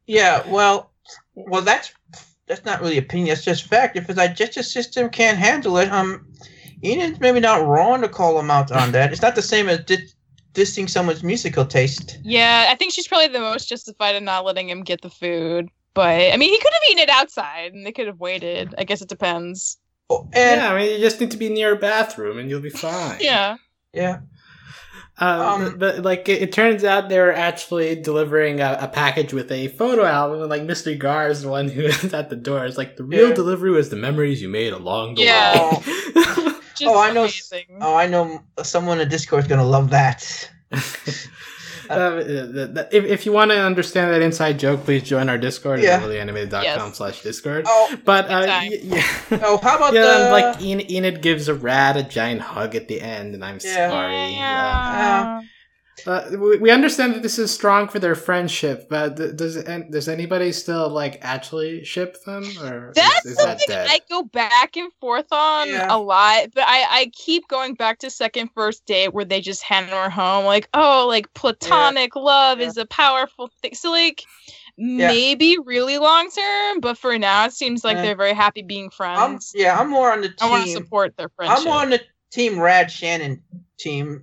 Yeah, 0.07 0.47
well, 0.47 0.93
well, 1.35 1.63
that's 1.63 1.91
that's 2.47 2.67
not 2.67 2.83
really 2.83 2.99
opinion. 2.99 3.29
That's 3.29 3.43
just 3.45 3.65
fact. 3.67 3.97
If 3.97 4.09
his 4.09 4.17
digestive 4.17 4.67
system 4.67 5.09
can't 5.09 5.39
handle 5.39 5.79
it, 5.79 5.91
um, 5.91 6.27
Enid's 6.85 7.19
maybe 7.19 7.41
not 7.41 7.67
wrong 7.67 8.03
to 8.03 8.09
call 8.11 8.39
him 8.39 8.51
out 8.51 8.71
on 8.73 8.93
that. 8.93 9.11
It's 9.13 9.23
not 9.23 9.37
the 9.37 9.41
same 9.43 9.71
as 9.71 9.79
di- 9.87 10.07
dissing 10.53 10.91
someone's 10.91 11.23
musical 11.23 11.65
taste. 11.65 12.19
Yeah, 12.23 12.67
I 12.69 12.75
think 12.75 12.93
she's 12.93 13.09
probably 13.09 13.29
the 13.29 13.41
most 13.41 13.71
justified 13.71 14.15
in 14.17 14.25
not 14.27 14.45
letting 14.45 14.69
him 14.69 14.83
get 14.83 15.01
the 15.01 15.09
food. 15.11 15.71
But 15.95 16.33
I 16.33 16.37
mean, 16.37 16.51
he 16.51 16.59
could 16.59 16.73
have 16.75 16.83
eaten 16.91 17.03
it 17.05 17.09
outside, 17.09 17.73
and 17.73 17.87
they 17.87 17.93
could 17.93 18.07
have 18.07 18.21
waited. 18.21 18.75
I 18.77 18.85
guess 18.85 19.01
it 19.01 19.09
depends. 19.09 19.79
Oh, 20.13 20.29
and 20.33 20.61
yeah, 20.61 20.73
I 20.73 20.77
mean, 20.77 20.91
you 20.93 20.99
just 20.99 21.21
need 21.21 21.31
to 21.31 21.37
be 21.37 21.49
near 21.49 21.73
a 21.75 21.77
bathroom 21.77 22.39
and 22.39 22.51
you'll 22.51 22.61
be 22.61 22.69
fine. 22.71 23.19
Yeah. 23.21 23.57
yeah, 23.93 24.19
Um, 25.19 25.41
Um, 25.41 25.79
but 25.79 26.01
like 26.03 26.29
it, 26.29 26.43
it 26.43 26.53
turns 26.53 26.83
out 26.83 27.09
they're 27.09 27.33
actually 27.35 27.95
delivering 28.01 28.61
a, 28.61 28.77
a 28.81 28.89
package 28.89 29.33
with 29.33 29.53
a 29.53 29.69
photo 29.69 30.05
album, 30.05 30.41
and 30.41 30.51
like 30.51 30.63
Mr. 30.63 30.99
Gar 30.99 31.29
is 31.29 31.43
the 31.43 31.49
one 31.49 31.69
who 31.69 31.83
is 31.93 32.13
at 32.13 32.29
the 32.31 32.37
door. 32.37 32.65
It's 32.65 32.77
like 32.79 32.97
the 32.97 33.05
real 33.05 33.29
Yeah. 33.29 33.35
delivery 33.35 33.71
was 33.71 33.89
the 33.91 33.97
memories 33.97 34.43
you 34.43 34.49
made 34.49 34.73
along 34.73 35.15
the 35.15 35.23
Yeah. 35.23 35.71
way. 35.75 35.83
Just 36.81 36.83
Oh, 36.91 36.99
I 36.99 37.13
know- 37.13 37.23
amazing. 37.25 37.67
oh, 37.83 37.95
I 37.95 38.07
know 38.07 38.43
someone 38.63 39.01
in 39.01 39.09
Discord 39.09 39.43
is 39.45 39.49
gonna 39.49 39.65
love 39.65 39.91
that. 39.91 40.51
Uh, 42.01 42.11
the- 42.17 42.71
the- 42.73 42.89
if, 42.93 43.05
if 43.05 43.27
you 43.27 43.33
want 43.33 43.51
to 43.51 43.59
understand 43.59 44.13
that 44.15 44.23
inside 44.23 44.59
joke, 44.59 44.85
please 44.85 45.03
join 45.03 45.29
our 45.29 45.37
Discord 45.39 45.81
Yeah. 45.81 45.97
at 45.97 46.03
overlyanimated.com 46.03 46.63
Yes. 46.63 46.97
slash 46.97 47.23
Discord. 47.23 47.65
Oh, 47.67 47.97
But 48.05 48.27
uh, 48.31 48.47
y- 48.47 48.79
yeah, 48.83 49.03
oh, 49.43 49.59
how 49.63 49.77
about 49.77 49.93
yeah, 49.95 50.03
the 50.03 50.23
and, 50.25 50.33
like 50.33 50.63
Enid, 50.63 50.91
Enid 50.91 51.21
gives 51.23 51.49
a 51.49 51.55
rat 51.55 51.97
a 51.97 52.03
giant 52.05 52.41
hug 52.43 52.75
at 52.77 52.87
the 52.89 53.01
end, 53.01 53.35
and 53.35 53.45
I'm 53.45 53.59
Yeah. 53.63 53.91
sorry. 53.91 54.15
Uh, 54.17 54.31
Yeah. 54.31 55.41
Uh, 56.07 56.29
we, 56.33 56.59
we 56.59 56.71
understand 56.71 57.15
that 57.15 57.23
this 57.23 57.39
is 57.39 57.53
strong 57.53 57.89
for 57.89 57.99
their 57.99 58.15
friendship, 58.15 58.89
but 58.89 59.17
th- 59.17 59.37
does 59.37 59.57
an- 59.57 59.91
does 59.91 60.09
anybody 60.09 60.53
still 60.53 60.89
like 60.89 61.19
actually 61.23 61.85
ship 61.85 62.23
them, 62.25 62.45
or 62.63 62.93
That's 62.95 63.25
is, 63.27 63.33
is 63.33 63.37
that 63.39 63.61
something 63.61 63.67
dead? 63.69 63.89
I 63.91 64.01
go 64.09 64.23
back 64.23 64.77
and 64.77 64.93
forth 65.01 65.33
on 65.33 65.69
Yeah. 65.69 65.87
a 65.91 65.99
lot, 65.99 66.49
but 66.55 66.65
I, 66.67 66.87
I 66.91 67.11
keep 67.15 67.47
going 67.49 67.75
back 67.75 67.99
to 68.01 68.11
second 68.11 68.51
first 68.55 68.85
date 68.87 69.13
where 69.15 69.25
they 69.25 69.41
just 69.41 69.63
hand 69.63 69.87
her 69.91 70.09
home, 70.11 70.45
like, 70.45 70.69
oh, 70.75 71.07
like 71.09 71.33
platonic 71.35 72.17
love 72.17 72.61
Yeah. 72.61 72.67
is 72.67 72.77
a 72.77 72.87
powerful 72.87 73.51
thing. 73.63 73.75
So 73.75 73.91
like 73.91 74.23
maybe 74.79 75.59
really 75.65 75.99
long 75.99 76.31
term, 76.31 76.81
but 76.81 76.97
for 76.97 77.19
now 77.19 77.45
it 77.47 77.53
seems 77.53 77.85
like 77.85 77.97
Yeah. 77.97 78.03
they're 78.03 78.17
very 78.17 78.33
happy 78.35 78.63
being 78.63 78.87
I'm, 78.87 78.91
friends. 78.91 79.53
yeah, 79.55 79.79
I'm 79.79 79.91
more 79.91 80.13
on 80.13 80.23
the 80.23 80.29
Team. 80.29 80.37
I 80.41 80.51
want 80.51 80.65
to 80.65 80.73
support 80.73 81.17
their 81.17 81.29
friendship. 81.37 81.59
I'm 81.61 81.69
on 81.69 81.91
the 81.91 82.01
team 82.31 82.59
Red 82.59 82.87
Action 82.87 83.43
team. 83.79 84.23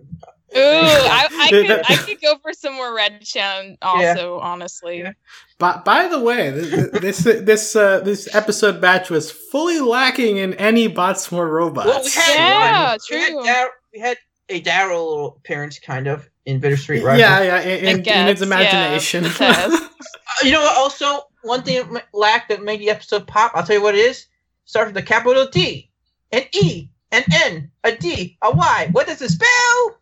Ooh, 0.55 0.60
I, 0.60 1.27
I 1.29 1.49
could 1.49 1.71
I 1.71 1.95
could 2.05 2.21
go 2.21 2.38
for 2.38 2.53
some 2.53 2.73
more 2.75 2.95
Red 2.95 3.13
Action 3.15 3.77
also, 3.81 4.39
honestly. 4.39 4.99
Yeah. 4.99 5.12
By, 5.60 5.81
by 5.83 6.07
the 6.07 6.19
way, 6.19 6.51
th- 6.51 6.69
th- 6.73 6.91
this 7.01 7.17
this 7.19 7.75
uh, 7.75 7.99
this 8.01 8.33
episode 8.33 8.79
batch 8.79 9.10
was 9.10 9.29
fully 9.31 9.79
lacking 9.79 10.38
in 10.38 10.53
any 10.55 10.88
bots 10.88 11.31
more 11.31 11.49
robots. 11.49 11.88
Well, 11.88 12.03
we 12.03 12.10
had 12.12 12.36
Yeah, 12.36 12.89
one. 12.91 12.99
We 13.10 13.17
had, 13.17 13.29
true. 13.31 13.43
Dar- 13.45 13.71
we 13.93 13.99
had 13.99 14.17
a 14.49 14.62
Daryl 14.62 15.36
appearance, 15.38 15.79
kind 15.79 16.07
of, 16.07 16.29
in 16.45 16.60
Bittersweet 16.62 17.03
Rivals. 17.03 17.19
yeah, 17.19 17.41
yeah, 17.41 17.60
in, 17.62 17.97
in 17.97 18.01
guess, 18.03 18.15
Enid's 18.15 18.39
yeah, 18.41 18.45
imagination. 18.47 19.25
it 19.25 19.31
has. 19.33 19.81
Uh, 20.39 20.45
you 20.45 20.51
know 20.51 20.62
what? 20.62 20.77
Also, 20.77 21.21
one 21.41 21.63
thing 21.63 21.83
lacked 22.13 22.49
that 22.49 22.62
made 22.62 22.79
the 22.79 22.89
episode 22.91 23.25
pop. 23.25 23.51
I'll 23.55 23.63
tell 23.63 23.77
you 23.77 23.81
what 23.81 23.95
it 23.95 23.99
is. 23.99 24.27
Starts 24.65 24.89
with 24.89 24.97
a 24.97 25.01
capital 25.01 25.47
D, 25.47 25.89
an 26.31 26.43
E, 26.53 26.89
an 27.12 27.23
N, 27.33 27.71
a 27.83 27.95
D, 27.95 28.38
a 28.43 28.51
Y. 28.55 28.89
What 28.91 29.07
does 29.07 29.21
it 29.21 29.29
spell? 29.31 29.97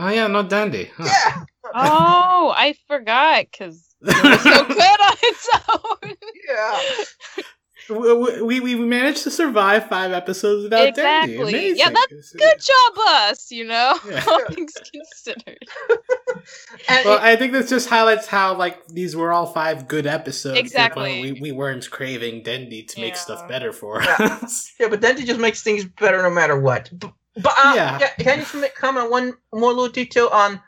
Oh 0.00 0.08
yeah, 0.08 0.26
not 0.28 0.48
Dendy. 0.48 0.90
Huh. 0.96 1.04
Yeah. 1.06 1.44
Oh, 1.74 2.54
I 2.56 2.74
forgot 2.86 3.46
because 3.50 3.84
it 4.00 4.40
so 4.40 4.64
good 4.68 4.80
on 4.80 5.16
its 5.22 5.48
own. 5.68 6.16
Yeah. 6.48 6.80
we, 8.44 8.60
we 8.60 8.60
we 8.60 8.74
managed 8.86 9.24
to 9.24 9.30
survive 9.30 9.88
five 9.88 10.12
episodes 10.12 10.62
without 10.64 10.94
Dendy. 10.94 11.34
Exactly. 11.34 11.52
Amazing. 11.54 11.76
Yeah, 11.78 11.90
that's 11.90 12.34
uh, 12.34 12.38
Good 12.38 12.58
job, 12.60 13.04
us. 13.08 13.50
You 13.50 13.64
know, 13.66 13.98
Yeah. 14.08 14.24
all 14.28 14.44
things 14.46 14.72
considered. 14.92 15.58
Well, 17.04 17.18
I 17.20 17.36
think 17.36 17.52
this 17.52 17.68
just 17.68 17.88
highlights 17.90 18.26
how 18.26 18.54
like 18.54 18.86
these 18.86 19.14
were 19.14 19.32
all 19.32 19.46
five 19.46 19.86
good 19.88 20.06
episodes. 20.06 20.58
Exactly. 20.58 21.20
We 21.20 21.40
we 21.40 21.52
weren't 21.52 21.90
craving 21.90 22.42
Dendy 22.44 22.84
to 22.84 23.00
make 23.00 23.16
stuff 23.16 23.46
better 23.48 23.72
for 23.72 24.00
Yeah. 24.02 24.16
us. 24.42 24.72
yeah, 24.80 24.88
but 24.88 25.00
Dante 25.00 25.24
just 25.24 25.40
makes 25.40 25.62
things 25.62 25.84
better 25.84 26.22
no 26.22 26.30
matter 26.30 26.58
what. 26.58 26.88
But, 26.92 27.12
but 27.34 27.52
uh, 27.58 27.72
Yeah. 27.74 27.98
yeah. 28.00 28.08
Can 28.18 28.38
I 28.38 28.42
just 28.42 28.54
make 28.54 28.74
comment 28.74 29.10
one 29.10 29.34
more 29.52 29.72
little 29.72 29.88
detail 29.88 30.28
on 30.28 30.60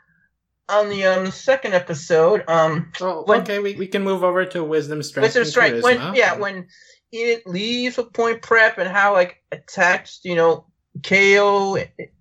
on 0.69 0.89
the 0.89 1.05
um 1.05 1.31
second 1.31 1.73
episode? 1.73 2.43
Um, 2.47 2.91
Oh, 3.01 3.23
When- 3.25 3.41
okay, 3.41 3.59
we, 3.59 3.75
we 3.75 3.87
can 3.87 4.03
move 4.03 4.23
over 4.23 4.45
to 4.45 4.63
wisdom, 4.63 5.01
strength, 5.03 5.25
Wisdom 5.35 5.41
and 5.41 5.49
Strike. 5.51 5.73
charisma. 5.73 5.83
When 5.83 6.15
yeah, 6.15 6.35
when 6.37 6.67
Enid 7.13 7.41
leaves 7.45 7.97
with 7.97 8.13
Point 8.13 8.41
Prep 8.41 8.77
and 8.77 8.89
how 8.89 9.13
like 9.13 9.43
attached 9.51 10.23
you 10.25 10.35
know 10.35 10.65
Ko 11.03 11.77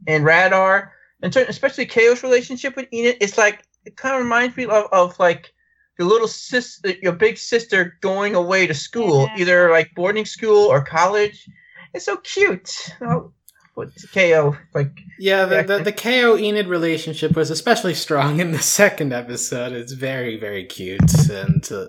and 0.06 0.24
Radar, 0.24 0.92
and 1.22 1.34
especially 1.36 1.86
Ko's 1.86 2.22
relationship 2.22 2.76
with 2.76 2.86
Enid, 2.92 3.18
it's 3.20 3.38
like 3.38 3.62
it 3.84 3.96
kind 3.96 4.14
of 4.16 4.22
reminds 4.22 4.56
me 4.56 4.64
of, 4.64 4.86
of 4.92 5.18
like 5.18 5.52
your 5.98 6.08
little 6.08 6.28
sister, 6.28 6.92
your 7.02 7.12
big 7.12 7.36
sister 7.38 7.96
going 8.00 8.34
away 8.34 8.66
to 8.66 8.74
school, 8.74 9.26
yeah. 9.26 9.40
either 9.42 9.70
like 9.70 9.94
boarding 9.94 10.24
school 10.24 10.66
or 10.66 10.82
college. 10.82 11.48
It's 11.94 12.04
so 12.06 12.16
cute. 12.18 12.90
Oh, 13.00 13.32
Ko 14.12 14.56
like 14.74 15.00
yeah 15.18 15.44
the, 15.44 15.62
the, 15.62 15.84
the 15.84 15.92
Ko 15.92 16.36
Enid 16.36 16.66
relationship 16.66 17.36
was 17.36 17.50
especially 17.50 17.94
strong 17.94 18.40
in 18.40 18.52
the 18.52 18.58
second 18.62 19.12
episode. 19.12 19.72
It's 19.72 19.92
very 19.92 20.38
very 20.38 20.64
cute 20.64 21.28
and 21.28 21.66
uh, 21.70 21.86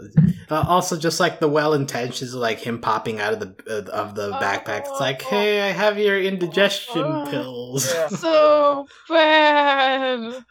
uh, 0.49 0.65
also 0.67 0.97
just 0.97 1.19
like 1.19 1.39
the 1.39 1.47
well 1.47 1.73
intentions 1.73 2.33
like 2.33 2.59
him 2.59 2.79
popping 2.79 3.19
out 3.19 3.33
of 3.33 3.39
the 3.39 3.55
uh, 3.69 3.91
of 3.91 4.15
the 4.15 4.31
backpack. 4.33 4.81
It's 4.81 4.99
like 4.99 5.21
hey 5.21 5.61
I 5.61 5.71
have 5.71 5.97
your 5.97 6.21
indigestion 6.21 7.03
oh, 7.03 7.27
pills. 7.29 7.93
Yeah. 7.93 8.07
so 8.09 8.87
bad. 9.09 10.43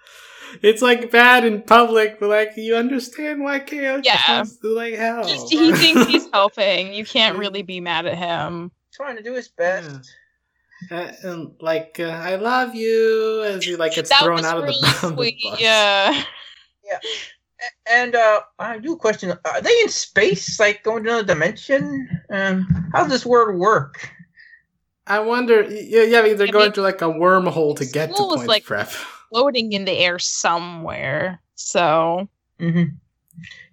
It's 0.62 0.82
like 0.82 1.10
bad 1.10 1.44
in 1.44 1.62
public, 1.62 2.18
but 2.18 2.28
like 2.28 2.52
you 2.56 2.76
understand 2.76 3.42
why 3.42 3.60
Ko 3.60 4.00
yeah. 4.02 4.44
to 4.44 4.74
like 4.74 4.94
help. 4.94 5.26
he 5.26 5.72
thinks 5.72 6.06
he's 6.06 6.28
helping. 6.32 6.92
You 6.92 7.04
can't 7.04 7.38
really 7.38 7.62
be 7.62 7.80
mad 7.80 8.06
at 8.06 8.18
him. 8.18 8.72
Trying 8.92 9.16
to 9.16 9.22
do 9.22 9.34
his 9.34 9.48
best. 9.48 9.90
Yeah. 9.90 10.00
Uh, 10.90 11.12
and 11.22 11.52
like 11.60 11.98
uh, 12.00 12.04
I 12.04 12.36
love 12.36 12.74
you 12.74 13.42
as 13.44 13.64
he 13.64 13.76
like 13.76 13.94
gets 13.94 14.10
that 14.10 14.22
thrown 14.22 14.44
out 14.44 14.62
really 14.62 14.74
of 14.74 14.80
the, 14.80 15.08
sweet. 15.14 15.38
the 15.42 15.50
bus. 15.50 15.60
Yeah. 15.60 16.24
Yeah. 16.84 16.98
And 17.90 18.14
uh, 18.14 18.40
I 18.58 18.78
do 18.78 18.96
question: 18.96 19.32
Are 19.44 19.60
they 19.60 19.80
in 19.82 19.88
space, 19.88 20.58
like 20.58 20.82
going 20.82 21.04
to 21.04 21.10
another 21.10 21.26
dimension? 21.26 22.08
Um, 22.30 22.90
how 22.92 23.02
does 23.02 23.10
this 23.10 23.26
world 23.26 23.58
work? 23.58 24.10
I 25.06 25.18
wonder. 25.18 25.62
Yeah, 25.70 26.04
yeah. 26.04 26.34
They're 26.34 26.48
I 26.48 26.50
going 26.50 26.66
mean, 26.66 26.72
to 26.72 26.82
like 26.82 27.02
a 27.02 27.06
wormhole 27.06 27.76
to 27.76 27.84
get 27.84 28.08
to 28.10 28.14
point 28.14 28.46
like 28.46 28.64
prep. 28.64 28.88
Floating 28.88 29.72
in 29.72 29.84
the 29.84 29.92
air 29.92 30.18
somewhere. 30.18 31.40
So. 31.54 32.28
Mm-hmm. 32.58 32.94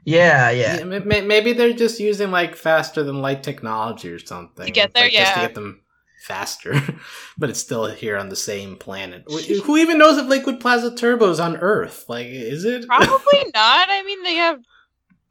Yeah, 0.04 0.52
yeah. 0.52 0.86
yeah. 0.86 1.00
Maybe 1.00 1.52
they're 1.52 1.74
just 1.74 2.00
using 2.00 2.32
like 2.32 2.56
faster 2.56 3.04
than 3.04 3.22
light 3.22 3.44
technology 3.44 4.10
or 4.10 4.20
something 4.20 4.66
to 4.66 4.72
get 4.72 4.94
there. 4.94 5.04
Like, 5.04 5.14
yeah. 5.14 5.24
Just 5.24 5.34
to 5.34 5.42
get 5.42 5.56
them 5.56 5.82
faster, 6.28 6.76
but 7.38 7.50
it's 7.50 7.60
still 7.60 7.86
here 7.86 8.18
on 8.18 8.30
the 8.30 8.36
same 8.36 8.76
planet. 8.76 9.24
Who 9.64 9.78
even 9.78 9.98
knows 9.98 10.18
if 10.18 10.28
Lakewood 10.28 10.60
Plaza 10.60 10.94
Turbo's 10.96 11.40
on 11.40 11.58
Earth? 11.58 12.06
Like, 12.08 12.28
is 12.28 12.66
it? 12.66 12.86
Probably 12.88 13.40
not. 13.56 13.88
I 13.90 14.04
mean, 14.06 14.24
they 14.24 14.36
have 14.36 14.60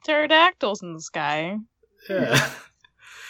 pterodactyls 0.03 0.81
in 0.81 0.93
the 0.93 1.01
sky. 1.01 1.57
Yeah. 2.09 2.49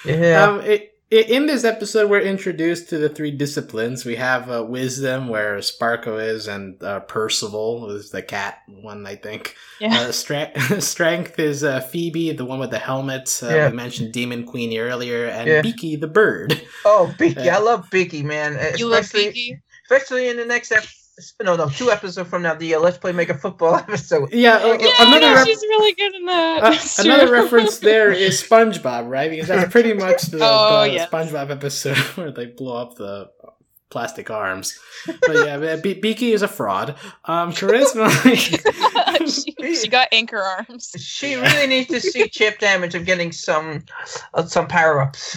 Yeah. 0.05 0.43
Um, 0.43 0.61
it, 0.61 0.96
in 1.09 1.45
this 1.45 1.63
episode, 1.63 2.09
we're 2.09 2.21
introduced 2.21 2.89
to 2.89 2.97
the 2.97 3.09
three 3.09 3.31
disciplines. 3.31 4.05
We 4.05 4.15
have 4.17 4.49
uh, 4.49 4.65
wisdom, 4.67 5.29
where 5.29 5.57
Sparko 5.57 6.21
is, 6.21 6.47
and 6.47 6.81
uh, 6.83 7.01
Percival 7.01 7.91
is 7.91 8.09
the 8.11 8.21
cat 8.21 8.59
one, 8.67 9.05
I 9.05 9.15
think. 9.15 9.55
Yeah. 9.79 9.97
Uh, 9.97 10.11
stra- 10.11 10.51
strength 10.81 11.39
is 11.39 11.63
uh, 11.63 11.79
Phoebe, 11.79 12.33
the 12.33 12.45
one 12.45 12.59
with 12.59 12.71
the 12.71 12.79
helmet. 12.79 13.39
Uh, 13.41 13.47
yeah. 13.47 13.69
We 13.69 13.75
mentioned 13.75 14.11
Demon 14.11 14.43
Queen 14.45 14.77
earlier, 14.77 15.25
and 15.27 15.47
yeah. 15.47 15.61
Beaky, 15.61 15.95
the 15.95 16.07
bird. 16.07 16.61
Oh, 16.83 17.13
Beaky! 17.17 17.49
I 17.49 17.57
love 17.57 17.89
Beaky, 17.89 18.23
man. 18.23 18.59
You 18.77 18.87
love 18.87 19.11
Beaky? 19.11 19.59
Especially 19.89 20.27
in 20.27 20.37
the 20.37 20.45
next 20.45 20.71
episode 20.71 21.06
no, 21.41 21.55
no, 21.55 21.67
two 21.69 21.89
episodes 21.89 22.29
from 22.29 22.43
now, 22.43 22.53
the 22.53 22.75
uh, 22.75 22.79
Let's 22.79 22.97
Play 22.97 23.11
Mega 23.11 23.33
Football 23.33 23.75
episode. 23.87 24.31
Yeah, 24.31 24.57
uh, 24.57 24.77
yeah 24.79 24.91
another 24.99 25.33
ref- 25.33 25.47
she's 25.47 25.61
really 25.61 25.93
good 25.93 26.13
in 26.15 26.25
that. 26.25 26.63
Uh, 26.63 26.77
another 26.99 27.31
reference 27.31 27.77
there 27.79 28.11
is 28.11 28.41
SpongeBob, 28.41 29.09
right? 29.09 29.29
Because 29.29 29.47
that's 29.47 29.71
pretty 29.71 29.93
much 29.93 30.23
the, 30.23 30.39
oh, 30.41 30.83
the 30.83 30.93
yes. 30.93 31.09
SpongeBob 31.09 31.49
episode 31.49 31.97
where 32.15 32.31
they 32.31 32.45
blow 32.45 32.77
up 32.77 32.95
the 32.95 33.31
plastic 33.89 34.29
arms. 34.29 34.77
But 35.05 35.45
yeah, 35.45 35.75
Be- 35.77 35.95
Beaky 35.95 36.33
is 36.33 36.43
a 36.43 36.47
fraud. 36.47 36.95
Um, 37.25 37.51
Charisma. 37.51 38.11
she, 39.27 39.75
she, 39.75 39.87
got 39.87 40.09
anchor 40.11 40.41
arms. 40.41 40.93
She 40.99 41.35
really 41.35 41.67
needs 41.67 41.87
to 41.89 41.99
see 41.99 42.27
chip 42.29 42.59
damage 42.59 42.93
of 42.93 43.05
getting 43.05 43.31
some 43.31 43.85
uh, 44.35 44.45
some 44.45 44.67
power 44.67 45.01
ups. 45.01 45.35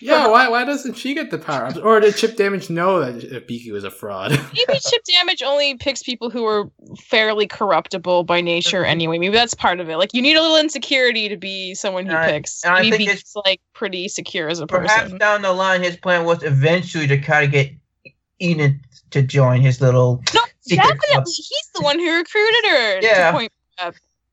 Yeah, 0.00 0.28
why 0.28 0.48
why 0.48 0.64
doesn't 0.64 0.94
she 0.94 1.14
get 1.14 1.30
the 1.30 1.38
power 1.38 1.66
ups? 1.66 1.78
Or 1.78 2.00
did 2.00 2.16
Chip 2.16 2.36
Damage 2.36 2.68
know 2.68 3.00
that 3.00 3.46
Beaky 3.46 3.72
was 3.72 3.84
a 3.84 3.90
fraud? 3.90 4.30
Maybe 4.54 4.78
Chip 4.78 5.02
Damage 5.04 5.42
only 5.42 5.74
picks 5.76 6.02
people 6.02 6.28
who 6.28 6.44
are 6.44 6.70
fairly 7.00 7.46
corruptible 7.46 8.24
by 8.24 8.40
nature 8.40 8.82
mm-hmm. 8.82 8.90
anyway. 8.90 9.18
Maybe 9.18 9.34
that's 9.34 9.54
part 9.54 9.80
of 9.80 9.88
it. 9.88 9.96
Like 9.96 10.12
you 10.12 10.20
need 10.20 10.36
a 10.36 10.42
little 10.42 10.58
insecurity 10.58 11.28
to 11.28 11.36
be 11.36 11.74
someone 11.74 12.06
he 12.06 12.12
and 12.12 12.30
picks. 12.30 12.64
I, 12.64 12.82
Maybe 12.82 12.98
Beaky's 12.98 13.20
it's 13.20 13.36
like 13.36 13.60
pretty 13.72 14.08
secure 14.08 14.48
as 14.48 14.60
a 14.60 14.66
perhaps 14.66 14.92
person. 14.92 15.18
Perhaps 15.18 15.20
down 15.20 15.42
the 15.42 15.52
line 15.52 15.82
his 15.82 15.96
plan 15.96 16.24
was 16.24 16.42
eventually 16.42 17.06
to 17.06 17.18
kind 17.18 17.46
of 17.46 17.50
get 17.50 17.72
Enid 18.42 18.78
to 19.10 19.22
join 19.22 19.62
his 19.62 19.80
little 19.80 20.22
No, 20.34 20.42
definitely 20.68 20.98
club. 21.10 21.24
he's 21.26 21.70
the 21.74 21.80
one 21.80 21.98
who 21.98 22.16
recruited 22.16 22.64
her 22.66 23.00
yeah. 23.00 23.30
to 23.30 23.38
point. 23.38 23.52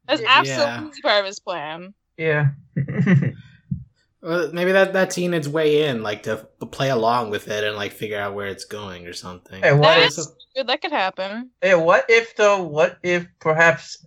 That's 0.07 0.21
absolutely 0.27 0.91
yeah. 0.97 1.01
part 1.01 1.19
of 1.21 1.25
his 1.25 1.39
plan. 1.39 1.93
Yeah. 2.17 2.49
Well, 4.23 4.51
maybe 4.53 4.71
that 4.71 4.93
that's 4.93 5.17
Enid's 5.17 5.49
way 5.49 5.83
in, 5.83 6.01
like 6.01 6.23
to 6.23 6.47
play 6.71 6.89
along 6.89 7.29
with 7.29 7.49
it 7.49 7.65
and 7.65 7.75
like 7.75 7.91
figure 7.91 8.17
out 8.17 8.33
where 8.33 8.47
it's 8.47 8.63
going 8.63 9.05
or 9.05 9.11
something. 9.11 9.61
Hey, 9.61 9.73
what 9.73 9.99
That's 9.99 10.17
if, 10.17 10.25
good. 10.55 10.67
That 10.67 10.81
could 10.81 10.93
happen. 10.93 11.49
Hey, 11.61 11.75
what 11.75 12.05
if 12.07 12.33
though? 12.37 12.63
What 12.63 12.99
if 13.03 13.27
perhaps 13.41 14.05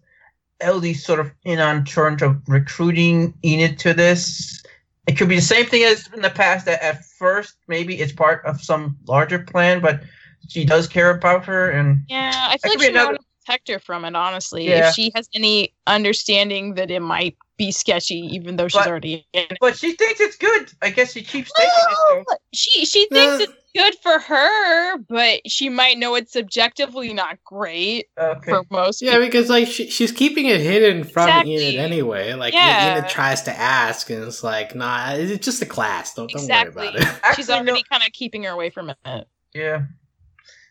Elodie's 0.62 1.04
sort 1.04 1.20
of 1.20 1.30
in 1.44 1.58
on 1.58 1.84
charge 1.84 2.22
of 2.22 2.40
recruiting 2.48 3.34
Enid 3.44 3.78
to 3.80 3.92
this? 3.92 4.64
It 5.06 5.18
could 5.18 5.28
be 5.28 5.36
the 5.36 5.42
same 5.42 5.66
thing 5.66 5.84
as 5.84 6.08
in 6.14 6.22
the 6.22 6.30
past. 6.30 6.64
That 6.64 6.82
at 6.82 7.04
first 7.04 7.56
maybe 7.68 8.00
it's 8.00 8.12
part 8.12 8.42
of 8.46 8.62
some 8.62 8.96
larger 9.06 9.40
plan, 9.40 9.82
but 9.82 10.02
she 10.48 10.64
does 10.64 10.86
care 10.86 11.10
about 11.10 11.44
her, 11.44 11.70
and 11.70 12.04
yeah, 12.08 12.48
I 12.48 12.56
feel 12.56 12.72
like 12.72 12.80
she 12.80 12.88
another... 12.88 13.06
want 13.08 13.20
to 13.20 13.26
protect 13.44 13.68
her 13.68 13.78
from 13.78 14.06
it. 14.06 14.16
Honestly, 14.16 14.66
yeah. 14.66 14.88
if 14.88 14.94
she 14.94 15.12
has 15.14 15.28
any 15.34 15.74
understanding 15.86 16.74
that 16.76 16.90
it 16.90 17.00
might 17.00 17.36
be 17.56 17.72
sketchy, 17.72 18.20
even 18.32 18.56
though 18.56 18.68
she's 18.68 18.80
but, 18.80 18.88
already 18.88 19.26
in 19.32 19.46
it. 19.50 19.58
But 19.60 19.76
she 19.76 19.92
thinks 19.92 20.20
it's 20.20 20.36
good. 20.36 20.72
I 20.82 20.90
guess 20.90 21.12
she 21.12 21.22
keeps 21.22 21.52
taking 21.52 21.70
well, 22.10 22.24
it. 22.28 22.38
She 22.52 22.84
she 22.84 23.06
thinks 23.08 23.40
uh, 23.40 23.44
it's 23.44 23.52
good 23.74 23.94
for 24.02 24.18
her, 24.18 24.98
but 24.98 25.40
she 25.46 25.68
might 25.68 25.98
know 25.98 26.14
it's 26.14 26.32
subjectively 26.32 27.12
not 27.12 27.42
great 27.44 28.08
okay. 28.18 28.50
for 28.50 28.62
most. 28.70 29.02
Yeah, 29.02 29.12
people. 29.12 29.26
because 29.26 29.48
like 29.48 29.68
she, 29.68 29.88
she's 29.88 30.12
keeping 30.12 30.46
it 30.46 30.60
hidden 30.60 31.04
from 31.04 31.28
exactly. 31.28 31.54
Enid 31.54 31.76
anyway. 31.76 32.34
Like 32.34 32.54
yeah. 32.54 32.98
Enid 32.98 33.10
tries 33.10 33.42
to 33.42 33.52
ask, 33.52 34.10
and 34.10 34.22
it's 34.24 34.42
like, 34.42 34.74
nah, 34.74 35.12
it's 35.12 35.44
just 35.44 35.62
a 35.62 35.66
class. 35.66 36.14
Don't 36.14 36.30
exactly. 36.30 36.84
don't 36.84 36.94
worry 36.94 37.02
about 37.02 37.16
it. 37.16 37.20
Actually, 37.22 37.42
she's 37.42 37.50
already 37.50 37.72
no. 37.72 37.82
kind 37.90 38.02
of 38.06 38.12
keeping 38.12 38.44
her 38.44 38.50
away 38.50 38.70
from 38.70 38.90
it. 38.90 39.28
Yeah. 39.54 39.82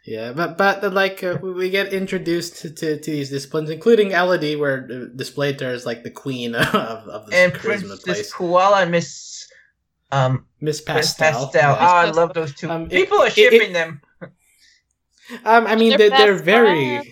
Yeah, 0.06 0.34
but 0.34 0.56
but 0.56 0.94
like 0.94 1.24
uh, 1.24 1.40
we 1.42 1.72
get 1.72 1.92
introduced 1.92 2.58
to, 2.58 2.70
to, 2.70 3.00
to, 3.00 3.12
these 3.12 3.32
disciplines, 3.32 3.72
including 3.72 4.12
Elodie, 4.12 4.56
where 4.56 4.88
uh, 4.92 5.06
displayed 5.16 5.58
there 5.58 5.72
as 5.72 5.84
like 5.84 6.04
the 6.04 6.12
queen 6.12 6.54
of, 6.56 6.76
of 6.76 7.26
this 7.26 7.36
and 7.36 7.54
charisma 7.54 7.88
Princess 7.88 8.04
place. 8.04 8.34
Koala 8.34 8.82
and 8.84 8.92
Miss 8.92 9.48
um 10.12 10.46
Miss 10.62 10.80
Pastel. 10.80 11.32
Pastel. 11.32 11.52
Yeah. 11.56 11.78
Oh, 11.80 11.96
I 11.96 12.12
love 12.12 12.36
those 12.36 12.54
two. 12.54 12.70
Um, 12.70 12.88
People 12.88 13.18
it, 13.22 13.28
are 13.28 13.32
shipping 13.32 13.62
it, 13.62 13.70
it, 13.70 13.74
them. 13.74 14.02
Um, 15.44 15.66
I 15.66 15.76
mean, 15.76 15.98
they're, 15.98 16.12
they're, 16.12 16.38
very. 16.38 16.98
And, 16.98 17.06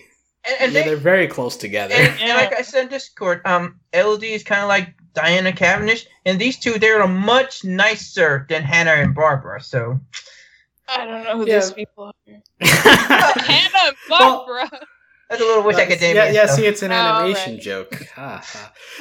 and 0.60 0.72
yeah, 0.72 0.84
they, 0.84 0.92
are 0.92 0.96
very 0.96 1.26
close 1.26 1.56
together. 1.56 1.94
And, 1.94 2.20
and, 2.20 2.28
like 2.36 2.54
I 2.54 2.62
said 2.62 2.84
in 2.84 2.88
Discord, 2.88 3.44
um, 3.44 3.80
Elodie 3.92 4.34
is 4.34 4.44
kind 4.44 4.62
of 4.62 4.68
like 4.68 4.94
Diana 5.14 5.52
Cavendish, 5.52 6.06
and 6.24 6.38
these 6.38 6.56
two 6.56 6.78
they're 6.78 7.04
much 7.08 7.64
nicer 7.64 8.46
than 8.48 8.62
Hannah 8.62 8.92
and 8.92 9.16
Barbara. 9.16 9.60
So 9.60 9.98
I 10.88 11.06
don't 11.06 11.24
know 11.24 11.38
who 11.38 11.46
yeah. 11.48 11.60
these 11.60 11.72
people 11.72 12.04
are. 12.04 12.12
Hannah 12.60 13.94
Barbara. 14.08 14.68
Well, 14.70 14.80
that's 15.30 15.40
a 15.40 15.44
little 15.44 15.62
wish 15.64 15.76
I 15.76 15.86
could 15.86 16.00
name 16.00 16.16
Yeah, 16.16 16.30
yeah. 16.30 16.46
See, 16.46 16.66
it's 16.66 16.82
an 16.82 16.92
animation 16.92 17.52
oh, 17.52 17.54
right. 17.54 17.62
joke. 17.62 18.08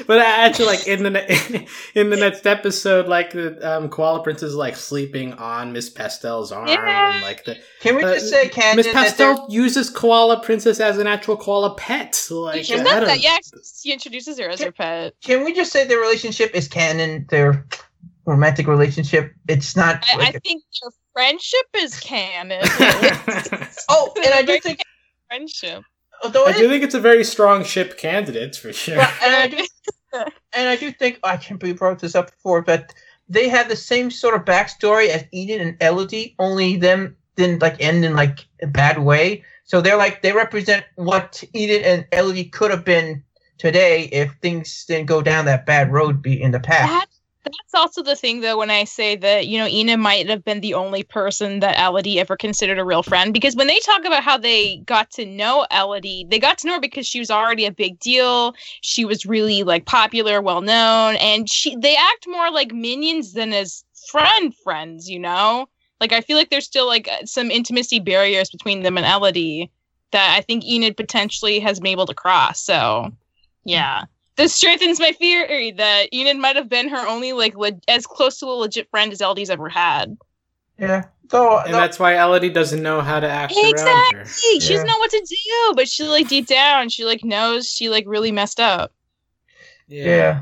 but 0.08 0.20
actually, 0.20 0.66
like 0.66 0.88
in 0.88 1.04
the 1.04 1.68
in 1.96 2.10
the 2.10 2.16
next 2.16 2.48
episode, 2.48 3.08
like 3.08 3.32
the 3.32 3.60
um, 3.62 3.90
Koala 3.90 4.24
Princess 4.24 4.50
is 4.50 4.56
like 4.56 4.76
sleeping 4.78 5.34
on 5.34 5.74
Miss 5.74 5.90
Pastel's 5.90 6.52
arm, 6.52 6.70
yeah. 6.70 7.16
and 7.16 7.24
like 7.24 7.44
the. 7.44 7.58
Can 7.82 7.98
we 7.98 8.04
uh, 8.04 8.14
just 8.14 8.30
say, 8.30 8.48
Canyon, 8.48 8.78
Miss 8.78 8.92
Pastel 8.92 9.46
uses 9.50 9.90
Koala 9.90 10.42
Princess 10.42 10.80
as 10.80 10.98
an 10.98 11.08
actual 11.08 11.36
koala 11.36 11.76
pet? 11.76 12.16
So, 12.16 12.42
like, 12.42 12.64
she 12.64 12.78
said 12.78 12.86
that. 12.86 13.22
Yeah, 13.22 13.38
she 13.82 13.92
introduces 13.92 14.40
her 14.40 14.50
as 14.50 14.60
can, 14.60 14.68
her 14.68 14.72
pet. 14.72 15.14
Can 15.22 15.44
we 15.44 15.54
just 15.54 15.74
say 15.74 15.86
their 15.86 16.00
relationship 16.00 16.56
is 16.56 16.70
canon? 16.70 17.26
Their 17.30 17.66
romantic 18.26 18.68
relationship. 18.68 19.34
It's 19.50 19.76
not. 19.76 20.06
I, 20.10 20.18
like 20.18 20.36
I 20.36 20.40
think 20.40 20.64
their 20.82 20.90
friendship 21.14 21.68
is 21.78 22.00
canon. 22.00 22.62
oh, 23.90 24.14
and 24.18 24.34
I 24.34 24.44
do 24.46 24.60
think 24.60 24.82
friendship. 25.28 25.84
Although 26.24 26.46
I 26.46 26.54
do 26.54 26.70
think 26.70 26.84
it's 26.84 26.96
a 26.96 27.00
very 27.00 27.24
strong 27.24 27.64
ship 27.64 27.98
candidate 27.98 28.56
for 28.56 28.72
sure. 28.72 29.00
and 29.00 29.36
I 29.36 29.48
do, 29.48 29.66
and 30.54 30.70
I 30.70 30.76
do 30.76 30.92
think 30.92 31.20
I 31.24 31.38
can't 31.38 31.60
believe 31.60 31.78
brought 31.78 32.00
this 32.00 32.16
up 32.16 32.32
before, 32.32 32.62
but 32.62 32.94
they 33.28 33.50
have 33.50 33.70
the 33.70 33.76
same 33.76 34.10
sort 34.12 34.36
of 34.36 34.46
backstory 34.46 35.08
as 35.08 35.26
Enid 35.34 35.62
and 35.62 35.78
Elodie, 35.82 36.36
only 36.40 36.78
them 36.78 37.16
didn't 37.36 37.62
like 37.62 37.82
end 37.82 38.06
in 38.06 38.16
like 38.16 38.46
a 38.62 38.68
bad 38.68 39.00
way. 39.00 39.44
So 39.66 39.82
they're 39.82 39.98
like 39.98 40.22
they 40.22 40.32
represent 40.32 40.86
what 40.96 41.44
Enid 41.56 41.82
and 41.82 42.06
Elodie 42.12 42.46
could 42.46 42.72
have 42.72 42.86
been 42.86 43.24
today 43.58 44.04
if 44.06 44.34
things 44.42 44.86
didn't 44.86 45.08
go 45.08 45.22
down 45.22 45.46
that 45.46 45.66
bad 45.66 45.92
road 45.92 46.22
be 46.22 46.42
in 46.42 46.52
the 46.52 46.60
past. 46.60 47.08
That 47.44 47.52
That's 47.52 47.74
also 47.82 48.04
the 48.04 48.16
thing, 48.16 48.40
though, 48.40 48.58
when 48.58 48.72
I 48.72 48.86
say 48.86 49.16
that, 49.18 49.48
you 49.48 49.58
know, 49.58 49.68
Ina 49.68 49.98
might 49.98 50.30
have 50.30 50.46
been 50.46 50.62
the 50.62 50.74
only 50.74 51.04
person 51.04 51.60
that 51.60 51.78
Elodie 51.78 52.20
ever 52.20 52.38
considered 52.38 52.80
a 52.80 52.86
real 52.86 53.04
friend. 53.04 53.34
Because 53.34 53.56
when 53.56 53.68
they 53.68 53.80
talk 53.80 54.06
about 54.06 54.24
how 54.24 54.38
they 54.38 54.78
got 54.86 55.12
to 55.12 55.26
know 55.26 55.66
Elodie, 55.70 56.26
they 56.30 56.40
got 56.40 56.58
to 56.60 56.68
know 56.68 56.76
her 56.76 56.80
because 56.80 57.06
she 57.06 57.20
was 57.20 57.30
already 57.30 57.66
a 57.66 57.72
big 57.72 58.00
deal. 58.00 58.54
She 58.82 59.04
was 59.04 59.26
really 59.26 59.64
like 59.64 59.86
popular, 59.86 60.42
well 60.42 60.62
known, 60.62 61.16
and 61.18 61.50
she 61.50 61.76
they 61.76 61.96
act 61.96 62.28
more 62.28 62.50
like 62.52 62.72
minions 62.72 63.34
than 63.34 63.52
as 63.54 63.84
friend 64.10 64.54
friends, 64.64 65.10
you 65.10 65.20
know? 65.20 65.68
Like 66.00 66.14
I 66.14 66.22
feel 66.22 66.38
like 66.38 66.50
there's 66.50 66.66
still 66.66 66.88
like 66.88 67.08
uh, 67.10 67.26
some 67.26 67.52
intimacy 67.52 68.00
barriers 68.00 68.50
between 68.50 68.84
them 68.84 68.98
and 68.98 69.06
Elodie 69.06 69.70
that 70.12 70.36
I 70.38 70.42
think 70.42 70.64
Enid 70.66 70.96
potentially 70.96 71.60
has 71.60 71.80
been 71.80 71.92
able 71.92 72.06
to 72.06 72.14
cross. 72.14 72.62
So 72.64 73.12
yeah 73.66 74.06
this 74.36 74.54
strengthens 74.56 75.00
my 75.00 75.12
theory 75.12 75.72
that 75.72 76.14
Enid 76.14 76.38
might 76.38 76.56
have 76.56 76.70
been 76.70 76.90
her 76.90 77.08
only 77.08 77.34
like 77.34 77.56
le- 77.56 77.80
as 77.88 78.06
close 78.08 78.40
to 78.40 78.46
a 78.48 78.48
legit 78.48 78.90
friend 78.90 79.12
as 79.12 79.22
Elodie's 79.22 79.50
ever 79.50 79.70
had. 79.70 80.18
Yeah. 80.80 81.04
Though, 81.30 81.60
and 81.60 81.74
though- 81.74 81.78
that's 81.80 82.00
why 82.00 82.16
Elodie 82.22 82.50
doesn't 82.50 82.82
know 82.84 83.02
how 83.02 83.20
to 83.20 83.28
act 83.30 83.54
around 83.54 83.64
her. 83.64 83.70
Exactly. 84.22 84.60
She 84.60 84.60
Yeah. 84.74 84.76
doesn't 84.78 84.88
know 84.88 84.98
what 84.98 85.12
to 85.12 85.20
do, 85.28 85.74
but 85.76 85.88
she 85.88 86.04
like 86.04 86.28
deep 86.28 86.48
down, 86.48 86.90
she 86.90 87.06
like 87.06 87.24
knows 87.24 87.70
she 87.70 87.90
like 87.90 88.06
really 88.08 88.32
messed 88.32 88.60
up. 88.60 88.92
yeah. 89.88 90.42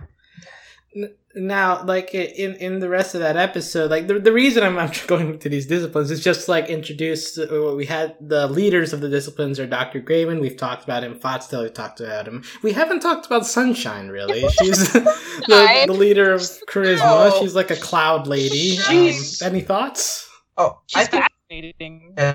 Now, 1.33 1.83
like 1.83 2.13
in 2.13 2.55
in 2.55 2.79
the 2.79 2.89
rest 2.89 3.15
of 3.15 3.21
that 3.21 3.37
episode, 3.37 3.89
like 3.89 4.07
the 4.07 4.19
the 4.19 4.33
reason 4.33 4.63
I'm, 4.63 4.77
I'm 4.77 4.91
going 5.07 5.39
to 5.39 5.49
these 5.49 5.65
disciplines 5.65 6.11
is 6.11 6.23
just 6.23 6.49
like 6.49 6.67
introduce. 6.69 7.37
Uh, 7.37 7.73
we 7.75 7.85
had 7.85 8.15
the 8.19 8.47
leaders 8.47 8.91
of 8.91 8.99
the 8.99 9.09
disciplines 9.09 9.59
are 9.59 9.65
Dr. 9.67 9.99
Grayman. 10.01 10.39
We've 10.41 10.57
talked 10.57 10.83
about 10.83 11.03
him. 11.03 11.17
Foxtail. 11.19 11.63
We 11.63 11.69
talked 11.69 12.01
about 12.01 12.27
him. 12.27 12.43
We 12.63 12.73
haven't 12.73 12.99
talked 12.99 13.25
about 13.25 13.45
Sunshine 13.45 14.09
really. 14.09 14.41
She's 14.61 14.91
the, 14.93 15.83
the 15.87 15.93
leader 15.93 16.33
of 16.33 16.41
charisma. 16.67 17.31
Oh. 17.31 17.39
She's 17.41 17.55
like 17.55 17.71
a 17.71 17.77
cloud 17.77 18.27
lady. 18.27 18.77
Um, 18.89 19.11
any 19.41 19.61
thoughts? 19.61 20.29
Oh, 20.57 20.81
I 20.93 20.99
She's 21.01 21.07
think 21.07 21.25
fascinating. 21.49 22.13
uh, 22.17 22.33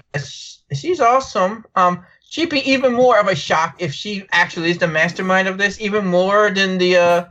she's 0.72 1.01
awesome. 1.01 1.64
Um, 1.76 2.05
she'd 2.28 2.49
be 2.49 2.61
even 2.70 2.94
more 2.94 3.18
of 3.20 3.28
a 3.28 3.36
shock 3.36 3.76
if 3.78 3.92
she 3.92 4.26
actually 4.32 4.70
is 4.70 4.78
the 4.78 4.88
mastermind 4.88 5.49
of 5.49 5.59
this, 5.59 5.80
even 5.80 6.07
more 6.07 6.51
than 6.51 6.78
the. 6.78 6.97
uh 6.97 7.24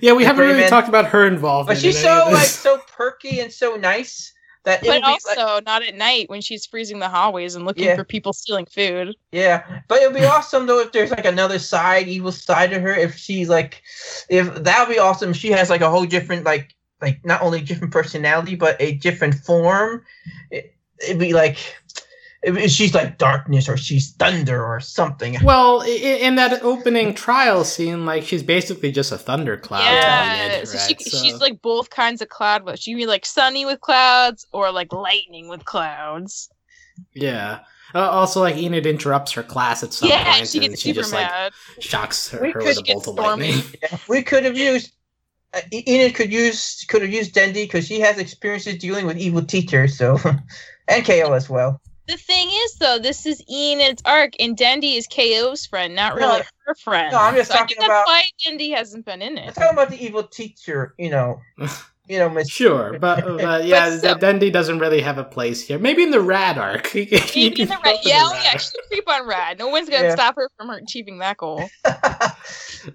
Yeah, 0.00 0.12
we 0.12 0.24
haven't 0.24 0.46
really 0.46 0.68
talked 0.68 0.88
about 0.88 1.06
her 1.06 1.26
involvement. 1.26 1.76
But 1.76 1.82
she's 1.82 1.96
in 1.96 2.02
so 2.02 2.28
like 2.30 2.46
so 2.46 2.78
perky 2.96 3.40
and 3.40 3.52
so 3.52 3.76
nice 3.76 4.32
that 4.64 4.80
But 4.80 4.88
would 4.88 4.94
be 4.94 5.00
like, 5.00 5.22
also 5.38 5.60
not 5.60 5.82
at 5.84 5.94
night 5.94 6.28
when 6.28 6.40
she's 6.40 6.66
freezing 6.66 6.98
the 6.98 7.08
hallways 7.08 7.54
and 7.54 7.64
looking 7.64 7.84
Yeah. 7.84 7.96
for 7.96 8.04
people 8.04 8.32
stealing 8.32 8.66
food. 8.66 9.14
Yeah, 9.30 9.62
but 9.88 10.02
it 10.02 10.10
would 10.10 10.20
be 10.20 10.26
awesome 10.26 10.66
though 10.66 10.80
if 10.80 10.92
there's 10.92 11.12
like 11.12 11.24
another 11.24 11.58
side, 11.58 12.08
evil 12.08 12.32
side 12.32 12.70
to 12.70 12.80
her. 12.80 12.92
If 12.94 13.16
she's 13.16 13.48
like, 13.48 13.82
if 14.28 14.52
that 14.54 14.86
would 14.86 14.92
be 14.92 14.98
awesome. 14.98 15.30
If 15.30 15.36
she 15.36 15.50
has 15.52 15.70
like 15.70 15.82
a 15.82 15.90
whole 15.90 16.04
different 16.04 16.44
like 16.44 16.74
like 17.00 17.24
not 17.24 17.42
only 17.42 17.60
different 17.60 17.92
personality 17.92 18.56
but 18.56 18.76
a 18.80 18.92
different 18.94 19.34
form. 19.34 20.04
It, 20.50 20.74
it'd 21.00 21.18
be 21.18 21.32
like 21.32 21.58
if 21.58 21.85
she's 22.68 22.94
like 22.94 23.18
darkness 23.18 23.68
or 23.68 23.76
she's 23.76 24.12
thunder 24.12 24.64
or 24.64 24.78
something. 24.80 25.36
Well, 25.42 25.82
i- 25.82 25.86
i- 25.86 26.20
in 26.26 26.36
that 26.36 26.62
opening 26.62 27.14
trial 27.14 27.64
scene, 27.64 28.06
like 28.06 28.24
she's 28.24 28.42
basically 28.42 28.92
just 28.92 29.10
a 29.12 29.18
thundercloud. 29.18 29.80
to 29.80 29.84
yeah, 29.94 30.54
Enid, 30.56 30.68
so, 30.68 30.78
right? 30.78 31.00
she, 31.02 31.10
she's 31.10 31.40
like 31.40 31.60
both 31.62 31.90
kinds 31.90 32.22
of 32.22 32.28
cloud. 32.28 32.64
But 32.64 32.78
she 32.78 32.92
can 32.92 32.98
be 32.98 33.06
like 33.06 33.26
sunny 33.26 33.64
with 33.66 33.80
clouds 33.80 34.46
or 34.52 34.70
like 34.70 34.92
lightning 34.92 35.48
with 35.48 35.64
clouds. 35.64 36.48
yeah. 37.14 37.60
Uh, 37.94 38.00
also, 38.10 38.40
like 38.40 38.56
Enid 38.56 38.84
interrupts 38.84 39.32
her 39.32 39.42
class 39.44 39.82
at 39.82 39.92
some 39.92 40.08
yeah, 40.08 40.34
point, 40.34 40.48
she 40.48 40.64
and 40.66 40.76
she 40.78 40.88
super 40.92 41.00
just 41.02 41.12
like 41.14 41.52
shocks 41.80 42.28
her, 42.30 42.40
We 42.42 42.50
her 42.50 42.60
could 42.60 42.68
with 42.68 42.78
a 42.78 42.82
get 42.82 42.94
bolt 42.94 43.08
of 43.08 43.14
stormy. 43.14 43.52
lightning. 43.52 43.74
Yeah, 43.82 43.98
we 44.08 44.22
could 44.22 44.44
have 44.44 44.56
used. 44.58 44.92
Uh, 45.54 45.60
Enid 45.72 46.14
could 46.14 46.32
use 46.32 46.84
could 46.88 47.00
have 47.02 47.12
used 47.12 47.32
Dendy 47.32 47.64
because 47.64 47.86
she 47.86 48.00
has 48.00 48.18
experiences 48.18 48.76
dealing 48.78 49.06
with 49.06 49.16
evil 49.16 49.42
teachers, 49.44 49.96
so 49.96 50.18
and 50.88 51.04
KO 51.06 51.32
as 51.32 51.48
well. 51.48 51.80
The 52.08 52.16
thing 52.16 52.48
is, 52.50 52.74
though, 52.76 52.98
this 52.98 53.26
is 53.26 53.42
Enid's 53.50 54.00
arc, 54.04 54.34
and 54.38 54.56
Dendy 54.56 54.94
is 54.96 55.06
KO's 55.08 55.66
friend, 55.66 55.94
not 55.94 56.14
really 56.14 56.38
No. 56.38 56.44
her 56.66 56.74
friend. 56.76 57.10
No, 57.12 57.18
I'm 57.18 57.34
just 57.34 57.48
so 57.50 57.54
I 57.56 57.58
talking 57.58 57.76
think 57.76 57.86
about- 57.88 58.06
that's 58.06 58.08
why 58.08 58.22
Dendy 58.44 58.70
hasn't 58.70 59.04
been 59.04 59.22
in 59.22 59.38
it. 59.38 59.42
I'm 59.42 59.48
it. 59.48 59.54
talking 59.54 59.72
about 59.72 59.90
the 59.90 60.04
evil 60.04 60.22
teacher, 60.22 60.94
you 60.98 61.10
know, 61.10 61.40
you 62.08 62.18
know, 62.18 62.28
Miss. 62.28 62.48
Sure, 62.48 62.98
but, 63.00 63.24
but 63.24 63.64
yeah, 63.64 63.96
still. 63.96 64.14
D- 64.14 64.20
Dendy 64.20 64.50
doesn't 64.50 64.78
really 64.78 65.00
have 65.00 65.18
a 65.18 65.24
place 65.24 65.62
here. 65.66 65.78
Maybe 65.78 66.02
in 66.02 66.10
the 66.10 66.20
Rad 66.20 66.58
arc. 66.58 66.94
You 66.94 67.06
can- 67.06 67.18
you 67.34 67.50
Maybe 67.50 67.62
in 67.62 67.68
the 67.68 67.74
Rad- 67.74 67.96
for 67.96 68.02
the 68.04 68.08
yeah, 68.08 68.22
oh, 68.24 68.32
Rad 68.32 68.42
yeah, 68.52 68.58
she 68.58 68.70
can 68.72 68.80
creep 68.88 69.08
on 69.08 69.26
Rad. 69.26 69.58
No 69.58 69.68
one's 69.68 69.88
gonna 69.88 70.04
Yeah. 70.08 70.14
stop 70.14 70.36
her 70.36 70.48
from 70.56 70.68
her 70.68 70.76
achieving 70.78 71.18
that 71.18 71.36
goal. 71.36 71.68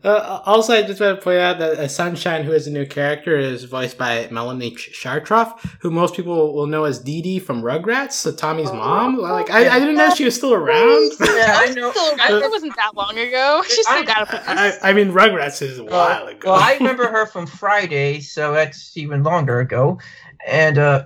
Uh, 0.05 0.39
also, 0.45 0.73
I 0.73 0.83
just 0.83 1.01
want 1.01 1.19
to 1.19 1.21
point 1.21 1.39
out 1.39 1.59
that 1.59 1.77
uh, 1.77 1.85
Sunshine, 1.85 2.45
who 2.45 2.53
is 2.53 2.65
a 2.65 2.71
new 2.71 2.85
character, 2.85 3.37
is 3.37 3.65
voiced 3.65 3.97
by 3.97 4.25
Melanie 4.31 4.71
Ch- 4.71 4.89
Chartoff, 4.93 5.59
who 5.81 5.91
most 5.91 6.15
people 6.15 6.53
will 6.53 6.65
know 6.65 6.85
as 6.85 6.97
Didi 6.97 7.39
from 7.39 7.61
Rugrats, 7.61 8.13
so 8.13 8.31
Tommy's 8.31 8.69
Oh, 8.69 8.75
mom. 8.75 9.17
Like, 9.17 9.49
I, 9.51 9.67
I 9.67 9.79
didn't 9.79 9.95
know 9.97 10.09
she 10.15 10.23
was 10.23 10.33
still 10.35 10.53
around. 10.53 11.11
yeah, 11.19 11.57
I 11.59 11.73
know. 11.75 11.91
Still, 11.91 12.05
Uh, 12.21 12.39
it 12.41 12.49
wasn't 12.51 12.73
that 12.77 12.95
long 12.95 13.17
ago. 13.17 13.63
She 13.67 13.83
still 13.83 13.97
I- 13.97 14.03
got 14.05 14.33
a 14.33 14.49
I, 14.49 14.91
I 14.91 14.93
mean, 14.93 15.11
Rugrats 15.11 15.61
is 15.61 15.77
a 15.79 15.83
while 15.83 16.25
ago. 16.27 16.51
Well, 16.53 16.61
I 16.61 16.75
remember 16.75 17.07
her 17.07 17.25
from 17.25 17.45
Friday, 17.45 18.21
so 18.21 18.53
that's 18.53 18.93
even 19.01 19.23
longer 19.23 19.59
ago. 19.59 19.99
And 20.47 20.77
uh, 20.77 21.05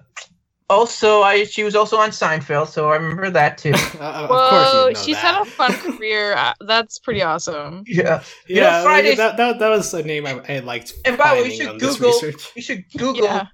also, 0.69 1.21
I 1.21 1.43
she 1.45 1.63
was 1.63 1.75
also 1.75 1.97
on 1.97 2.09
Seinfeld, 2.09 2.67
so 2.67 2.89
I 2.91 2.95
remember 2.95 3.29
that 3.29 3.57
too. 3.57 3.73
Uh, 3.99 4.27
of 4.27 4.29
course 4.29 4.51
Whoa, 4.73 4.87
you 4.87 4.93
know 4.93 4.99
she's 5.01 5.15
that. 5.21 5.35
had 5.35 5.41
a 5.41 5.45
fun 5.45 5.73
career. 5.97 6.33
Uh, 6.33 6.53
That's 6.61 6.99
pretty 6.99 7.21
awesome. 7.21 7.83
yeah. 7.87 8.23
You 8.47 8.55
know, 8.55 8.61
yeah, 8.61 8.83
Fridays- 8.83 9.17
that, 9.17 9.37
that, 9.37 9.59
that 9.59 9.69
was 9.69 9.93
a 9.93 10.03
name 10.03 10.25
I, 10.25 10.41
I 10.49 10.59
liked. 10.59 10.93
And 11.05 11.17
by 11.17 11.35
the 11.35 11.41
way, 11.43 11.49
you 11.49 11.55
should 11.63 11.79
Google- 11.79 12.11
research. 12.11 12.51
You 12.55 12.61
should 12.61 12.83
Google 12.97 13.25
Yeah. 13.25 13.47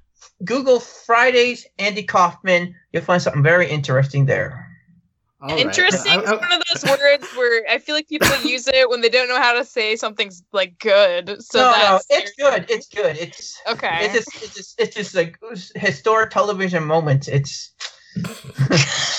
Google 0.46 0.80
Fridays 0.80 1.68
Andy 1.78 2.04
Kaufman. 2.04 2.74
You'll 2.94 3.04
find 3.04 3.22
something 3.22 3.44
very 3.44 3.70
interesting 3.70 4.26
there. 4.26 4.68
All 5.42 5.50
right. 5.50 5.60
Interesting 5.60 6.12
I- 6.20 6.22
is 6.24 6.30
I- 6.30 6.36
one 6.36 6.52
of 6.54 6.62
those 6.72 6.84
words 7.00 7.28
where 7.36 7.64
I 7.70 7.80
feel 7.80 7.96
like 7.96 8.08
people 8.08 8.28
use 8.44 8.68
it 8.68 8.90
when 8.90 9.02
they 9.02 9.10
don't 9.10 9.28
know 9.28 9.42
how 9.42 9.54
to 9.54 9.66
say 9.66 9.96
something's 9.96 10.44
like 10.54 10.78
good. 10.80 11.42
So 11.44 11.60
no, 11.60 11.72
no, 11.72 11.78
that's 11.78 12.06
it's 12.10 12.32
good. 12.38 12.66
It's 12.70 12.88
good. 12.88 13.18
It's 13.18 13.60
okay. 13.68 13.98
it's 14.02 14.14
just 14.14 14.44
it's 14.44 14.54
just 14.56 14.80
it's 14.82 14.96
just 14.96 15.16
like 15.16 15.38
historic 15.76 16.30
television 16.32 16.84
moments. 16.86 17.28
It's 17.28 17.72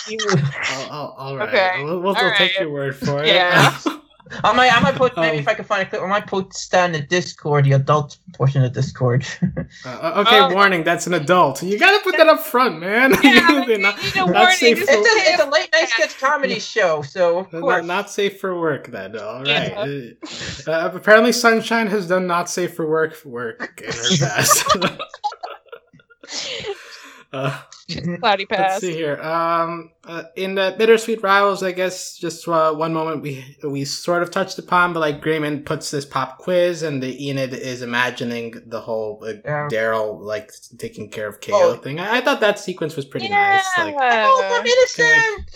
you, 0.08 0.18
Oh, 0.28 0.88
oh, 0.90 1.14
all 1.16 1.36
right. 1.38 1.48
Okay, 1.48 1.82
We'll, 1.84 2.00
we'll, 2.00 2.14
all 2.14 2.22
we'll 2.24 2.30
take 2.32 2.52
right. 2.52 2.60
your 2.60 2.70
word 2.70 2.94
for 2.96 3.22
it. 3.22 3.28
Yeah. 3.28 3.76
I 4.44 4.52
might 4.54 4.72
I 4.74 4.80
might 4.80 4.94
put 4.94 5.16
maybe 5.16 5.36
Um, 5.36 5.42
if 5.42 5.48
I 5.48 5.54
can 5.54 5.64
find 5.64 5.82
a 5.82 5.86
clip, 5.86 6.00
I 6.00 6.06
might 6.06 6.26
post 6.26 6.70
that 6.70 6.86
in 6.86 6.92
the 6.92 7.00
Discord, 7.00 7.64
the 7.66 7.72
adult 7.72 8.18
portion 8.34 8.62
of 8.64 8.72
Discord. 8.72 9.26
Uh, 9.84 10.22
okay, 10.24 10.38
Oh. 10.38 10.52
warning. 10.54 10.84
That's 10.84 11.06
an 11.06 11.14
adult. 11.14 11.62
You 11.62 11.78
gotta 11.78 12.02
put 12.04 12.16
that 12.16 12.28
up 12.28 12.40
front, 12.40 12.78
man. 12.80 13.12
Yeah, 13.22 13.64
you 13.66 13.78
not, 13.78 13.96
need 14.02 14.14
a 14.14 14.18
not 14.18 14.32
warning. 14.32 14.56
safe 14.56 14.78
it's, 14.80 14.90
for 14.90 14.96
a, 14.98 15.00
it's 15.32 15.42
a 15.42 15.48
late 15.50 15.68
night 15.72 15.88
sketch 15.88 16.18
comedy 16.18 16.58
show, 16.58 17.02
so 17.02 17.38
of 17.40 17.52
Not, 17.52 17.60
course. 17.60 17.84
not 17.86 18.10
safe 18.10 18.38
for 18.40 18.58
work 18.60 18.88
then. 18.88 19.18
All 19.18 19.42
right. 19.42 19.72
Yeah. 19.72 20.12
Uh, 20.66 20.70
uh, 20.70 20.90
apparently, 20.94 21.32
Sunshine 21.32 21.88
has 21.88 22.06
done 22.06 22.26
not 22.26 22.48
safe 22.48 22.74
for 22.74 22.86
work 22.88 23.16
work 23.24 23.80
in 23.84 23.92
her 23.92 24.16
past. 24.20 24.64
uh, 27.32 27.60
Cloudy 28.20 28.46
let's 28.50 28.80
see 28.80 28.92
here. 28.92 29.20
Um, 29.20 29.90
uh, 30.04 30.24
in 30.36 30.54
the 30.54 30.74
bittersweet 30.78 31.22
rivals, 31.22 31.62
I 31.62 31.72
guess 31.72 32.16
just 32.16 32.46
uh, 32.48 32.72
one 32.74 32.92
moment 32.92 33.22
we 33.22 33.44
we 33.62 33.84
sort 33.84 34.22
of 34.22 34.30
touched 34.30 34.58
upon, 34.58 34.92
but 34.92 35.00
like 35.00 35.20
Grayman 35.20 35.64
puts 35.64 35.90
this 35.90 36.04
pop 36.04 36.38
quiz, 36.38 36.82
and 36.82 37.02
the 37.02 37.28
Enid 37.28 37.52
is 37.54 37.82
imagining 37.82 38.54
the 38.66 38.80
whole 38.80 39.22
uh, 39.26 39.34
Yeah. 39.44 39.68
Daryl 39.70 40.20
like 40.20 40.50
taking 40.78 41.08
care 41.10 41.28
of 41.28 41.40
KO 41.40 41.52
Oh. 41.54 41.74
thing. 41.76 42.00
I, 42.00 42.18
I 42.18 42.20
thought 42.20 42.40
that 42.40 42.58
sequence 42.58 42.96
was 42.96 43.04
pretty 43.04 43.26
yeah. 43.26 43.60
nice. 43.76 43.86
Like, 43.86 43.94
oh, 43.98 44.50
I'm 44.60 44.66
innocent. 44.66 45.50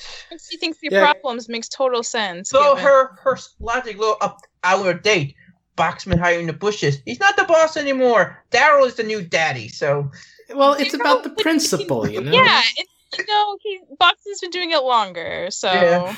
She 0.50 0.56
thinks 0.58 0.78
the 0.80 0.88
Yeah. 0.90 1.04
problems 1.12 1.48
makes 1.48 1.68
total 1.68 2.02
sense. 2.02 2.50
So 2.50 2.74
given- 2.74 2.84
her 2.84 3.16
her 3.22 3.38
logic 3.60 3.98
little 3.98 4.16
up 4.20 4.38
our 4.64 4.94
date. 4.94 5.34
Boxman 5.76 6.18
hiding 6.18 6.40
in 6.40 6.46
the 6.46 6.54
bushes. 6.54 7.02
He's 7.04 7.20
not 7.20 7.36
the 7.36 7.44
boss 7.44 7.76
anymore. 7.76 8.42
Daryl 8.50 8.86
is 8.86 8.94
the 8.94 9.02
new 9.02 9.20
daddy. 9.22 9.68
So 9.68 10.10
well, 10.54 10.74
it's 10.74 10.92
You 10.92 11.00
about 11.00 11.22
the 11.24 11.30
principle, 11.30 12.08
you 12.08 12.20
know. 12.24 12.32
Yeah, 12.32 12.60
it, 12.76 12.86
you 13.18 13.24
know, 13.26 13.56
he 13.62 13.80
Boxman's 14.00 14.40
been 14.40 14.50
doing 14.50 14.70
it 14.72 14.82
longer, 14.82 15.50
so 15.50 15.70
Yeah. 15.72 16.16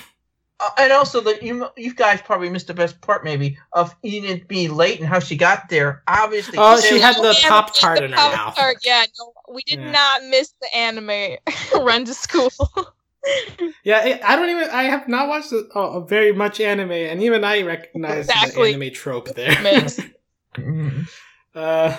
Uh, 0.61 0.71
and 0.77 0.93
also, 0.93 1.21
the 1.21 1.39
you 1.41 1.69
you 1.77 1.95
guys 1.95 2.21
probably 2.21 2.51
missed 2.51 2.67
the 2.67 2.75
best 2.75 3.01
part, 3.01 3.23
maybe, 3.23 3.57
of 3.75 3.95
Enid 4.05 4.49
being 4.49 4.75
late 4.75 4.99
and 4.99 5.09
how 5.09 5.21
she 5.21 5.37
got 5.37 5.69
there. 5.69 6.03
Obviously, 6.09 6.59
Oh, 6.59 6.81
she 6.81 6.99
had 6.99 7.15
the 7.17 7.33
Yeah, 7.41 7.49
Pop 7.49 7.73
Tart 7.77 8.03
in 8.03 8.11
her 8.11 8.17
Pop 8.17 8.33
mouth. 8.35 8.57
Tart, 8.57 8.79
Yeah, 8.83 9.05
no, 9.21 9.33
we 9.55 9.63
did 9.63 9.79
Yeah. 9.79 9.93
not 9.93 10.25
miss 10.25 10.53
the 10.61 10.75
anime 10.77 11.37
run 11.85 12.05
to 12.07 12.15
school. 12.15 12.51
Yeah, 13.85 13.99
I- 13.99 14.21
I 14.33 14.37
don't 14.37 14.49
even. 14.49 14.71
I 14.71 14.85
have 14.85 15.07
not 15.07 15.29
watched 15.29 15.53
a, 15.53 15.59
a 15.79 16.05
very 16.05 16.33
much 16.33 16.61
anime, 16.61 16.93
and 16.93 17.23
even 17.23 17.45
I 17.45 17.61
recognize 17.63 18.29
Exactly. 18.29 18.73
the 18.73 18.77
anime 18.79 18.95
trope 18.95 19.29
there. 19.35 19.87
Uh, 21.55 21.97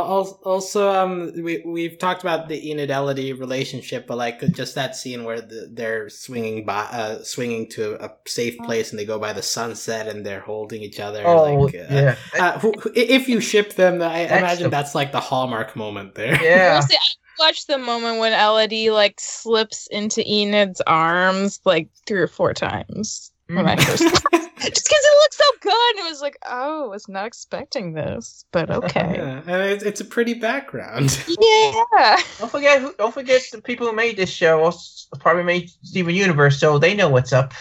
Also, 0.00 0.90
um, 0.90 1.32
we 1.42 1.62
we've 1.66 1.98
talked 1.98 2.22
about 2.22 2.48
the 2.48 2.70
Enid 2.70 2.90
Elodie 2.90 3.32
relationship, 3.32 4.06
but 4.06 4.16
like 4.16 4.40
just 4.52 4.74
that 4.74 4.96
scene 4.96 5.24
where 5.24 5.40
the, 5.40 5.68
they're 5.70 6.08
swinging 6.08 6.64
by, 6.64 6.80
uh, 6.84 7.22
swinging 7.22 7.68
to 7.70 8.02
a 8.04 8.10
safe 8.26 8.56
place, 8.58 8.90
and 8.90 8.98
they 8.98 9.04
go 9.04 9.18
by 9.18 9.32
the 9.32 9.42
sunset, 9.42 10.08
and 10.08 10.24
they're 10.24 10.40
holding 10.40 10.82
each 10.82 11.00
other. 11.00 11.26
Oh, 11.26 11.54
like, 11.54 11.74
uh, 11.74 11.78
yeah. 11.90 12.16
uh, 12.38 12.58
who, 12.60 12.72
who- 12.72 12.92
if 12.94 13.28
you 13.28 13.40
ship 13.40 13.74
them, 13.74 13.96
I 13.96 14.24
That's 14.26 14.32
imagine 14.40 14.62
the- 14.64 14.70
that's 14.70 14.94
like 14.94 15.12
the 15.12 15.20
hallmark 15.20 15.76
moment 15.76 16.14
there. 16.14 16.42
Yeah. 16.42 16.72
Honestly, 16.76 16.96
I 16.96 17.44
watched 17.44 17.66
the 17.66 17.78
moment 17.78 18.20
when 18.20 18.32
Elodie 18.32 18.90
like 18.90 19.18
slips 19.20 19.88
into 19.90 20.22
Enid's 20.26 20.80
arms 20.86 21.60
like 21.64 21.88
three 22.06 22.20
or 22.20 22.28
four 22.28 22.54
times 22.54 23.31
when 23.54 23.66
I 23.66 23.76
first 23.76 24.02
mm-hmm. 24.02 24.36
just 24.62 24.86
because 24.88 25.04
it 25.04 25.18
looked 25.22 25.34
so 25.34 25.44
good. 25.60 26.04
It 26.04 26.10
was 26.10 26.20
like, 26.20 26.38
oh, 26.46 26.84
I 26.84 26.88
was 26.88 27.08
not 27.08 27.26
expecting 27.26 27.92
this, 27.92 28.44
but 28.52 28.70
okay. 28.84 29.14
Yeah, 29.16 29.42
and 29.46 29.62
it's, 29.62 29.84
it's 29.84 30.00
a 30.00 30.04
pretty 30.04 30.34
background. 30.34 31.16
yeah. 31.40 32.16
Don't 32.38 32.50
forget 32.50 32.80
who. 32.80 32.94
Don't 32.98 33.14
forget 33.14 33.42
the 33.50 33.60
people 33.60 33.86
who 33.86 33.92
made 33.92 34.16
this 34.16 34.30
show. 34.30 34.62
Also 34.62 35.08
probably 35.18 35.42
made 35.42 35.70
Steven 35.82 36.14
Universe, 36.14 36.58
so 36.58 36.78
they 36.78 36.94
know 36.94 37.08
what's 37.08 37.32
up. 37.32 37.54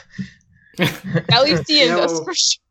At 0.79 1.43
least 1.43 1.69
Ian 1.69 1.89
Yo. 1.89 1.97
does 1.97 2.19
for 2.23 2.33
sure. 2.33 2.61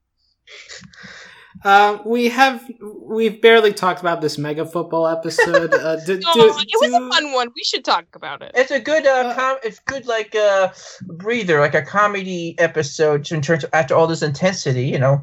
Um, 1.65 2.01
we 2.07 2.29
have 2.29 2.65
we've 2.81 3.41
barely 3.43 3.73
talked 3.73 4.01
about 4.01 4.21
this 4.21 4.39
mega 4.39 4.65
football 4.65 5.07
episode. 5.07 5.75
Uh, 5.75 5.97
do, 6.07 6.17
do, 6.19 6.23
Oh, 6.27 6.59
it 6.59 6.67
was 6.81 6.91
do- 6.91 6.97
a 6.97 7.11
fun 7.11 7.33
one. 7.33 7.49
We 7.55 7.63
should 7.65 7.85
talk 7.85 8.07
about 8.15 8.41
it. 8.43 8.53
It's 8.55 8.71
a 8.71 8.81
good. 8.81 9.07
Uh, 9.07 9.11
Uh, 9.11 9.35
com- 9.35 9.59
it's 9.63 9.79
good 9.81 10.07
like 10.07 10.35
uh, 10.35 10.71
breather, 11.07 11.61
like 11.61 11.75
a 11.75 11.83
comedy 11.83 12.55
episode 12.59 13.31
in 13.31 13.43
terms 13.43 13.65
of 13.65 13.71
after 13.75 13.95
all 13.95 14.07
this 14.07 14.23
intensity. 14.23 14.85
You 14.87 14.99
know. 14.99 15.23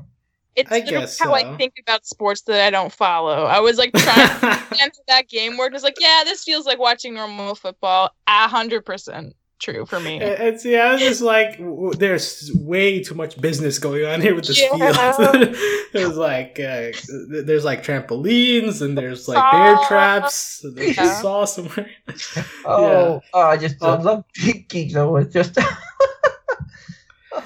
It's 0.55 0.71
I 0.71 0.75
literally 0.79 1.01
guess 1.05 1.19
how 1.19 1.25
so. 1.25 1.33
I 1.35 1.55
think 1.57 1.73
about 1.79 2.05
sports 2.07 2.41
that 2.41 2.65
I 2.65 2.71
don't 2.71 2.91
follow. 2.91 3.45
I 3.45 3.59
was 3.59 3.77
like 3.77 3.93
trying 3.93 4.27
to 4.27 4.47
understand 4.47 4.91
how 4.95 5.03
that 5.15 5.27
game 5.29 5.55
worked. 5.55 5.73
I 5.73 5.75
was 5.75 5.83
like, 5.83 5.97
yeah, 5.99 6.23
this 6.25 6.43
feels 6.43 6.65
like 6.65 6.79
watching 6.79 7.13
normal 7.13 7.53
football. 7.53 8.09
A 8.27 8.47
hundred 8.47 8.83
percent 8.83 9.35
true 9.59 9.85
for 9.85 9.99
me. 9.99 10.19
And 10.21 10.59
see, 10.59 10.77
I 10.77 10.93
was 10.93 11.01
just 11.01 11.21
like, 11.21 11.57
w- 11.57 11.93
there's 11.93 12.51
way 12.55 13.01
too 13.03 13.15
much 13.15 13.39
business 13.41 13.79
going 13.79 14.05
on 14.05 14.21
here 14.21 14.35
with 14.35 14.45
this 14.47 14.59
Yeah. 14.61 14.69
field. 15.01 15.55
there's 15.93 16.15
like, 16.17 16.59
uh, 16.59 16.91
there's 17.29 17.65
like 17.65 17.83
trampolines 17.83 18.81
and 18.81 18.97
there's 18.97 19.27
like 19.27 19.51
bear 19.51 19.77
traps. 19.87 20.63
and 20.63 20.75
There's 20.75 20.97
a 20.97 21.01
Yeah. 21.03 21.21
saw 21.21 21.45
somewhere. 21.45 21.89
Oh, 22.65 23.21
oh 23.33 23.41
I 23.41 23.57
just 23.57 23.81
Uh, 23.81 23.99
love 24.01 24.23
Geek 24.35 24.69
Geek 24.69 24.93
though. 24.93 25.15
It's 25.17 25.33
just. 25.33 25.57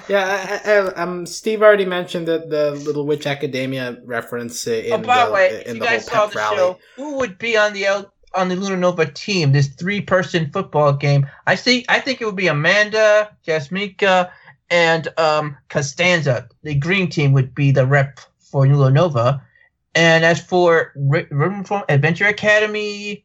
Yeah, 0.08 0.60
I, 0.64 0.70
I, 0.70 1.02
um, 1.02 1.26
Steve 1.26 1.62
already 1.62 1.84
mentioned 1.84 2.26
that 2.26 2.48
the 2.48 2.72
Little 2.72 3.06
Witch 3.06 3.26
Academia 3.26 3.98
reference 4.04 4.66
in 4.66 4.92
oh, 4.92 4.98
by 4.98 5.20
the, 5.20 5.26
the 5.26 5.32
way, 5.32 5.48
in 5.48 5.54
if 5.60 5.66
you 5.66 5.80
the 5.80 5.86
whole 5.86 5.96
guys 5.96 6.04
saw 6.06 6.12
pep 6.24 6.30
the 6.32 6.38
rally. 6.38 6.56
show, 6.56 6.78
who 6.96 7.16
would 7.18 7.38
be 7.38 7.56
on 7.58 7.72
the 7.74 7.84
L- 7.86 8.12
on 8.34 8.48
the 8.48 8.56
Luna 8.56 8.76
Nova 8.76 9.06
team? 9.06 9.52
This 9.52 9.68
three-person 9.68 10.50
football 10.50 10.92
game. 10.92 11.28
I 11.46 11.54
see. 11.54 11.84
I 11.88 12.00
think 12.00 12.20
it 12.20 12.24
would 12.24 12.36
be 12.36 12.48
Amanda, 12.48 13.34
Jasminka, 13.46 14.30
and 14.70 15.08
um, 15.18 15.56
Constanze. 15.68 16.48
The 16.62 16.74
green 16.74 17.08
team 17.08 17.32
would 17.32 17.54
be 17.54 17.70
the 17.70 17.86
rep 17.86 18.20
for 18.38 18.66
Luna 18.66 18.90
Nova. 18.90 19.42
And 19.94 20.24
as 20.24 20.40
for 20.40 20.92
Ribbon 20.96 21.64
from 21.64 21.82
Adventure 21.88 22.26
Academy, 22.26 23.24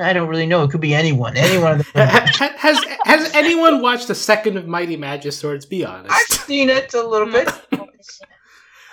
I 0.00 0.12
don't 0.12 0.28
really 0.28 0.46
know. 0.46 0.64
It 0.64 0.70
could 0.70 0.80
be 0.80 0.94
anyone. 0.94 1.36
Anyone. 1.36 1.84
has 1.94 2.84
has 3.04 3.34
anyone 3.34 3.80
watched 3.82 4.08
the 4.08 4.14
second 4.14 4.56
of 4.56 4.66
Mighty 4.66 4.96
Magiswords? 4.96 5.68
Be 5.68 5.84
honest. 5.84 6.12
I've 6.12 6.40
seen 6.40 6.70
it 6.70 6.94
a 6.94 7.06
little 7.06 7.30
bit. 7.30 7.48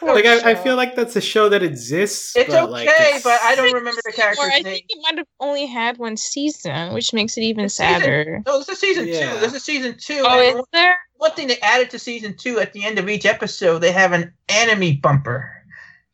like 0.06 0.26
I, 0.26 0.51
I 0.51 0.56
feel 0.56 0.76
like 0.76 0.95
that's 0.95 1.16
a 1.16 1.22
show 1.22 1.49
that 1.49 1.64
exists. 1.64 2.36
It's 2.36 2.49
but, 2.49 2.64
okay, 2.64 2.72
like, 2.72 2.88
it's- 2.88 3.24
but 3.24 3.39
I 3.41 3.56
don't 3.56 3.74
remember 3.74 4.01
the 4.04 4.10
Or 4.10 4.14
character's 4.14 4.45
I 4.45 4.56
name. 4.62 4.64
think 4.64 4.86
it 4.89 4.99
might 5.04 5.18
have 5.18 5.28
only 5.39 5.66
had 5.66 5.97
one 5.97 6.18
season, 6.18 6.93
which 6.93 7.14
makes 7.14 7.38
it 7.38 7.41
even 7.41 7.64
The 7.66 7.70
season- 7.70 7.99
sadder. 8.01 8.43
No, 8.45 8.60
this 8.60 8.70
is 8.70 8.80
season 8.80 9.08
Yeah. 9.08 9.34
two. 9.34 9.39
This 9.39 9.54
is 9.54 9.64
season 9.64 9.95
two. 9.99 10.24
Oh, 10.26 10.39
and 10.39 10.60
is 10.60 10.66
there? 10.74 10.97
one 11.18 11.32
thing 11.32 11.47
they 11.47 11.60
added 11.60 11.89
to 11.91 11.99
season 11.99 12.36
two 12.36 12.60
at 12.60 12.74
the 12.74 12.86
end 12.86 12.99
of 12.99 13.08
each 13.08 13.26
episode, 13.26 13.80
they 13.80 13.91
have 13.93 14.12
an 14.12 14.34
anime 14.49 14.99
bumper. 15.01 15.49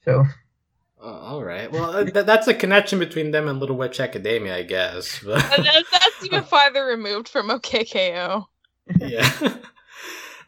So 0.06 0.26
Oh, 1.02 1.10
all 1.14 1.44
right. 1.46 1.72
Well, 1.72 1.92
uh, 1.96 2.04
th- 2.04 2.26
that's 2.26 2.48
a 2.50 2.54
connection 2.54 3.00
between 3.00 3.32
them 3.32 3.48
and 3.48 3.58
Little 3.60 3.78
Witch 3.78 4.02
Academia, 4.02 4.58
I 4.58 4.64
guess. 4.64 5.20
But, 5.24 5.40
That- 5.40 5.58
that- 5.64 5.84
that's 5.94 6.26
even 6.26 6.44
farther 6.44 6.86
removed 6.86 7.30
from 7.30 7.50
OKKO. 7.50 8.46
yeah. 9.00 9.56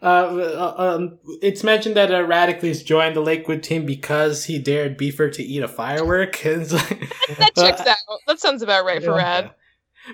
Uh, 0.02 0.74
um, 0.78 1.20
it's 1.42 1.64
mentioned 1.64 1.96
that 1.96 2.12
uh, 2.12 2.24
Radicles 2.24 2.82
joined 2.82 3.16
the 3.16 3.22
Lakewood 3.22 3.62
team 3.62 3.86
because 3.86 4.46
he 4.46 4.58
dared 4.58 4.98
Beaver 4.98 5.30
to 5.30 5.44
eat 5.44 5.62
a 5.64 5.68
firework. 5.68 6.44
And 6.46 6.72
like, 6.72 7.10
That 7.38 7.52
Uh, 7.58 7.62
checks 7.64 7.82
out. 7.82 7.98
That 8.28 8.40
sounds 8.40 8.62
about 8.62 8.86
right 8.86 9.04
for 9.04 9.14
Rad. 9.14 9.52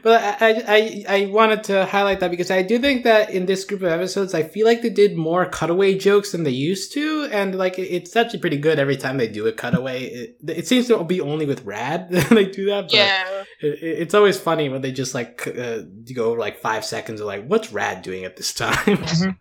But 0.04 0.22
I, 0.42 0.50
I, 0.50 0.64
I, 0.68 1.06
I 1.08 1.26
wanted 1.28 1.64
to 1.66 1.86
highlight 1.86 2.20
that 2.20 2.30
because 2.30 2.52
I 2.52 2.62
do 2.62 2.78
think 2.78 3.06
that 3.06 3.30
in 3.30 3.46
this 3.46 3.64
group 3.64 3.82
of 3.84 3.88
episodes, 3.88 4.34
I 4.34 4.44
feel 4.44 4.66
like 4.68 4.82
they 4.82 4.90
did 4.90 5.16
more 5.16 5.46
cutaway 5.46 5.98
jokes 5.98 6.34
than 6.34 6.44
they 6.44 6.52
used 6.52 6.92
to, 6.96 7.30
and 7.32 7.56
like 7.56 7.80
it's 7.80 8.14
actually 8.18 8.40
pretty 8.40 8.58
good 8.58 8.80
every 8.80 8.98
time 8.98 9.16
they 9.16 9.30
do 9.30 9.48
a 9.48 9.54
cutaway. 9.54 10.04
It, 10.04 10.38
it 10.46 10.68
seems 10.68 10.88
to 10.88 11.02
be 11.06 11.22
only 11.22 11.46
with 11.46 11.64
Rad 11.64 12.10
that 12.12 12.30
they 12.30 12.46
do 12.46 12.66
that. 12.66 12.84
But 12.90 12.94
Yeah. 12.94 13.44
it, 13.62 13.82
it's 13.82 14.14
always 14.14 14.38
funny 14.38 14.68
when 14.68 14.82
they 14.82 14.92
just 14.92 15.16
like 15.16 15.48
uh, 15.48 15.84
go 16.14 16.34
like 16.34 16.60
five 16.60 16.84
seconds 16.84 17.22
of 17.22 17.28
like, 17.28 17.46
what's 17.48 17.72
Rad 17.72 18.02
doing 18.02 18.26
at 18.26 18.36
this 18.36 18.54
time? 18.54 19.06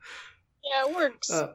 Yeah, 0.66 0.88
it 0.88 0.94
works. 0.96 1.30
Uh, 1.30 1.54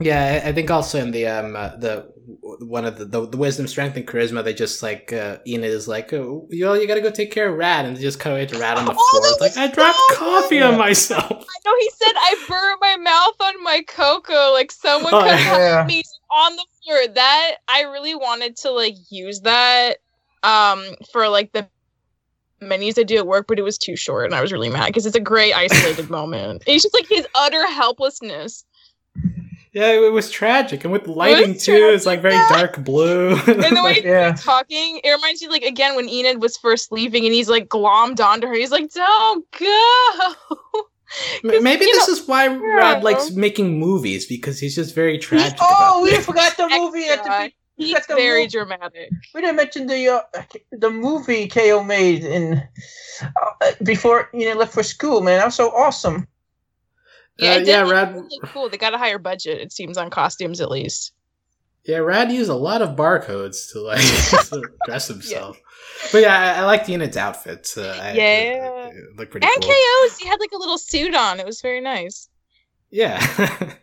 Yeah, 0.00 0.42
I 0.44 0.52
think 0.52 0.70
also 0.70 0.98
in 0.98 1.12
the 1.12 1.26
um 1.28 1.54
uh, 1.54 1.76
the 1.76 2.12
one 2.42 2.84
of 2.84 2.98
the, 2.98 3.04
the 3.04 3.28
the 3.28 3.36
wisdom, 3.36 3.68
strength, 3.68 3.96
and 3.96 4.06
charisma, 4.06 4.42
they 4.42 4.54
just 4.54 4.82
like 4.82 5.12
uh, 5.12 5.38
Enid 5.46 5.70
is 5.70 5.86
like, 5.86 6.12
oh, 6.12 6.48
you 6.50 6.64
know, 6.64 6.74
you 6.74 6.88
got 6.88 6.94
to 6.96 7.00
go 7.00 7.10
take 7.10 7.30
care 7.30 7.48
of 7.50 7.56
Rad, 7.56 7.84
and 7.84 7.96
they 7.96 8.00
just 8.00 8.18
cut 8.18 8.32
away 8.32 8.46
to 8.46 8.58
Rad 8.58 8.78
on 8.78 8.86
the 8.86 8.94
Oh, 8.98 9.10
floor. 9.10 9.22
It's 9.30 9.40
like 9.40 9.56
I 9.56 9.68
dropped 9.72 9.98
so 10.10 10.16
coffee 10.16 10.60
on 10.60 10.76
myself. 10.78 11.46
I 11.48 11.58
know 11.64 11.74
he 11.78 11.90
said 11.90 12.12
I 12.16 12.36
burned 12.48 12.78
my 12.80 12.96
mouth 12.96 13.36
on 13.40 13.62
my 13.62 13.82
cocoa. 13.86 14.52
Like 14.52 14.72
someone 14.72 15.12
Oh, 15.14 15.22
could 15.22 15.38
have 15.38 15.58
yeah. 15.58 15.86
me 15.86 16.02
on 16.30 16.56
the 16.56 16.66
floor. 16.84 17.06
That 17.14 17.56
I 17.68 17.82
really 17.82 18.14
wanted 18.14 18.56
to 18.58 18.70
like 18.70 18.96
use 19.10 19.40
that 19.42 19.98
um 20.42 20.84
for 21.12 21.28
like 21.28 21.52
the 21.52 21.68
minis 22.62 22.98
I 22.98 23.02
do 23.02 23.16
at 23.16 23.26
work, 23.26 23.46
but 23.48 23.58
it 23.58 23.62
was 23.62 23.76
too 23.78 23.96
short, 23.96 24.24
and 24.26 24.34
I 24.34 24.40
was 24.40 24.52
really 24.52 24.70
mad 24.70 24.86
because 24.86 25.06
it's 25.06 25.16
a 25.16 25.20
great 25.20 25.52
isolated 25.52 26.08
moment. 26.18 26.62
It's 26.66 26.82
just 26.82 26.94
like 26.94 27.08
his 27.08 27.26
utter 27.34 27.66
helplessness. 27.70 28.64
Yeah, 29.74 29.92
it 29.92 30.12
was 30.12 30.30
tragic, 30.30 30.84
and 30.84 30.92
with 30.92 31.06
lighting 31.06 31.54
was 31.54 31.64
too, 31.64 31.72
it's 31.94 32.04
like 32.04 32.20
very 32.20 32.34
tragic. 32.34 32.56
dark 32.74 32.84
blue. 32.84 33.30
And 33.46 33.74
the 33.76 33.82
way 33.82 34.00
Yeah. 34.04 34.32
he's 34.32 34.44
talking, 34.44 35.00
it 35.02 35.10
reminds 35.10 35.40
me 35.40 35.48
like 35.48 35.62
again 35.62 35.96
when 35.96 36.08
Enid 36.10 36.42
was 36.42 36.58
first 36.58 36.92
leaving, 36.92 37.24
and 37.24 37.32
he's 37.32 37.48
like 37.48 37.68
glommed 37.68 38.20
onto 38.22 38.46
her. 38.48 38.54
He's 38.54 38.70
like, 38.70 38.90
"Don't 38.92 39.46
go." 39.58 40.24
Maybe 41.42 41.84
this 41.84 42.08
know- 42.08 42.12
is 42.14 42.26
why 42.28 42.46
Rad 42.48 43.02
likes 43.02 43.30
making 43.32 43.78
movies 43.78 44.26
because 44.26 44.58
he's 44.58 44.74
just 44.74 44.94
very 44.94 45.18
tragic. 45.18 45.58
oh, 45.60 45.66
about 45.98 46.02
we 46.02 46.10
things. 46.10 46.24
forgot 46.26 46.56
the 46.56 46.68
movie 46.68 47.06
at 47.08 47.22
the. 47.24 47.50
Extra. 47.78 47.84
be- 47.84 47.84
He's 47.84 47.94
That's 47.94 48.06
very 48.06 48.42
move. 48.42 48.52
dramatic. 48.52 49.10
We 49.34 49.40
didn't 49.40 49.56
mention 49.56 49.86
the 49.86 50.08
uh, 50.08 50.42
the 50.72 50.90
movie 50.90 51.48
KO 51.48 51.82
made 51.82 52.24
in 52.24 52.62
uh, 53.22 53.72
before 53.82 54.28
you 54.34 54.48
know 54.52 54.58
left 54.60 54.74
for 54.74 54.82
school. 54.82 55.20
Man, 55.20 55.38
that 55.38 55.46
was 55.46 55.54
so 55.54 55.70
awesome. 55.70 56.26
Yeah, 57.38 57.52
Uh, 57.54 57.58
it 57.60 57.66
yeah, 57.66 57.82
did 57.84 57.90
Rad. 57.90 58.14
really 58.14 58.40
cool. 58.44 58.68
They 58.68 58.76
got 58.76 58.94
a 58.94 58.98
higher 58.98 59.18
budget, 59.18 59.60
it 59.60 59.72
seems, 59.72 59.96
on 59.96 60.10
costumes 60.10 60.60
at 60.60 60.70
least. 60.70 61.12
Yeah, 61.84 61.96
Rad 61.98 62.30
used 62.30 62.50
a 62.50 62.54
lot 62.54 62.82
of 62.82 62.90
barcodes 62.94 63.72
to 63.72 63.80
like 63.80 64.00
to 64.50 64.62
dress 64.86 65.08
himself. 65.08 65.58
But 66.12 66.20
yeah, 66.22 66.54
I, 66.56 66.60
I 66.60 66.64
liked 66.64 66.88
Enid's 66.88 67.16
outfit. 67.16 67.72
Uh, 67.76 67.82
I, 68.00 68.12
Yeah. 68.12 68.86
it, 68.88 68.94
it 68.96 69.16
looked 69.16 69.32
pretty 69.32 69.46
and 69.46 69.62
cool. 69.62 69.72
KO's, 69.72 70.18
he 70.18 70.28
had 70.28 70.38
like 70.40 70.52
a 70.52 70.58
little 70.58 70.78
suit 70.78 71.14
on. 71.14 71.40
It 71.40 71.46
was 71.46 71.60
very 71.62 71.80
nice. 71.80 72.28
Yeah. 72.90 73.18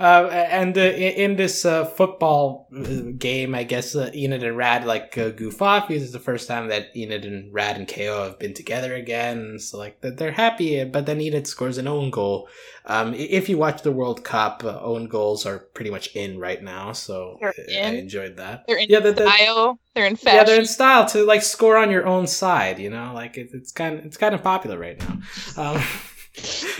uh, 0.00 0.28
and 0.32 0.76
uh, 0.76 0.80
in, 0.80 1.36
this 1.36 1.64
uh, 1.64 1.84
football 1.84 2.68
uh, 2.76 3.12
game, 3.18 3.54
I 3.54 3.64
guess 3.64 3.94
uh, 3.94 4.10
Enid 4.14 4.42
and 4.42 4.56
Rad 4.56 4.84
like 4.84 5.16
uh, 5.18 5.30
goof 5.30 5.60
off. 5.62 5.88
This 5.88 6.02
is 6.02 6.12
the 6.12 6.18
first 6.20 6.48
time 6.48 6.68
that 6.68 6.94
Enid 6.96 7.24
and 7.24 7.52
Rad 7.52 7.76
and 7.76 7.86
KO 7.88 8.24
have 8.24 8.38
been 8.38 8.54
together 8.54 8.94
again. 8.94 9.58
So 9.58 9.78
like 9.78 10.00
that 10.00 10.16
they're 10.16 10.32
happy. 10.32 10.84
But 10.84 11.06
then 11.06 11.20
Enid 11.20 11.46
scores 11.46 11.78
an 11.78 11.88
own 11.88 12.10
goal. 12.10 12.48
Um, 12.86 13.14
if 13.14 13.48
you 13.48 13.56
watch 13.56 13.80
the 13.82 13.92
World 13.92 14.24
Cup, 14.24 14.62
uh, 14.62 14.78
own 14.80 15.06
goals 15.08 15.46
are 15.46 15.58
pretty 15.58 15.90
much 15.90 16.14
in 16.14 16.38
right 16.38 16.62
now. 16.62 16.92
So 16.92 17.38
I- 17.42 17.52
enjoyed 17.94 18.36
that. 18.36 18.64
They're 18.66 18.76
in 18.78 18.88
Yeah, 18.90 19.00
the- 19.00 19.12
the- 19.12 19.26
style. 19.30 19.78
They're 19.94 20.06
in 20.06 20.16
fashion. 20.16 20.36
Yeah, 20.38 20.44
they're 20.44 20.58
in 20.60 20.66
style 20.66 21.06
to 21.06 21.24
like 21.24 21.42
score 21.42 21.76
on 21.76 21.90
your 21.90 22.04
own 22.06 22.26
side. 22.26 22.78
You 22.80 22.90
know, 22.90 23.12
like 23.14 23.38
it, 23.38 23.50
it's 23.54 23.70
kind 23.72 23.98
of 23.98 24.04
it's 24.04 24.16
kind 24.16 24.34
of 24.34 24.42
popular 24.42 24.78
right 24.78 24.98
now. 25.00 25.18
Um, 25.76 25.82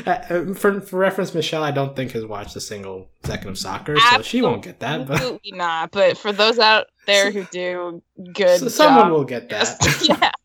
uh, 0.07 0.53
for 0.55 0.81
for 0.81 0.99
reference, 0.99 1.33
Michelle, 1.35 1.63
I 1.63 1.71
don't 1.71 1.95
think 1.95 2.13
has 2.13 2.25
watched 2.25 2.57
a 2.57 2.61
single 2.61 3.09
second 3.23 3.51
of 3.51 3.59
soccer, 3.59 3.97
so 3.97 4.23
she 4.23 4.43
won't 4.43 4.63
get 4.63 4.81
that. 4.81 5.07
But 5.07 5.15
Absolutely 5.15 5.53
not. 5.53 5.93
But 5.93 6.19
for 6.19 6.33
those 6.33 6.59
out 6.59 6.87
there 7.07 7.31
who 7.31 7.45
do, 7.45 8.03
good. 8.33 8.59
so 8.59 8.69
someone 8.69 9.13
will 9.13 9.25
get 9.25 9.49
that. 9.51 9.79
Yeah. 10.09 10.31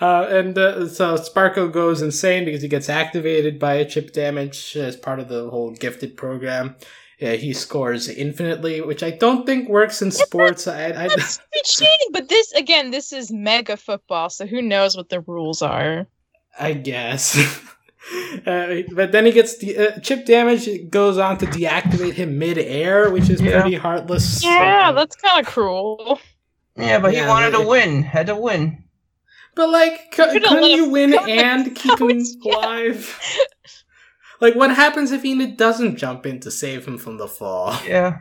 Uh, 0.00 0.26
and 0.30 0.58
uh, 0.58 0.88
so 0.88 1.14
Sparko 1.14 1.70
goes 1.72 2.02
insane 2.02 2.44
because 2.44 2.60
he 2.60 2.66
gets 2.66 2.88
activated 2.88 3.60
by 3.60 3.74
a 3.74 3.84
chip 3.84 4.12
damage 4.12 4.76
as 4.76 4.96
part 4.96 5.20
of 5.20 5.28
the 5.28 5.48
whole 5.48 5.70
gifted 5.70 6.16
program. 6.16 6.74
yeah, 7.20 7.34
he 7.34 7.52
scores 7.52 8.08
infinitely, 8.08 8.80
which 8.80 9.04
I 9.04 9.12
don't 9.12 9.46
think 9.46 9.68
works 9.68 10.02
in 10.02 10.10
sports. 10.10 10.66
I, 10.66 10.86
I, 10.86 11.08
That's 11.08 11.38
cheating, 11.64 12.08
but 12.12 12.28
this 12.28 12.52
again, 12.54 12.90
this 12.90 13.12
is 13.12 13.30
mega 13.30 13.76
football, 13.76 14.28
so 14.28 14.44
who 14.44 14.60
knows 14.60 14.96
what 14.96 15.08
the 15.08 15.20
rules 15.20 15.62
are? 15.62 16.08
I 16.58 16.72
guess. 16.72 17.38
Uh, 18.46 18.82
but 18.94 19.10
then 19.12 19.26
he 19.26 19.32
gets 19.32 19.58
the 19.58 19.76
uh, 19.76 20.00
chip 20.00 20.24
damage. 20.24 20.66
It 20.68 20.90
goes 20.90 21.18
on 21.18 21.36
to 21.38 21.46
deactivate 21.46 22.14
him 22.14 22.38
mid-air, 22.38 23.10
which 23.10 23.28
is 23.28 23.40
Yeah. 23.40 23.60
pretty 23.60 23.76
heartless. 23.76 24.42
Yeah, 24.44 24.88
So- 24.90 24.94
that's 24.94 25.16
kind 25.16 25.40
of 25.46 25.52
cruel. 25.52 26.20
Yeah, 26.76 27.00
but 27.00 27.12
Yeah, 27.12 27.22
he 27.24 27.28
wanted 27.28 27.50
to 27.50 27.62
it- 27.62 27.68
win. 27.68 28.02
Had 28.04 28.28
to 28.28 28.36
win. 28.36 28.84
But 29.56 29.70
like, 29.70 29.92
c- 29.92 30.08
could've 30.12 30.42
couldn't 30.42 30.70
you 30.70 30.88
win 30.90 31.12
and 31.18 31.28
and 31.28 31.76
keep 31.76 32.00
him 32.00 32.10
yeah. 32.42 32.54
alive? 32.54 33.20
like, 34.40 34.54
what 34.54 34.70
happens 34.74 35.10
if 35.10 35.24
Enid 35.24 35.56
doesn't 35.56 35.96
jump 35.96 36.24
in 36.26 36.38
to 36.40 36.50
save 36.50 36.86
him 36.86 36.96
from 36.96 37.18
the 37.18 37.26
fall? 37.28 37.76
Yeah. 37.84 38.20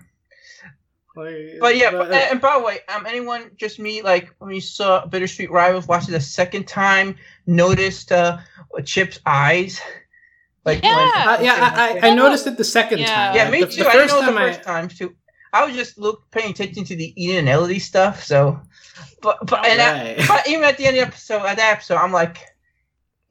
Like, 1.17 1.57
But 1.59 1.75
yeah, 1.77 1.91
but- 1.91 2.09
but, 2.09 2.13
and 2.31 2.39
by 2.39 2.57
the 2.57 2.63
way, 2.63 2.79
um, 2.87 3.05
anyone 3.05 3.51
just 3.57 3.79
me 3.79 4.01
like 4.01 4.33
when 4.39 4.53
you 4.53 4.61
saw 4.61 5.05
Bittersweet 5.05 5.49
Rivals, 5.51 5.87
watched 5.87 6.07
it 6.09 6.11
the 6.11 6.19
second 6.21 6.67
time, 6.67 7.15
noticed 7.47 8.11
uh 8.11 8.37
Chip's 8.85 9.19
eyes. 9.25 9.81
Like 10.65 10.83
when- 10.83 10.91
Yeah. 10.93 11.11
Uh, 11.27 11.41
yeah, 11.41 11.71
I, 11.75 11.99
I, 12.03 12.11
I 12.11 12.13
noticed 12.13 12.45
it 12.47 12.57
the 12.57 12.63
second 12.63 12.99
Yeah. 12.99 13.07
time. 13.15 13.35
yeah, 13.35 13.43
Like, 13.43 13.51
me 13.51 13.59
the, 13.61 13.67
too. 13.67 13.83
The 13.83 13.89
I 13.89 13.93
didn't 13.93 14.07
know 14.09 14.17
it 14.19 14.21
time 14.25 14.33
the 14.35 14.39
first 14.39 14.63
time 14.63 14.87
too. 14.89 15.15
I 15.53 15.65
was 15.65 15.75
just 15.75 15.97
look 15.97 16.29
paying 16.31 16.51
attention 16.51 16.83
to 16.85 16.95
the 16.95 17.13
Enid 17.21 17.37
and 17.39 17.49
Elodie 17.49 17.79
stuff. 17.79 18.23
So, 18.23 18.59
but 19.21 19.37
but 19.45 19.65
and 19.65 19.81
I- 19.81 20.25
but 20.27 20.47
even 20.47 20.63
at 20.65 20.77
the 20.77 20.85
end 20.85 20.97
of 20.97 21.01
the 21.01 21.07
episode, 21.07 21.45
at 21.45 21.57
that 21.57 21.73
episode, 21.73 21.95
I'm 21.97 22.11
like, 22.11 22.37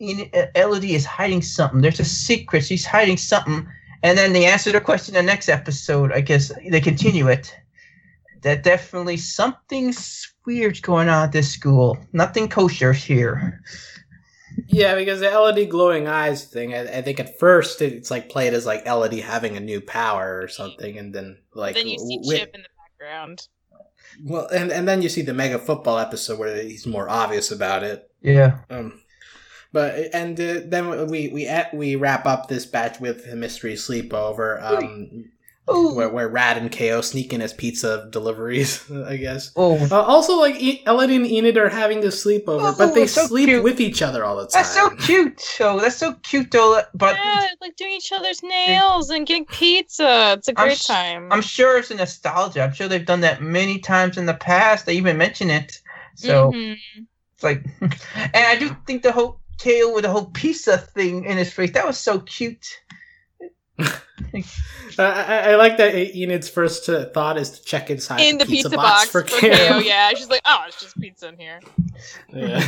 Enid, 0.01 0.34
uh, 0.34 0.47
Elodie 0.55 0.95
is 0.95 1.05
hiding 1.07 1.43
something. 1.43 1.80
There's 1.80 2.01
a 2.01 2.05
secret. 2.05 2.64
She's 2.64 2.84
hiding 2.87 3.16
something. 3.16 3.66
And 4.03 4.16
then 4.16 4.32
they 4.32 4.45
answer 4.45 4.70
the 4.72 4.80
question 4.80 5.16
in 5.16 5.24
the 5.24 5.30
next 5.32 5.49
episode. 5.49 6.12
I 6.12 6.20
guess 6.20 6.53
they 6.70 6.80
continue 6.80 7.28
it. 7.28 7.55
That 8.47 8.62
definitely 8.62 9.16
something's 9.16 10.32
weird 10.47 10.80
going 10.80 11.09
on 11.09 11.24
at 11.24 11.32
this 11.32 11.51
school. 11.51 11.99
Nothing 12.12 12.49
kosher 12.49 12.92
here. 12.92 13.61
Yeah, 14.68 14.94
because 14.94 15.18
the 15.18 15.32
Elodie 15.32 15.66
glowing 15.66 16.07
eyes 16.07 16.44
thing, 16.44 16.72
I, 16.72 16.99
I 16.99 17.03
think 17.03 17.18
at 17.18 17.40
first 17.40 17.82
it's 17.82 18.09
like 18.09 18.28
played 18.28 18.55
as 18.55 18.64
like 18.64 18.86
Elodie 18.86 19.20
having 19.20 19.57
a 19.57 19.61
new 19.61 19.80
power 19.80 20.40
or 20.40 20.47
something, 20.47 20.97
and 20.97 21.12
then 21.12 21.38
like 21.55 21.74
then 21.74 21.88
you 21.88 21.99
see 21.99 22.18
wi- 22.18 22.38
Chip 22.38 22.55
in 22.55 22.62
the 22.62 22.68
background. 22.78 23.49
well, 24.24 24.47
and 24.47 24.70
and 24.70 24.86
then 24.86 25.03
you 25.03 25.09
see 25.09 25.22
the 25.22 25.34
mega 25.34 25.59
football 25.59 25.99
episode 25.99 26.38
where 26.38 26.62
he's 26.62 26.86
more 26.86 27.09
obvious 27.09 27.51
about 27.51 27.82
it. 27.82 28.09
Yeah. 28.22 28.61
Um, 28.70 29.03
but 29.72 30.14
and 30.14 30.38
uh, 30.40 30.61
then 30.66 31.09
we 31.09 31.30
we 31.30 31.51
we 31.74 31.97
wrap 31.97 32.26
up 32.26 32.47
this 32.47 32.64
batch 32.64 33.01
with 33.01 33.28
the 33.28 33.34
mystery 33.34 33.74
sleepover. 33.74 34.62
Um, 34.62 35.32
Ooh. 35.69 35.95
where 35.95 36.09
where 36.09 36.29
Rad 36.29 36.57
and 36.59 36.71
KO 36.71 37.01
sneak 37.01 37.33
in 37.33 37.43
as 37.43 37.53
pizza 37.53 38.09
deliveries, 38.11 38.89
I 39.07 39.17
guess. 39.17 39.51
Oh, 39.57 39.77
Uh, 39.91 40.01
also, 40.03 40.37
like 40.39 40.55
e- 40.61 40.83
Elodie 40.87 41.17
and 41.17 41.27
Enid 41.27 41.57
are 41.59 41.69
having 41.69 42.01
this 42.01 42.25
sleepover, 42.25 42.73
Oh, 42.73 42.75
but 42.79 42.95
they 42.95 43.07
so 43.07 43.27
sleep 43.27 43.49
cute. 43.49 43.64
with 43.64 43.81
each 43.81 44.01
other 44.03 44.25
all 44.25 44.37
the 44.37 44.43
time. 44.47 44.51
that's 44.62 44.71
so 44.75 44.91
cute. 44.91 45.41
So 45.41 45.79
that's 45.81 45.97
so 45.97 46.12
cute 46.23 46.51
though. 46.53 46.83
But 46.95 47.17
yeah, 47.17 47.41
they're, 47.41 47.51
like 47.61 47.77
doing 47.77 47.93
each 47.93 48.12
other's 48.12 48.43
nails 48.43 49.11
and 49.11 49.27
getting 49.27 49.45
pizza. 49.47 50.35
It's 50.39 50.49
a 50.49 50.53
I'm 50.57 50.67
great 50.69 50.79
sh- 50.79 50.87
time. 50.87 51.33
I'm 51.33 51.43
sure 51.43 51.79
it's 51.79 51.91
a 51.91 51.95
nostalgia. 51.97 52.62
I'm 52.62 52.73
sure 52.73 52.87
they've 52.89 53.05
done 53.05 53.21
that 53.23 53.43
many 53.43 53.79
times 53.79 54.17
in 54.17 54.27
the 54.27 54.35
past. 54.35 54.87
They 54.87 54.95
even 54.95 55.17
mention 55.19 55.51
it. 55.51 55.81
So 56.14 56.53
Mhm. 56.53 56.77
it's 57.35 57.43
like, 57.43 57.64
and 57.81 57.91
I 58.37 58.57
do 58.57 58.75
think 58.87 59.03
the 59.03 59.12
whole 59.12 59.41
tail 59.59 59.93
with 59.95 60.05
the 60.05 60.11
whole 60.11 60.27
pizza 60.27 60.79
thing 60.79 61.25
in 61.25 61.37
his 61.39 61.53
face 61.53 61.73
that 61.73 61.87
was 61.87 61.99
so 61.99 62.21
cute. 62.21 62.64
Uh, 64.99 65.03
I, 65.03 65.51
I 65.51 65.55
like 65.57 65.77
that 65.77 65.95
Enid's 65.95 66.49
first 66.49 66.89
uh, 66.89 67.05
thought 67.11 67.37
is 67.37 67.51
to 67.51 67.62
check 67.62 67.91
inside 67.91 68.20
in 68.20 68.39
the 68.39 68.47
pizza, 68.47 68.70
box, 68.70 69.11
for 69.11 69.22
KO. 69.22 69.51
KO. 69.51 69.79
Yeah, 69.85 70.09
she's 70.14 70.31
like, 70.31 70.41
oh, 70.47 70.64
it's 70.66 70.81
just 70.81 70.99
pizza 70.99 71.29
in 71.29 71.37
here. 71.37 71.61
Yeah. 72.33 72.66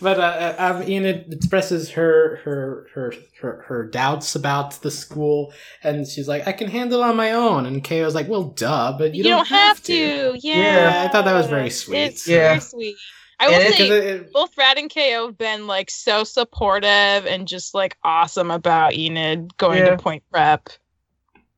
But 0.00 0.20
uh, 0.20 0.54
um, 0.58 0.82
Enid 0.82 1.32
expresses 1.32 1.88
her, 1.92 2.40
her 2.44 2.88
her 2.94 3.14
her 3.40 3.64
her 3.68 3.86
doubts 3.86 4.34
about 4.34 4.82
the 4.82 4.90
school, 4.90 5.54
and 5.82 6.06
she's 6.06 6.28
like, 6.28 6.46
"I 6.46 6.52
can 6.52 6.68
handle 6.68 7.00
it 7.00 7.04
on 7.04 7.16
my 7.16 7.32
own." 7.32 7.64
And 7.64 7.82
KO's 7.82 8.14
like, 8.14 8.28
"Well, 8.28 8.44
duh, 8.44 8.94
but 8.98 9.14
you, 9.14 9.24
You, 9.24 9.30
don't, 9.30 9.48
have 9.48 9.82
to. 9.84 10.36
Yeah. 10.38 10.56
Yeah, 10.56 11.02
I 11.04 11.08
thought 11.08 11.24
that 11.24 11.32
was 11.34 11.46
very 11.46 11.70
sweet. 11.70 11.98
It's 12.00 12.28
Yeah. 12.28 12.48
very 12.48 12.60
sweet. 12.60 12.96
I 13.42 13.48
will 13.48 13.54
it- 13.60 13.74
say, 13.74 13.88
it- 13.88 14.04
it- 14.04 14.32
both 14.32 14.56
Rad 14.56 14.78
and 14.78 14.92
KO 14.92 15.26
have 15.26 15.38
been 15.38 15.66
like 15.66 15.90
so 15.90 16.24
supportive 16.24 16.88
and 17.26 17.48
just 17.48 17.74
like 17.74 17.96
awesome 18.04 18.50
about 18.50 18.94
Enid 18.94 19.56
going 19.56 19.78
Yeah. 19.78 19.90
to 19.90 19.96
Point 19.98 20.22
Prep. 20.30 20.68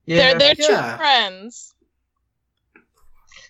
Yeah. 0.07 0.16
They're 0.16 0.39
they're 0.39 0.55
Yeah. 0.59 0.66
true 0.89 0.97
friends. 0.99 1.73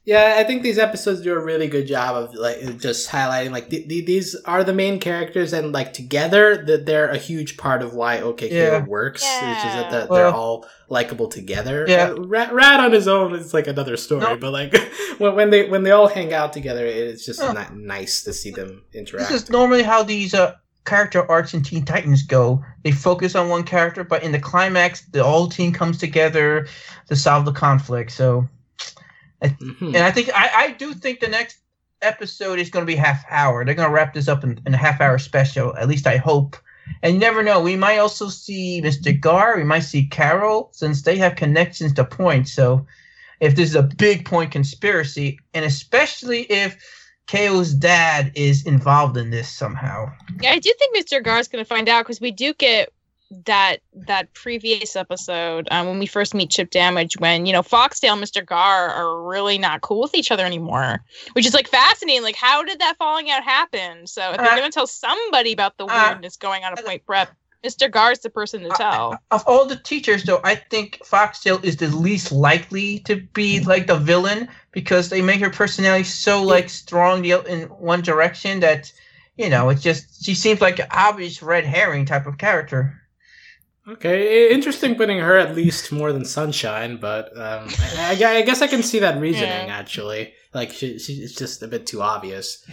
Yeah, 0.06 0.34
I 0.36 0.44
think 0.44 0.62
these 0.62 0.78
episodes 0.78 1.22
do 1.22 1.32
a 1.32 1.40
really 1.42 1.66
good 1.66 1.86
job 1.86 2.14
of 2.16 2.34
like 2.34 2.78
just 2.78 3.08
highlighting 3.08 3.52
like 3.52 3.70
th- 3.70 3.88
th- 3.88 4.04
these 4.04 4.34
are 4.44 4.62
the 4.62 4.74
main 4.74 5.00
characters 5.00 5.54
and 5.54 5.72
like 5.72 5.94
together 5.94 6.62
that 6.66 6.84
they're 6.84 7.08
a 7.08 7.16
huge 7.16 7.56
part 7.56 7.80
of 7.80 7.94
why 7.94 8.18
OKKO 8.18 8.50
Yeah. 8.50 8.84
works. 8.84 9.22
It's 9.22 9.62
just 9.62 9.74
that 9.76 9.92
Yeah. 9.92 10.00
the, 10.06 10.14
they're 10.14 10.26
all 10.28 10.66
likable 10.90 11.28
together. 11.28 11.86
Yeah. 11.88 12.10
Uh, 12.10 12.20
Rat, 12.26 12.52
Rat 12.52 12.80
on 12.80 12.92
his 12.92 13.08
own 13.08 13.34
is 13.34 13.54
like 13.54 13.66
another 13.66 13.96
story, 13.96 14.20
No. 14.20 14.36
but 14.36 14.52
like 14.52 14.76
when, 15.18 15.36
when 15.36 15.48
they 15.50 15.68
when 15.70 15.84
they 15.84 15.90
all 15.92 16.08
hang 16.08 16.34
out 16.34 16.52
together, 16.52 16.84
it's 16.84 17.24
just 17.24 17.40
Oh. 17.42 17.52
ni- 17.52 17.74
nice 17.86 18.22
to 18.24 18.34
see 18.34 18.50
them 18.50 18.82
interact. 18.92 19.30
This 19.30 19.44
is 19.44 19.50
normally 19.50 19.84
how 19.84 20.02
these 20.02 20.34
uh, 20.34 20.52
character 20.84 21.26
arcs 21.30 21.54
in 21.54 21.62
Teen 21.62 21.82
Titans 21.82 22.24
go. 22.24 22.62
They 22.82 22.90
focus 22.92 23.34
on 23.34 23.48
one 23.48 23.64
character, 23.64 24.04
but 24.04 24.22
in 24.22 24.32
the 24.32 24.38
climax, 24.38 25.00
the 25.12 25.24
whole 25.24 25.48
team 25.48 25.72
comes 25.72 25.96
together 25.96 26.66
to 27.08 27.16
solve 27.16 27.46
the 27.46 27.52
conflict. 27.52 28.10
So, 28.12 28.46
Mhm. 29.42 29.94
and 29.94 29.96
I 29.98 30.10
think 30.10 30.30
I, 30.34 30.50
I 30.54 30.70
do 30.72 30.94
think 30.94 31.20
the 31.20 31.28
next 31.28 31.58
episode 32.02 32.58
is 32.58 32.70
going 32.70 32.86
to 32.86 32.92
be 32.92 32.96
half 32.96 33.24
hour. 33.30 33.64
They're 33.64 33.74
going 33.74 33.88
to 33.88 33.94
wrap 33.94 34.14
this 34.14 34.28
up 34.28 34.44
in, 34.44 34.60
in 34.66 34.74
a 34.74 34.78
half 34.78 35.00
hour 35.00 35.18
special. 35.18 35.76
At 35.76 35.88
least 35.88 36.06
I 36.06 36.16
hope. 36.16 36.56
And 37.02 37.14
you 37.14 37.20
never 37.20 37.42
know. 37.42 37.60
We 37.60 37.76
might 37.76 37.98
also 37.98 38.28
see 38.28 38.82
Mr. 38.82 39.18
Gar. 39.18 39.56
We 39.56 39.64
might 39.64 39.80
see 39.80 40.06
Carol, 40.06 40.68
since 40.72 41.02
they 41.02 41.16
have 41.16 41.34
connections 41.36 41.94
to 41.94 42.04
Point. 42.04 42.46
So, 42.48 42.86
if 43.40 43.56
this 43.56 43.70
is 43.70 43.74
a 43.74 43.82
big 43.82 44.26
Point 44.26 44.52
conspiracy, 44.52 45.38
and 45.54 45.64
especially 45.64 46.42
if 46.42 46.76
KO's 47.26 47.72
dad 47.72 48.32
is 48.34 48.66
involved 48.66 49.16
in 49.16 49.30
this 49.30 49.48
somehow. 49.50 50.12
Yeah, 50.40 50.52
I 50.52 50.58
do 50.58 50.72
think 50.78 50.96
Mr. 50.96 51.22
Gar 51.24 51.38
is 51.38 51.48
gonna 51.48 51.64
find 51.64 51.88
out 51.88 52.04
because 52.04 52.20
we 52.20 52.30
do 52.30 52.52
get 52.54 52.92
that 53.30 53.78
that 53.92 54.32
previous 54.34 54.96
episode 54.96 55.66
um, 55.70 55.86
when 55.86 55.98
we 55.98 56.06
first 56.06 56.34
meet 56.34 56.50
Chip 56.50 56.70
Damage 56.70 57.18
when 57.18 57.46
you 57.46 57.52
know 57.52 57.62
Foxtail 57.62 58.14
and 58.14 58.22
Mr. 58.22 58.44
Gar 58.44 58.90
are 58.90 59.22
really 59.22 59.58
not 59.58 59.80
cool 59.80 60.02
with 60.02 60.14
each 60.14 60.30
other 60.30 60.44
anymore, 60.44 61.02
which 61.32 61.46
is 61.46 61.54
like 61.54 61.68
fascinating. 61.68 62.22
Like, 62.22 62.36
how 62.36 62.62
did 62.62 62.78
that 62.80 62.96
falling 62.96 63.30
out 63.30 63.42
happen? 63.42 64.06
So 64.06 64.30
if 64.30 64.36
they're 64.36 64.52
Uh, 64.52 64.56
gonna 64.56 64.70
tell 64.70 64.86
somebody 64.86 65.52
about 65.52 65.76
the 65.78 65.86
uh, 65.86 66.10
weirdness 66.10 66.36
going 66.36 66.64
on 66.64 66.72
at 66.78 66.84
Point 66.84 67.04
Prep, 67.06 67.30
Mr. 67.64 67.90
Gar's 67.90 68.18
the 68.20 68.30
person 68.30 68.62
to 68.62 68.68
tell. 68.76 69.18
Of 69.30 69.42
all 69.46 69.64
the 69.64 69.76
teachers, 69.76 70.24
though, 70.24 70.40
I 70.44 70.54
think 70.54 71.00
Foxtail 71.04 71.60
is 71.62 71.78
the 71.78 71.88
least 71.88 72.30
likely 72.30 72.98
to 73.00 73.16
be 73.16 73.60
like 73.60 73.86
the 73.86 73.96
villain 73.96 74.48
because 74.70 75.08
they 75.08 75.22
make 75.22 75.40
her 75.40 75.50
personality 75.50 76.04
so 76.04 76.42
like 76.42 76.68
strong 76.68 77.24
in 77.24 77.62
one 77.70 78.02
direction 78.02 78.60
that 78.60 78.92
you 79.36 79.48
know 79.48 79.70
it's 79.70 79.82
just 79.82 80.24
she 80.24 80.34
seems 80.34 80.60
like 80.60 80.78
an 80.78 80.86
obvious 80.90 81.42
red 81.42 81.64
herring 81.64 82.04
type 82.04 82.26
of 82.26 82.38
character. 82.38 83.00
Okay, 83.86 84.46
i- 84.48 84.52
interesting 84.52 84.94
putting 84.94 85.18
her 85.18 85.36
at 85.36 85.54
least 85.54 85.92
more 85.92 86.12
than 86.12 86.24
Sunshine, 86.24 86.96
but 86.96 87.36
um, 87.36 87.68
I, 87.98 88.16
I- 88.20 88.36
I 88.38 88.42
guess 88.42 88.62
I 88.62 88.66
can 88.66 88.82
see 88.82 88.98
that 89.00 89.20
reasoning 89.20 89.68
Yeah. 89.68 89.76
actually. 89.76 90.32
Like, 90.54 90.72
she, 90.72 90.98
she, 90.98 91.14
it's 91.14 91.34
just 91.34 91.62
a 91.62 91.68
bit 91.68 91.86
too 91.86 92.00
obvious. 92.00 92.64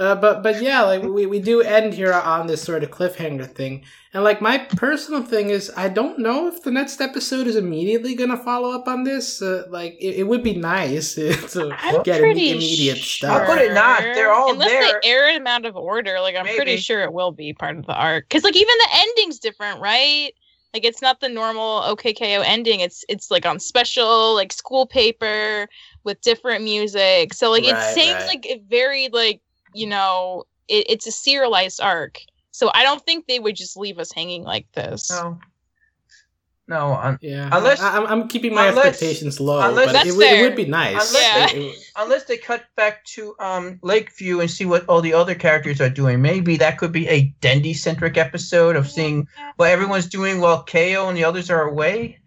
Uh, 0.00 0.14
but 0.14 0.44
but 0.44 0.62
yeah, 0.62 0.82
like 0.82 1.02
we, 1.02 1.26
we 1.26 1.40
do 1.40 1.60
end 1.60 1.92
here 1.92 2.12
on 2.12 2.46
this 2.46 2.62
sort 2.62 2.84
of 2.84 2.90
cliffhanger 2.92 3.50
thing, 3.52 3.84
and 4.14 4.22
like 4.22 4.40
my 4.40 4.56
personal 4.58 5.24
thing 5.24 5.50
is, 5.50 5.72
I 5.76 5.88
don't 5.88 6.20
know 6.20 6.46
if 6.46 6.62
the 6.62 6.70
next 6.70 7.00
episode 7.00 7.48
is 7.48 7.56
immediately 7.56 8.14
gonna 8.14 8.36
follow 8.36 8.70
up 8.70 8.86
on 8.86 9.02
this. 9.02 9.42
Uh, 9.42 9.64
like, 9.70 9.94
it, 10.00 10.14
it 10.20 10.28
would 10.28 10.44
be 10.44 10.54
nice 10.54 11.14
to 11.16 11.74
I'm 11.76 12.04
get 12.04 12.20
pretty 12.20 12.52
immediate 12.52 12.98
sure. 12.98 13.28
stuff. 13.28 13.40
How 13.48 13.52
could 13.54 13.60
it 13.62 13.74
not? 13.74 14.02
They're 14.02 14.32
all 14.32 14.52
Unless 14.52 14.68
there. 14.70 15.00
they 15.02 15.08
air 15.08 15.32
them 15.36 15.48
out 15.48 15.64
of 15.66 15.76
order, 15.76 16.20
like 16.20 16.36
I'm 16.36 16.46
pretty 16.46 16.76
sure 16.76 17.02
it 17.02 17.12
will 17.12 17.32
be 17.32 17.52
part 17.52 17.76
of 17.76 17.84
the 17.86 17.92
arc. 17.94 18.28
Because 18.28 18.44
like 18.44 18.54
even 18.56 18.74
the 18.78 18.88
ending's 18.98 19.40
different, 19.40 19.80
right? 19.80 20.30
Like 20.78 20.90
it's 20.90 21.02
not 21.02 21.20
the 21.20 21.28
normal 21.28 21.82
OKKO 21.82 22.42
ending. 22.46 22.80
It's 22.80 23.04
it's 23.08 23.30
like 23.30 23.46
on 23.46 23.58
special 23.58 24.34
like 24.34 24.52
school 24.52 24.86
paper 24.86 25.68
with 26.04 26.20
different 26.22 26.64
music. 26.64 27.34
So 27.34 27.50
like 27.50 27.64
Right, 27.64 27.72
it 27.72 27.82
seems 27.82 28.24
right. 28.24 28.28
like 28.28 28.46
it 28.46 28.62
very 28.68 29.08
like 29.12 29.42
you 29.74 29.88
know 29.88 30.44
it, 30.68 30.86
it's 30.88 31.06
a 31.06 31.12
serialized 31.12 31.80
arc. 31.80 32.20
So 32.52 32.70
I 32.74 32.84
don't 32.84 33.04
think 33.04 33.26
they 33.26 33.40
would 33.40 33.56
just 33.56 33.76
leave 33.76 33.98
us 33.98 34.12
hanging 34.12 34.44
like 34.44 34.70
this. 34.72 35.10
No, 35.10 35.38
no, 36.68 36.94
un- 36.94 37.18
Yeah, 37.22 37.48
Unless- 37.52 37.80
I, 37.80 37.96
I'm, 37.96 38.06
I'm 38.06 38.28
keeping 38.28 38.54
my 38.54 38.68
unless- 38.68 38.86
expectations 38.86 39.40
low, 39.40 39.60
unless- 39.60 39.92
but 39.92 40.06
it, 40.06 40.12
would- 40.14 40.26
it 40.26 40.42
would 40.42 40.56
be 40.56 40.66
nice. 40.66 41.08
Unless 41.08 41.52
It- 41.54 41.58
it- 41.58 41.78
unless 41.96 42.24
they 42.24 42.36
cut 42.36 42.64
back 42.76 43.04
to 43.16 43.34
um 43.40 43.78
Lakewood 43.82 44.40
and 44.42 44.50
see 44.50 44.66
what 44.66 44.84
all 44.86 45.00
the 45.00 45.14
other 45.14 45.34
characters 45.34 45.80
are 45.80 45.90
doing. 45.90 46.20
Maybe 46.22 46.56
that 46.58 46.78
could 46.78 46.92
be 46.92 47.08
a 47.08 47.32
Dendy 47.40 47.74
centric 47.74 48.16
episode 48.16 48.76
of 48.76 48.88
seeing 48.88 49.26
what 49.56 49.70
everyone's 49.70 50.06
doing 50.06 50.40
while 50.40 50.62
KO 50.64 51.08
and 51.08 51.16
the 51.16 51.24
others 51.24 51.50
are 51.50 51.62
away. 51.62 52.18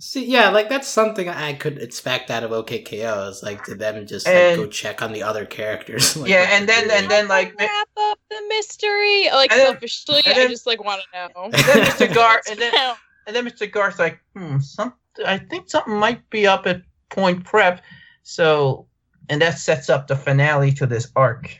See, 0.00 0.26
yeah, 0.26 0.50
like 0.50 0.68
that's 0.68 0.86
something 0.86 1.28
I 1.28 1.54
could 1.54 1.78
expect 1.78 2.30
out 2.30 2.44
of 2.44 2.52
OKKO 2.52 3.30
is 3.30 3.42
like 3.42 3.64
to 3.64 3.74
them 3.74 4.06
just 4.06 4.26
like 4.26 4.34
And- 4.36 4.56
go 4.56 4.66
check 4.68 5.02
on 5.02 5.12
the 5.12 5.24
other 5.24 5.44
characters. 5.44 6.16
like, 6.16 6.30
Yeah, 6.30 6.46
and 6.52 6.68
then- 6.68 6.84
doing. 6.86 6.98
and 7.02 7.10
then, 7.10 7.26
like, 7.26 7.58
wrap 7.58 7.88
up 7.96 8.18
the 8.30 8.40
mystery. 8.48 9.28
Like 9.32 9.50
And 9.50 9.58
then- 9.60 9.72
selfishly, 9.72 10.22
and 10.24 10.38
I 10.38 10.46
just 10.46 10.66
like 10.68 10.84
want 10.84 11.02
to 11.02 11.18
know. 11.18 11.44
And 11.46 11.52
then 11.52 11.84
Mr. 11.86 12.14
Gar, 12.14 12.34
Let's 12.34 12.50
and 12.50 12.60
then 12.60 12.72
count. 12.72 12.98
And 13.28 13.36
then 13.36 13.46
Mr. 13.46 13.70
Gar's 13.70 13.98
like, 13.98 14.18
hmm, 14.34 14.58
some, 14.58 14.94
I 15.24 15.36
think 15.38 15.68
something 15.68 15.94
might 15.94 16.28
be 16.30 16.46
up 16.46 16.66
at 16.66 16.80
Point 17.10 17.44
Prep. 17.44 17.82
So, 18.22 18.86
and 19.28 19.40
that 19.42 19.58
sets 19.58 19.88
up 19.90 20.06
the 20.08 20.16
finale 20.16 20.72
to 20.72 20.86
this 20.86 21.08
arc. 21.14 21.50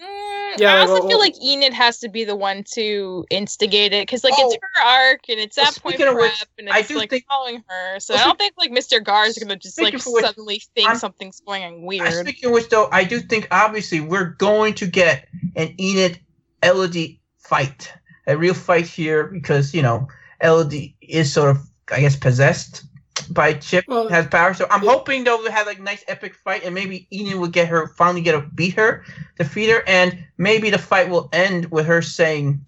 Mm, 0.00 0.58
Yeah, 0.58 0.74
I 0.74 0.78
also 0.80 0.92
well, 0.92 1.00
feel 1.02 1.08
well- 1.08 1.18
like 1.20 1.34
Enid 1.42 1.72
has 1.72 1.98
to 2.00 2.08
be 2.10 2.24
the 2.24 2.36
one 2.36 2.62
to 2.74 3.24
instigate 3.30 3.94
it 3.94 4.02
because, 4.06 4.22
like, 4.22 4.34
Oh. 4.36 4.50
it's 4.52 4.58
her 4.74 4.82
arc 4.84 5.20
and 5.30 5.40
it's 5.40 5.56
Well, 5.56 5.66
that 5.66 5.82
point 5.82 5.96
prep 5.96 6.14
which, 6.14 6.32
and 6.58 6.68
it's 6.68 6.88
do 6.88 6.96
like 6.98 7.08
think- 7.10 7.24
following 7.26 7.64
her. 7.68 7.98
So 8.00 8.12
Well, 8.14 8.22
I 8.22 8.26
don't 8.26 8.38
think 8.38 8.52
like 8.58 8.70
Mr. 8.70 9.02
Gar 9.02 9.24
is 9.26 9.38
gonna 9.38 9.56
just 9.56 9.78
like 9.80 9.88
Speaking 9.88 10.00
for 10.00 10.12
which, 10.12 10.24
suddenly 10.26 10.62
think 10.74 10.88
I'm- 10.88 10.98
something's 10.98 11.40
going 11.40 11.64
on 11.64 11.72
I 11.72 11.76
weird. 11.78 12.12
Speaking 12.12 12.48
of 12.50 12.52
which, 12.52 12.68
though, 12.68 12.88
I 12.92 13.04
do 13.04 13.20
think 13.20 13.48
obviously 13.50 14.00
we're 14.00 14.30
going 14.38 14.74
to 14.74 14.86
get 14.86 15.26
an 15.56 15.74
Enid 15.80 16.20
Elodie 16.62 17.20
fight, 17.38 17.92
a 18.26 18.36
real 18.36 18.54
fight 18.54 18.86
here 18.86 19.24
because 19.24 19.72
you 19.72 19.80
know 19.82 20.08
Elodie 20.40 20.96
is 21.00 21.32
sort 21.32 21.50
of, 21.50 21.58
I 21.90 22.00
guess, 22.00 22.16
possessed 22.16 22.84
by 23.30 23.54
Chip, 23.54 23.84
Well, 23.88 24.08
has 24.08 24.26
power. 24.26 24.52
So 24.54 24.66
I'm 24.70 24.82
yeah. 24.82 24.90
hoping 24.90 25.24
they'll 25.24 25.50
have 25.50 25.66
like 25.66 25.80
nice 25.80 26.04
epic 26.08 26.34
fight, 26.34 26.64
and 26.64 26.74
maybe 26.74 27.08
Enid 27.12 27.36
will 27.36 27.48
get 27.48 27.68
her 27.68 27.88
finally 27.96 28.20
get 28.20 28.34
a 28.34 28.42
beat 28.54 28.74
her, 28.74 29.04
defeat 29.38 29.70
her, 29.70 29.82
and 29.86 30.22
maybe 30.38 30.70
the 30.70 30.78
fight 30.78 31.08
will 31.08 31.28
end 31.32 31.70
with 31.70 31.86
her 31.86 32.02
saying, 32.02 32.64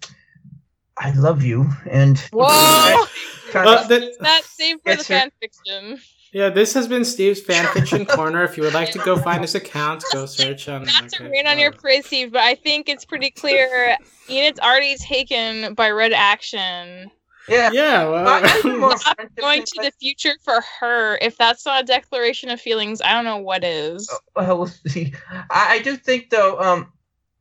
"I 0.97 1.11
love 1.11 1.43
you," 1.43 1.69
and 1.89 2.17
Whoa! 2.33 3.05
kind 3.51 3.67
Uh, 3.69 3.79
of, 3.81 3.87
that- 3.89 4.11
Not 4.21 4.43
saved 4.43 4.81
for 4.83 4.93
the 4.93 4.99
It's 4.99 5.07
fan 5.07 5.31
fiction. 5.39 6.01
yeah, 6.33 6.49
this 6.49 6.73
has 6.73 6.87
been 6.87 7.05
Steve's 7.05 7.41
fanfiction 7.41 8.07
corner. 8.07 8.43
If 8.43 8.57
you 8.57 8.63
would 8.63 8.73
like 8.73 8.91
to 8.91 8.99
go 8.99 9.17
find 9.17 9.41
his 9.41 9.53
account, 9.61 10.03
go 10.11 10.25
search 10.25 10.67
on. 10.67 10.83
Not 10.85 11.09
to 11.09 11.23
okay, 11.23 11.29
rain 11.29 11.47
on 11.47 11.59
your 11.59 11.69
whatever. 11.69 11.81
praise, 11.81 12.05
Steve, 12.07 12.31
but 12.31 12.41
I 12.41 12.55
think 12.55 12.89
it's 12.89 13.05
pretty 13.05 13.29
clear 13.31 13.97
Enid's 14.27 14.59
already 14.59 14.95
taken 14.97 15.73
by 15.75 15.91
Red 15.91 16.11
Action. 16.13 17.11
Yeah. 17.49 17.69
Yeah, 17.71 18.09
Well, 18.09 18.27
I 18.27 18.47
think 18.47 18.63
well, 18.63 18.79
more 18.79 18.89
Not 18.89 19.35
Going 19.35 19.63
to 19.63 19.81
the 19.81 19.91
future 19.99 20.35
for 20.43 20.61
her. 20.79 21.17
If 21.21 21.37
that's 21.37 21.65
not 21.65 21.83
a 21.83 21.85
declaration 21.85 22.49
of 22.49 22.59
feelings, 22.59 23.01
I 23.01 23.13
don't 23.13 23.25
know 23.25 23.37
what 23.37 23.63
is. 23.63 24.09
well, 24.35 24.57
we'll 24.57 24.67
see. 24.67 25.13
I, 25.49 25.75
I 25.75 25.79
do 25.81 25.95
think 25.95 26.29
though, 26.29 26.59
um, 26.59 26.91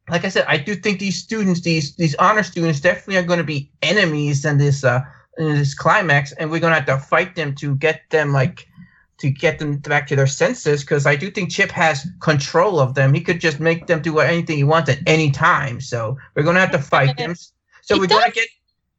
like 0.09 0.25
I 0.25 0.29
said, 0.29 0.45
I 0.49 0.57
do 0.57 0.75
think 0.75 0.99
these 0.99 1.23
students, 1.23 1.61
these 1.61 1.95
these 1.97 2.15
honor 2.17 2.43
students, 2.43 2.81
definitely 2.81 3.17
are 3.17 3.23
going 3.23 3.39
to 3.39 3.45
be 3.45 3.71
enemies 3.83 4.45
in 4.45 4.59
this 4.59 4.85
uh 4.85 5.01
in 5.39 5.55
this 5.55 5.75
climax, 5.75 6.33
and 6.33 6.51
we're 6.51 6.61
going 6.61 6.73
to 6.73 6.81
have 6.81 6.87
to 6.87 6.99
fight 6.99 7.37
them 7.37 7.55
to 7.57 7.75
get 7.77 8.03
them 8.11 8.33
like 8.33 8.67
to 9.19 9.31
get 9.31 9.59
them 9.59 9.79
back 9.79 10.07
to 10.09 10.17
their 10.17 10.27
senses. 10.27 10.83
Because 10.83 11.07
I 11.07 11.17
do 11.17 11.31
think 11.31 11.51
Chip 11.51 11.71
has 11.73 12.07
control 12.21 12.81
of 12.81 12.95
them. 12.95 13.13
He 13.13 13.21
could 13.21 13.41
just 13.41 13.61
make 13.61 13.87
them 13.87 14.01
do 14.01 14.19
anything 14.19 14.57
he 14.57 14.65
wants 14.65 14.91
at 14.91 14.99
any 15.07 15.31
time. 15.31 15.81
So 15.81 16.17
we're 16.35 16.43
going 16.43 16.55
to 16.55 16.61
have 16.61 16.73
to 16.73 16.79
fight 16.79 17.17
them. 17.17 17.35
So 17.83 17.95
He 17.95 18.01
we're 18.01 18.07
going 18.07 18.25
to 18.25 18.33
get 18.33 18.49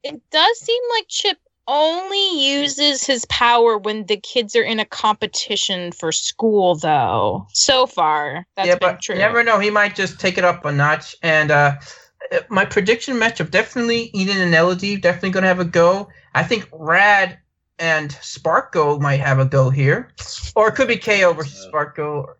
It 0.03 0.21
does 0.31 0.59
seem 0.59 0.81
like 0.97 1.05
Chip 1.07 1.37
only 1.67 2.57
uses 2.57 3.05
his 3.05 3.25
power 3.25 3.77
when 3.77 4.05
the 4.07 4.17
kids 4.17 4.55
are 4.55 4.63
in 4.63 4.79
a 4.79 4.85
competition 4.85 5.91
for 5.91 6.11
school, 6.11 6.75
though. 6.75 7.45
So 7.53 7.85
far, 7.85 8.47
that's 8.55 8.67
yeah, 8.67 8.75
been 8.75 8.93
but 8.93 9.01
true. 9.01 9.15
you 9.15 9.21
never 9.21 9.43
know. 9.43 9.59
He 9.59 9.69
might 9.69 9.95
just 9.95 10.19
take 10.19 10.37
it 10.37 10.43
up 10.43 10.65
a 10.65 10.71
notch. 10.71 11.15
And 11.21 11.51
uh, 11.51 11.75
uh, 12.31 12.39
my 12.49 12.65
prediction 12.65 13.17
matchup 13.17 13.51
definitely 13.51 14.09
Enid 14.15 14.37
and 14.37 14.53
Elodie 14.53 14.97
definitely 14.97 15.29
going 15.29 15.43
to 15.43 15.47
have 15.47 15.59
a 15.59 15.65
go. 15.65 16.09
I 16.33 16.43
think 16.43 16.67
Rad 16.73 17.37
and 17.77 18.09
Sparko 18.11 18.99
might 18.99 19.19
have 19.19 19.39
a 19.39 19.45
go 19.45 19.69
here, 19.69 20.09
or 20.55 20.69
it 20.69 20.75
could 20.75 20.87
be 20.87 20.97
KO 20.97 21.33
versus 21.33 21.67
Sparko. 21.71 22.33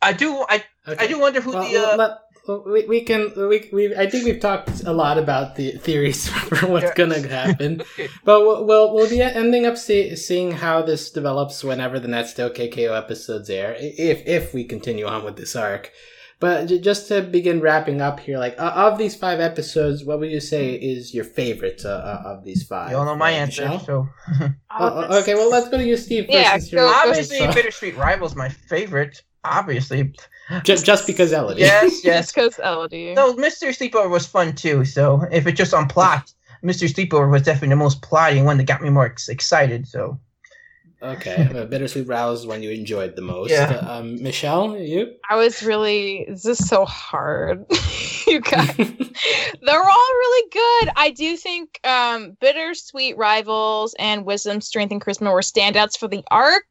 I 0.00 0.12
do. 0.12 0.44
I 0.48 0.64
I 0.86 1.06
do 1.06 1.18
wonder 1.20 1.40
who 1.40 1.52
Well, 1.52 1.70
the. 1.70 1.92
Uh, 1.92 1.96
let- 1.96 2.18
well, 2.46 2.62
we, 2.66 2.84
we 2.86 3.00
can 3.02 3.32
we, 3.36 3.68
we 3.72 3.94
I 3.96 4.08
think 4.08 4.24
we've 4.24 4.40
talked 4.40 4.82
a 4.84 4.92
lot 4.92 5.18
about 5.18 5.56
the 5.56 5.72
theories 5.72 6.28
for 6.48 6.66
what's 6.66 6.84
Yeah. 6.86 6.94
gonna 6.94 7.26
happen, 7.28 7.82
but 8.24 8.40
we'll 8.42 8.64
we'll, 8.64 8.94
we'll 8.94 9.08
be 9.10 9.20
ending 9.22 9.66
up 9.66 9.76
see, 9.76 10.14
seeing 10.16 10.52
how 10.52 10.82
this 10.82 11.10
develops 11.10 11.64
whenever 11.64 11.98
the 11.98 12.08
next 12.08 12.36
OKKO 12.36 12.96
episodes 12.96 13.48
air, 13.50 13.76
if 13.78 14.26
if 14.26 14.52
we 14.54 14.64
continue 14.64 15.06
on 15.06 15.24
with 15.24 15.36
this 15.36 15.56
arc. 15.56 15.90
But 16.40 16.66
just 16.82 17.08
to 17.08 17.22
begin 17.22 17.60
wrapping 17.60 18.02
up 18.02 18.20
here, 18.20 18.38
like 18.38 18.56
uh, 18.58 18.72
of 18.74 18.98
these 18.98 19.14
five 19.16 19.40
episodes, 19.40 20.04
what 20.04 20.18
would 20.18 20.30
you 20.30 20.40
say 20.40 20.74
is 20.74 21.14
your 21.14 21.24
favorite 21.24 21.82
uh, 21.84 21.88
uh, 21.88 22.22
of 22.26 22.44
these 22.44 22.64
five? 22.64 22.90
you 22.90 22.96
all 22.98 23.06
know 23.06 23.16
my 23.16 23.30
answer. 23.30 23.62
Michelle? 23.68 23.84
So 23.86 24.48
Oh, 24.78 25.20
okay, 25.22 25.34
well 25.34 25.48
let's 25.48 25.68
go 25.70 25.78
to 25.78 25.84
you, 25.86 25.96
Steve. 25.96 26.24
First, 26.26 26.34
Yeah, 26.34 26.52
since 26.58 26.72
you're- 26.72 26.84
go- 26.84 26.90
go- 26.92 27.08
obviously, 27.08 27.38
so- 27.38 27.52
Bittersweet 27.52 27.96
Rival's 27.96 28.34
my 28.36 28.48
favorite. 28.50 29.22
Obviously, 29.44 30.12
just 30.62 30.84
just 30.84 31.06
because 31.06 31.32
Elodie. 31.32 31.60
yes, 31.60 32.00
yes. 32.04 32.32
because 32.32 32.58
Elodie. 32.58 33.14
No, 33.14 33.34
Mystery 33.34 33.72
Sleepover 33.72 34.10
was 34.10 34.26
fun 34.26 34.54
too. 34.54 34.84
So 34.84 35.26
if 35.30 35.46
it's 35.46 35.58
just 35.58 35.74
on 35.74 35.88
plot, 35.88 36.32
Mystery 36.62 36.88
Sleepover 36.88 37.30
was 37.30 37.42
definitely 37.42 37.70
the 37.70 37.76
most 37.76 38.02
plotting 38.02 38.44
one 38.44 38.58
that 38.58 38.64
got 38.64 38.82
me 38.82 38.90
more 38.90 39.06
ex- 39.06 39.28
excited. 39.28 39.86
So 39.86 40.18
Okay, 41.04 41.66
Bittersweet 41.68 42.06
Rivals 42.06 42.40
is 42.40 42.46
one 42.46 42.62
you 42.62 42.70
enjoyed 42.70 43.14
the 43.14 43.20
most. 43.20 43.50
Yeah. 43.50 43.82
Uh, 43.82 43.98
um, 43.98 44.22
Michelle, 44.22 44.78
you? 44.78 45.14
I 45.28 45.36
was 45.36 45.62
really. 45.62 46.24
This 46.28 46.46
is 46.46 46.66
so 46.66 46.86
hard. 46.86 47.66
you 48.26 48.40
guys. 48.40 48.74
They're 49.62 49.82
all 49.82 50.12
really 50.14 50.50
good. 50.50 50.92
I 50.96 51.12
do 51.14 51.36
think 51.36 51.78
um, 51.84 52.38
Bittersweet 52.40 53.18
Rivals 53.18 53.94
and 53.98 54.24
Wisdom, 54.24 54.62
Strength, 54.62 54.92
and 54.92 55.04
Charisma 55.04 55.30
were 55.32 55.40
standouts 55.40 55.98
for 55.98 56.08
the 56.08 56.24
arc. 56.30 56.64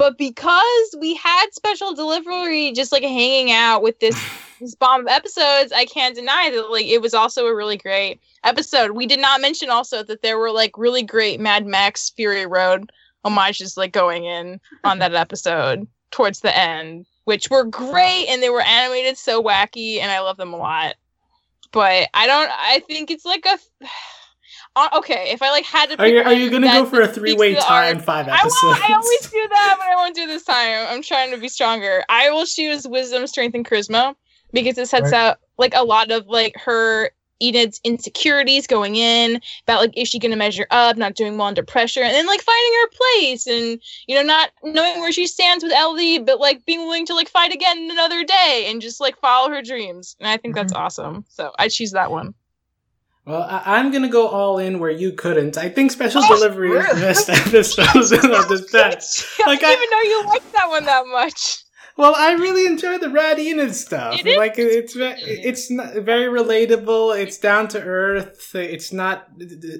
But 0.00 0.16
because 0.16 0.96
we 0.98 1.14
had 1.14 1.48
special 1.52 1.92
delivery 1.92 2.72
just 2.72 2.90
like 2.90 3.02
hanging 3.02 3.52
out 3.52 3.82
with 3.82 4.00
this, 4.00 4.18
this 4.60 4.74
bomb 4.74 5.02
of 5.02 5.08
episodes, 5.08 5.72
I 5.72 5.84
can't 5.84 6.14
deny 6.14 6.50
that 6.54 6.70
like 6.70 6.86
it 6.86 7.02
was 7.02 7.12
also 7.12 7.44
a 7.46 7.54
really 7.54 7.76
great 7.76 8.18
episode. 8.42 8.92
We 8.92 9.04
did 9.04 9.20
not 9.20 9.42
mention 9.42 9.68
also 9.68 10.02
that 10.04 10.22
there 10.22 10.38
were 10.38 10.52
like 10.52 10.78
really 10.78 11.02
great 11.02 11.38
Mad 11.38 11.66
Max 11.66 12.08
Fury 12.08 12.46
Road 12.46 12.90
homages 13.26 13.76
like 13.76 13.92
going 13.92 14.24
in 14.24 14.58
on 14.84 15.00
that 15.00 15.14
episode 15.26 15.86
towards 16.10 16.40
the 16.40 16.56
end, 16.56 17.04
which 17.24 17.50
were 17.50 17.64
great 17.64 18.24
and 18.30 18.42
they 18.42 18.48
were 18.48 18.62
animated 18.62 19.18
so 19.18 19.42
wacky 19.42 20.00
and 20.00 20.10
I 20.10 20.20
love 20.20 20.38
them 20.38 20.54
a 20.54 20.56
lot. 20.56 20.94
But 21.72 22.08
I 22.14 22.26
don't 22.26 22.50
I 22.50 22.78
think 22.88 23.10
it's 23.10 23.26
like 23.26 23.44
a 23.44 23.58
uh, 24.76 24.88
okay, 24.98 25.30
if 25.32 25.42
I 25.42 25.50
like 25.50 25.64
had 25.64 25.86
to 25.90 25.94
Are 25.94 25.96
pick 26.04 26.12
you 26.14 26.20
are 26.20 26.32
you 26.32 26.50
one 26.50 26.62
gonna 26.62 26.72
go 26.72 26.86
for 26.86 27.00
a 27.00 27.08
three 27.08 27.34
way 27.34 27.54
tie 27.54 27.86
arc- 27.88 27.96
in 27.96 28.02
five 28.02 28.28
episodes? 28.28 28.54
I 28.54 28.66
episodes? 28.66 28.80
won't. 28.80 28.90
I 28.90 28.94
always 28.94 29.30
do 29.30 29.48
that, 29.50 29.76
but 29.78 29.86
I 29.88 29.96
won't 29.96 30.14
do 30.14 30.26
this 30.26 30.44
time. 30.44 30.86
I'm 30.88 31.02
trying 31.02 31.30
to 31.32 31.38
be 31.38 31.48
stronger. 31.48 32.02
I 32.08 32.30
will 32.30 32.46
choose 32.46 32.86
wisdom, 32.86 33.26
strength, 33.26 33.54
and 33.54 33.66
charisma 33.66 34.14
because 34.52 34.78
it 34.78 34.88
sets 34.88 35.12
Right. 35.12 35.14
out 35.14 35.38
like 35.58 35.74
a 35.74 35.82
lot 35.84 36.10
of 36.10 36.26
like 36.26 36.54
her 36.56 37.10
Enid's 37.42 37.80
insecurities 37.84 38.66
going 38.66 38.96
in 38.96 39.40
about 39.62 39.80
like 39.80 39.96
is 39.96 40.08
she 40.08 40.18
gonna 40.18 40.36
measure 40.36 40.66
up, 40.70 40.96
not 40.96 41.14
doing 41.14 41.38
well 41.38 41.48
under 41.48 41.62
pressure, 41.62 42.02
and 42.02 42.12
then 42.14 42.26
like 42.26 42.42
finding 42.42 42.72
her 42.82 42.88
place 42.98 43.46
and 43.46 43.80
you 44.06 44.14
know 44.14 44.22
not 44.22 44.50
knowing 44.62 45.00
where 45.00 45.10
she 45.10 45.26
stands 45.26 45.64
with 45.64 45.72
Ellie, 45.72 46.18
but 46.18 46.38
like 46.38 46.64
being 46.66 46.80
willing 46.80 47.06
to 47.06 47.14
like 47.14 47.28
fight 47.30 47.52
again 47.52 47.88
another 47.90 48.24
day 48.24 48.66
and 48.68 48.80
just 48.82 49.00
like 49.00 49.16
follow 49.18 49.48
her 49.50 49.62
dreams. 49.62 50.16
And 50.20 50.28
I 50.28 50.36
think 50.36 50.54
that's 50.54 50.72
awesome. 50.74 51.24
So 51.28 51.50
I 51.58 51.68
choose 51.68 51.92
that 51.92 52.10
one. 52.10 52.34
Well, 53.26 53.42
I- 53.42 53.62
I'm 53.78 53.92
gonna 53.92 54.08
go 54.08 54.28
all 54.28 54.58
in 54.58 54.78
where 54.78 54.90
you 54.90 55.12
couldn't. 55.12 55.56
I 55.58 55.68
think 55.68 55.90
special 55.92 56.22
Oh, 56.24 56.28
delivery 56.34 56.70
is 56.72 56.86
the 56.86 56.94
really? 56.94 57.00
best 57.02 57.28
episode 57.78 58.30
of 58.34 58.48
this 58.48 58.70
batch. 58.72 59.26
I 59.44 59.50
Like, 59.50 59.60
didn't 59.60 59.70
I- 59.70 59.74
even 59.76 59.90
know 59.90 60.00
you 60.02 60.26
liked 60.26 60.52
that 60.52 60.68
one 60.68 60.84
that 60.86 61.04
much. 61.06 61.58
Well, 61.96 62.14
I 62.16 62.32
really 62.32 62.64
enjoy 62.66 62.96
the 62.96 63.10
Rad 63.10 63.38
Enid 63.38 63.74
stuff. 63.74 64.24
It 64.24 64.38
Like 64.38 64.54
it's 64.56 64.94
it's 64.96 65.70
not, 65.70 65.92
very 65.96 66.26
relatable. 66.26 67.18
It's 67.20 67.36
down 67.36 67.68
to 67.68 67.82
earth. 67.82 68.54
It's 68.54 68.90
not 68.92 69.26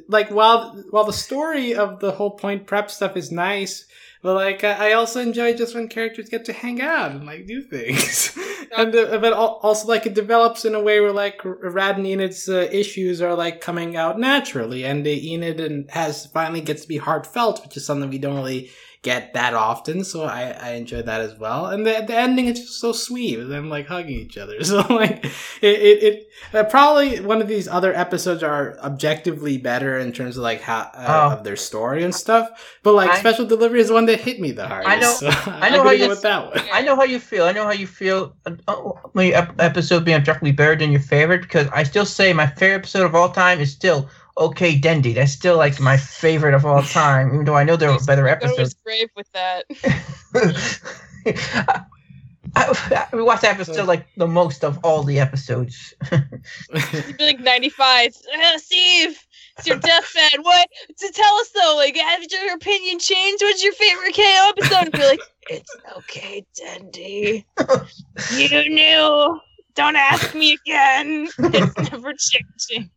like 0.09 0.31
while 0.31 0.83
while 0.91 1.05
the 1.05 1.15
story 1.15 1.75
of 1.75 2.01
the 2.01 2.13
whole 2.13 2.33
point 2.33 2.67
prep 2.67 2.91
stuff 2.91 3.17
is 3.17 3.33
nice. 3.33 3.87
But 4.23 4.35
like 4.35 4.65
I 4.65 4.93
also 4.93 5.21
enjoy 5.21 5.55
just 5.55 5.75
when 5.75 5.89
characters 5.89 6.29
get 6.29 6.45
to 6.45 6.53
hang 6.53 6.83
out 6.83 7.13
and 7.13 7.25
like 7.25 7.47
do 7.47 7.63
things, 7.63 8.37
and 8.77 8.95
uh, 8.95 9.19
but 9.19 9.33
also 9.33 9.89
like 9.89 10.05
it 10.05 10.13
develops 10.13 10.67
in 10.67 10.75
a 10.75 10.83
way 10.83 11.01
where 11.01 11.13
like 11.13 11.41
Rad 11.43 11.97
and 11.97 12.07
Enid's 12.07 12.47
uh, 12.47 12.69
issues 12.71 13.23
are 13.23 13.35
like 13.35 13.63
coming 13.63 13.97
out 13.97 14.19
naturally, 14.19 14.85
and 14.85 15.07
uh, 15.07 15.11
Enid 15.11 15.59
and 15.61 15.91
has 15.91 16.27
finally 16.27 16.61
gets 16.61 16.83
to 16.83 16.89
be 16.89 16.99
heartfelt, 16.99 17.63
which 17.65 17.79
is 17.79 17.87
something 17.87 18.11
we 18.11 18.19
don't 18.19 18.37
really 18.37 18.71
get 19.03 19.33
that 19.33 19.55
often, 19.55 20.05
so 20.05 20.25
I, 20.25 20.51
I 20.51 20.71
enjoy 20.73 21.01
that 21.03 21.23
as 21.23 21.35
well. 21.39 21.67
And 21.67 21.87
the, 21.87 22.05
the 22.07 22.15
ending 22.15 22.47
is 22.47 22.61
just 22.61 22.81
so 22.81 22.93
sweet, 22.93 23.39
with 23.39 23.49
them 23.49 23.71
like 23.71 23.87
hugging 23.87 24.19
each 24.21 24.37
other. 24.37 24.63
So 24.65 24.79
like 24.91 25.25
it 25.25 25.33
it, 25.63 26.03
it 26.03 26.27
uh, 26.53 26.65
probably 26.65 27.19
one 27.21 27.41
of 27.41 27.49
these 27.49 27.67
other 27.67 27.95
episodes 27.95 28.43
are 28.43 28.79
objectively 28.81 29.57
better 29.59 29.99
in 29.99 30.13
terms 30.13 30.37
of 30.37 30.43
like 30.43 30.61
how 30.61 30.91
uh, 30.95 31.07
Oh. 31.33 31.37
of 31.39 31.45
their 31.45 31.57
story 31.57 32.05
and 32.05 32.15
stuff. 32.15 32.49
But 32.83 32.93
like 32.95 33.11
I- 33.11 33.19
special 33.21 33.47
delivery 33.47 33.81
is 33.81 33.89
the 33.89 33.95
one 33.95 34.07
that 34.07 34.21
hit 34.21 34.39
me 34.39 34.53
the 34.53 34.69
hardest. 34.69 34.91
I 34.93 34.97
know- 35.01 35.31
So 35.45 35.51
I 35.51 35.71
know 35.71 35.83
how 35.83 35.91
you- 35.93 36.09
with 36.09 36.23
that 36.23 36.47
one. 36.55 36.65
I 36.73 36.83
know 36.83 36.95
how 36.97 37.05
you 37.05 37.19
feel. 37.21 37.45
I 37.45 37.53
know 37.53 37.65
how 37.65 37.73
you 37.73 37.87
feel. 37.87 38.37
uh, 38.47 38.57
Oh, 38.69 38.99
my 39.15 39.27
ep- 39.29 39.61
episode 39.61 40.05
being 40.05 40.19
objectively 40.19 40.53
better 40.53 40.77
than 40.77 40.93
your 40.93 41.01
favorite 41.01 41.41
because 41.43 41.67
I 41.73 41.83
still 41.85 42.05
say 42.07 42.33
my 42.35 42.47
favorite 42.47 42.81
episode 42.81 43.07
of 43.07 43.15
all 43.15 43.31
time 43.31 43.61
is 43.61 43.73
still 43.73 44.09
OK 44.37 44.79
Dendy. 44.79 45.13
That's 45.13 45.33
still 45.33 45.57
like 45.57 45.81
my 45.81 45.97
favorite 45.97 46.55
of 46.55 46.65
all 46.65 46.83
time, 46.83 47.33
even 47.35 47.45
though 47.45 47.57
I 47.57 47.65
know 47.65 47.77
there 47.77 47.93
were 47.93 47.99
better 48.07 48.29
episodes. 48.29 48.59
I 48.59 48.63
was 48.63 48.75
brave 48.75 49.09
with 49.17 49.31
that. 49.33 49.65
I, 52.57 53.07
I 53.13 53.17
watched 53.17 53.43
that 53.43 53.55
episode 53.55 53.87
like 53.87 54.07
the 54.17 54.27
most 54.27 54.65
of 54.65 54.79
all 54.83 55.03
the 55.03 55.21
episodes. 55.21 55.95
Like 57.21 57.41
95. 57.41 58.15
Uh, 58.35 58.59
Steve, 58.59 59.19
it's 59.59 59.67
your 59.67 59.77
deathbed. 59.79 60.41
What? 60.43 60.69
To 60.99 61.13
tell 61.13 61.35
us 61.37 61.51
though, 61.51 61.75
like, 61.77 61.97
have 61.97 62.25
your 62.31 62.55
opinion 62.55 62.99
changed? 62.99 63.43
What's 63.43 63.63
your 63.63 63.73
favorite 63.75 64.15
KO 64.15 64.51
episode? 64.57 64.83
And 64.85 64.93
be 64.93 64.99
like, 64.99 65.21
it's 65.51 65.77
okay, 65.99 66.45
Dendy. 66.57 67.47
you 68.37 68.69
knew. 68.69 69.41
Don't 69.75 69.97
ask 69.97 70.35
me 70.35 70.55
again. 70.55 71.29
It's 71.39 71.91
never 71.91 72.13
changing. 72.15 72.91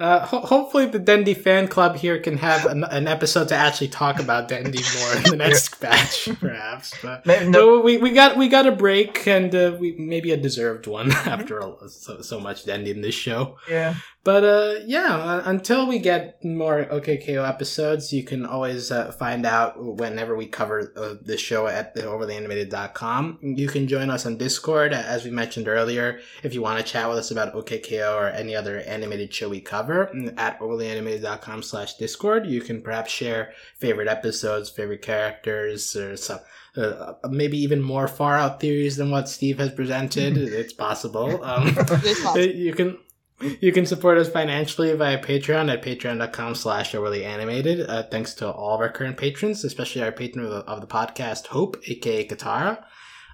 Uh, 0.00 0.24
ho- 0.24 0.40
hopefully, 0.40 0.86
the 0.86 0.98
Dendy 0.98 1.34
fan 1.34 1.66
club 1.66 1.96
here 1.96 2.20
can 2.20 2.38
have 2.38 2.66
an, 2.66 2.84
an, 2.84 3.08
episode 3.08 3.48
to 3.48 3.56
actually 3.56 3.88
talk 3.88 4.20
about 4.20 4.46
Dendy 4.46 4.80
more 4.96 5.16
in 5.16 5.22
the 5.24 5.36
next 5.48 5.80
batch, 5.80 6.28
perhaps. 6.38 6.94
But 7.02 7.26
no. 7.48 7.80
we, 7.80 7.96
we 7.96 8.12
got 8.12 8.36
we 8.36 8.48
got 8.48 8.66
a 8.66 8.72
break, 8.72 9.26
and 9.26 9.52
uh, 9.52 9.76
we 9.76 9.96
maybe 9.98 10.30
a 10.30 10.36
deserved 10.36 10.86
one 10.86 11.10
after 11.26 11.60
all, 11.60 11.88
so, 11.88 12.20
so 12.20 12.38
much 12.38 12.64
Dendy 12.64 12.92
in 12.92 13.00
this 13.00 13.16
show. 13.16 13.58
Yeah. 13.68 13.94
But 14.24 14.44
uh, 14.44 14.74
yeah, 14.84 15.16
uh, 15.16 15.42
until 15.46 15.86
we 15.86 15.98
get 16.00 16.44
more 16.44 16.84
OKKO 16.84 17.48
episodes, 17.48 18.12
you 18.12 18.24
can 18.24 18.44
always 18.44 18.90
uh, 18.90 19.12
find 19.12 19.46
out 19.46 19.82
whenever 19.82 20.36
we 20.36 20.46
cover 20.46 20.92
uh, 20.96 21.14
the 21.22 21.38
show 21.38 21.66
at 21.66 21.94
overlyanimated.com. 21.94 23.38
You 23.40 23.68
can 23.68 23.86
join 23.86 24.10
us 24.10 24.26
on 24.26 24.36
Discord, 24.36 24.92
as 24.92 25.24
we 25.24 25.30
mentioned 25.30 25.68
earlier, 25.68 26.20
if 26.42 26.52
you 26.52 26.60
want 26.60 26.78
to 26.78 26.84
chat 26.84 27.08
with 27.08 27.18
us 27.18 27.30
about 27.30 27.54
OKKO 27.54 28.16
or 28.16 28.28
any 28.28 28.54
other 28.54 28.80
animated 28.80 29.32
show 29.32 29.48
we 29.48 29.60
cover 29.60 30.10
at 30.36 30.58
overlyanimated.com 30.60 31.62
slash 31.62 31.94
Discord. 31.94 32.46
You 32.46 32.60
can 32.60 32.82
perhaps 32.82 33.10
share 33.10 33.52
favorite 33.78 34.08
episodes, 34.08 34.68
favorite 34.68 35.02
characters, 35.02 35.94
or 35.96 36.16
some. 36.16 36.40
Uh, 36.76 37.14
maybe 37.28 37.58
even 37.58 37.82
more 37.82 38.06
far 38.06 38.36
out 38.36 38.60
theories 38.60 38.96
than 38.96 39.10
what 39.10 39.28
Steve 39.28 39.58
has 39.58 39.72
presented. 39.72 40.36
it's 40.36 40.72
possible. 40.72 41.42
Um, 41.48 41.68
it's 41.68 42.22
possible. 42.22 42.38
You 42.44 42.72
can 42.72 42.98
you 43.40 43.72
can 43.72 43.86
support 43.86 44.18
us 44.18 44.28
financially 44.28 44.94
via 44.94 45.22
Patreon 45.22 45.72
at 45.72 45.82
patreon.com 45.82 46.54
slash 46.54 46.92
overlyanimated. 46.92 47.88
Uh, 47.88 48.02
thanks 48.04 48.34
to 48.34 48.50
all 48.50 48.74
of 48.74 48.80
our 48.80 48.90
current 48.90 49.16
patrons, 49.16 49.64
especially 49.64 50.02
our 50.02 50.12
patron 50.12 50.44
of 50.44 50.50
the, 50.50 50.58
of 50.58 50.80
the 50.80 50.86
podcast, 50.86 51.46
Hope, 51.46 51.76
aka 51.86 52.26
Katara. 52.26 52.84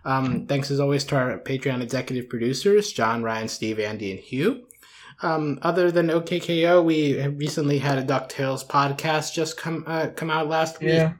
Um, 0.05 0.46
thanks 0.46 0.70
as 0.70 0.80
always 0.80 1.05
to 1.05 1.16
our 1.16 1.38
Patreon 1.38 1.80
executive 1.82 2.28
producers, 2.28 2.92
John, 2.92 3.22
Ryan, 3.22 3.48
Steve, 3.48 3.80
Andy, 3.80 4.11
and 4.11 4.20
Hugh. 4.20 4.66
Um, 5.22 5.59
other 5.62 5.90
than 5.90 6.09
OKKO, 6.09 6.84
we 6.84 7.26
recently 7.28 7.78
had 7.78 7.98
a 7.98 8.05
DuckTales 8.05 8.66
podcast 8.66 9.32
just 9.32 9.57
come 9.57 9.84
uh, 9.86 10.09
come 10.09 10.30
out 10.30 10.48
last 10.48 10.82
yeah. 10.82 11.09
week. 11.09 11.16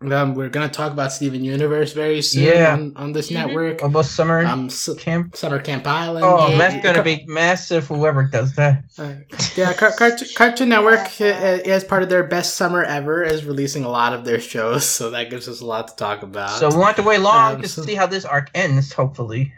Um, 0.00 0.34
we're 0.34 0.48
gonna 0.48 0.68
talk 0.68 0.92
about 0.92 1.12
Steven 1.12 1.42
Universe 1.42 1.92
very 1.92 2.22
soon 2.22 2.44
yeah. 2.44 2.72
on, 2.72 2.92
on 2.96 3.12
this 3.12 3.30
mm-hmm. 3.30 3.46
network. 3.46 3.82
About 3.82 4.04
summer 4.04 4.44
um, 4.44 4.70
camp, 4.98 5.36
summer 5.36 5.58
camp 5.58 5.88
island. 5.88 6.24
Oh, 6.24 6.48
yeah. 6.48 6.58
that's 6.58 6.84
gonna 6.84 7.02
be 7.02 7.24
massive. 7.26 7.88
Whoever 7.88 8.22
does 8.22 8.54
that. 8.54 8.84
Uh, 8.96 9.14
yeah, 9.56 9.72
Car- 9.72 9.90
Car- 9.90 10.16
Cartoon 10.36 10.68
Network, 10.68 11.20
uh, 11.20 11.24
as 11.24 11.82
part 11.82 12.04
of 12.04 12.08
their 12.08 12.22
best 12.22 12.54
summer 12.54 12.84
ever, 12.84 13.24
is 13.24 13.44
releasing 13.44 13.82
a 13.82 13.88
lot 13.88 14.12
of 14.12 14.24
their 14.24 14.38
shows, 14.38 14.84
so 14.88 15.10
that 15.10 15.30
gives 15.30 15.48
us 15.48 15.60
a 15.60 15.66
lot 15.66 15.88
to 15.88 15.96
talk 15.96 16.22
about. 16.22 16.50
So 16.50 16.68
we 16.68 16.76
want 16.76 16.96
to 16.98 17.02
wait 17.02 17.18
long 17.18 17.56
um, 17.56 17.62
to 17.62 17.68
so- 17.68 17.82
see 17.82 17.96
how 17.96 18.06
this 18.06 18.24
arc 18.24 18.50
ends. 18.54 18.92
Hopefully. 18.92 19.52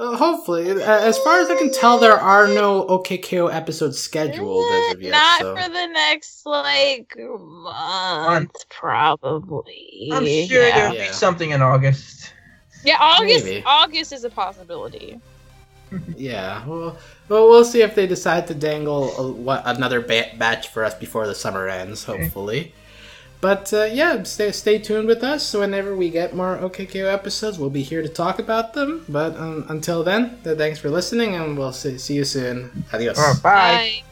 Uh, 0.00 0.16
hopefully, 0.16 0.70
as 0.70 1.18
far 1.18 1.40
as 1.40 1.50
I 1.50 1.56
can 1.56 1.70
tell, 1.70 1.98
there 1.98 2.16
are 2.16 2.46
no 2.46 2.86
OKKO 2.86 3.52
episodes 3.52 3.98
scheduled 3.98 4.64
as 4.72 4.94
of 4.94 5.02
yet. 5.02 5.10
Not 5.10 5.40
so. 5.42 5.54
for 5.54 5.68
the 5.68 5.86
next 5.88 6.46
like 6.46 7.14
month, 7.18 8.66
probably. 8.70 10.08
I'm 10.10 10.24
sure 10.24 10.66
yeah. 10.66 10.74
there'll 10.74 10.94
yeah. 10.94 11.08
be 11.08 11.12
something 11.12 11.50
in 11.50 11.60
August. 11.60 12.32
Yeah, 12.82 12.96
August. 12.98 13.44
Maybe. 13.44 13.62
August 13.66 14.14
is 14.14 14.24
a 14.24 14.30
possibility. 14.30 15.20
yeah, 16.16 16.64
well, 16.66 16.96
well, 17.28 17.50
we'll 17.50 17.64
see 17.64 17.82
if 17.82 17.94
they 17.94 18.06
decide 18.06 18.46
to 18.46 18.54
dangle 18.54 19.14
a, 19.18 19.30
what, 19.30 19.62
another 19.66 20.00
ba- 20.00 20.30
batch 20.38 20.68
for 20.68 20.82
us 20.82 20.94
before 20.94 21.26
the 21.26 21.34
summer 21.34 21.68
ends. 21.68 22.04
Hopefully. 22.04 22.72
But 23.40 23.72
uh, 23.72 23.84
yeah, 23.84 24.22
stay 24.24 24.52
stay 24.52 24.78
tuned 24.78 25.08
with 25.08 25.22
us. 25.24 25.42
So 25.46 25.60
whenever 25.60 25.96
we 25.96 26.10
get 26.10 26.34
more 26.34 26.58
OKKO 26.58 27.12
episodes, 27.12 27.58
we'll 27.58 27.70
be 27.70 27.82
here 27.82 28.02
to 28.02 28.08
talk 28.08 28.38
about 28.38 28.74
them. 28.74 29.04
But 29.08 29.36
um, 29.36 29.64
until 29.68 30.04
then, 30.04 30.38
thanks 30.42 30.78
for 30.78 30.90
listening, 30.90 31.34
and 31.34 31.56
we'll 31.56 31.72
see, 31.72 31.96
see 31.98 32.14
you 32.14 32.24
soon. 32.24 32.84
Adios. 32.92 33.16
bye. 33.40 33.40
bye. 33.42 34.02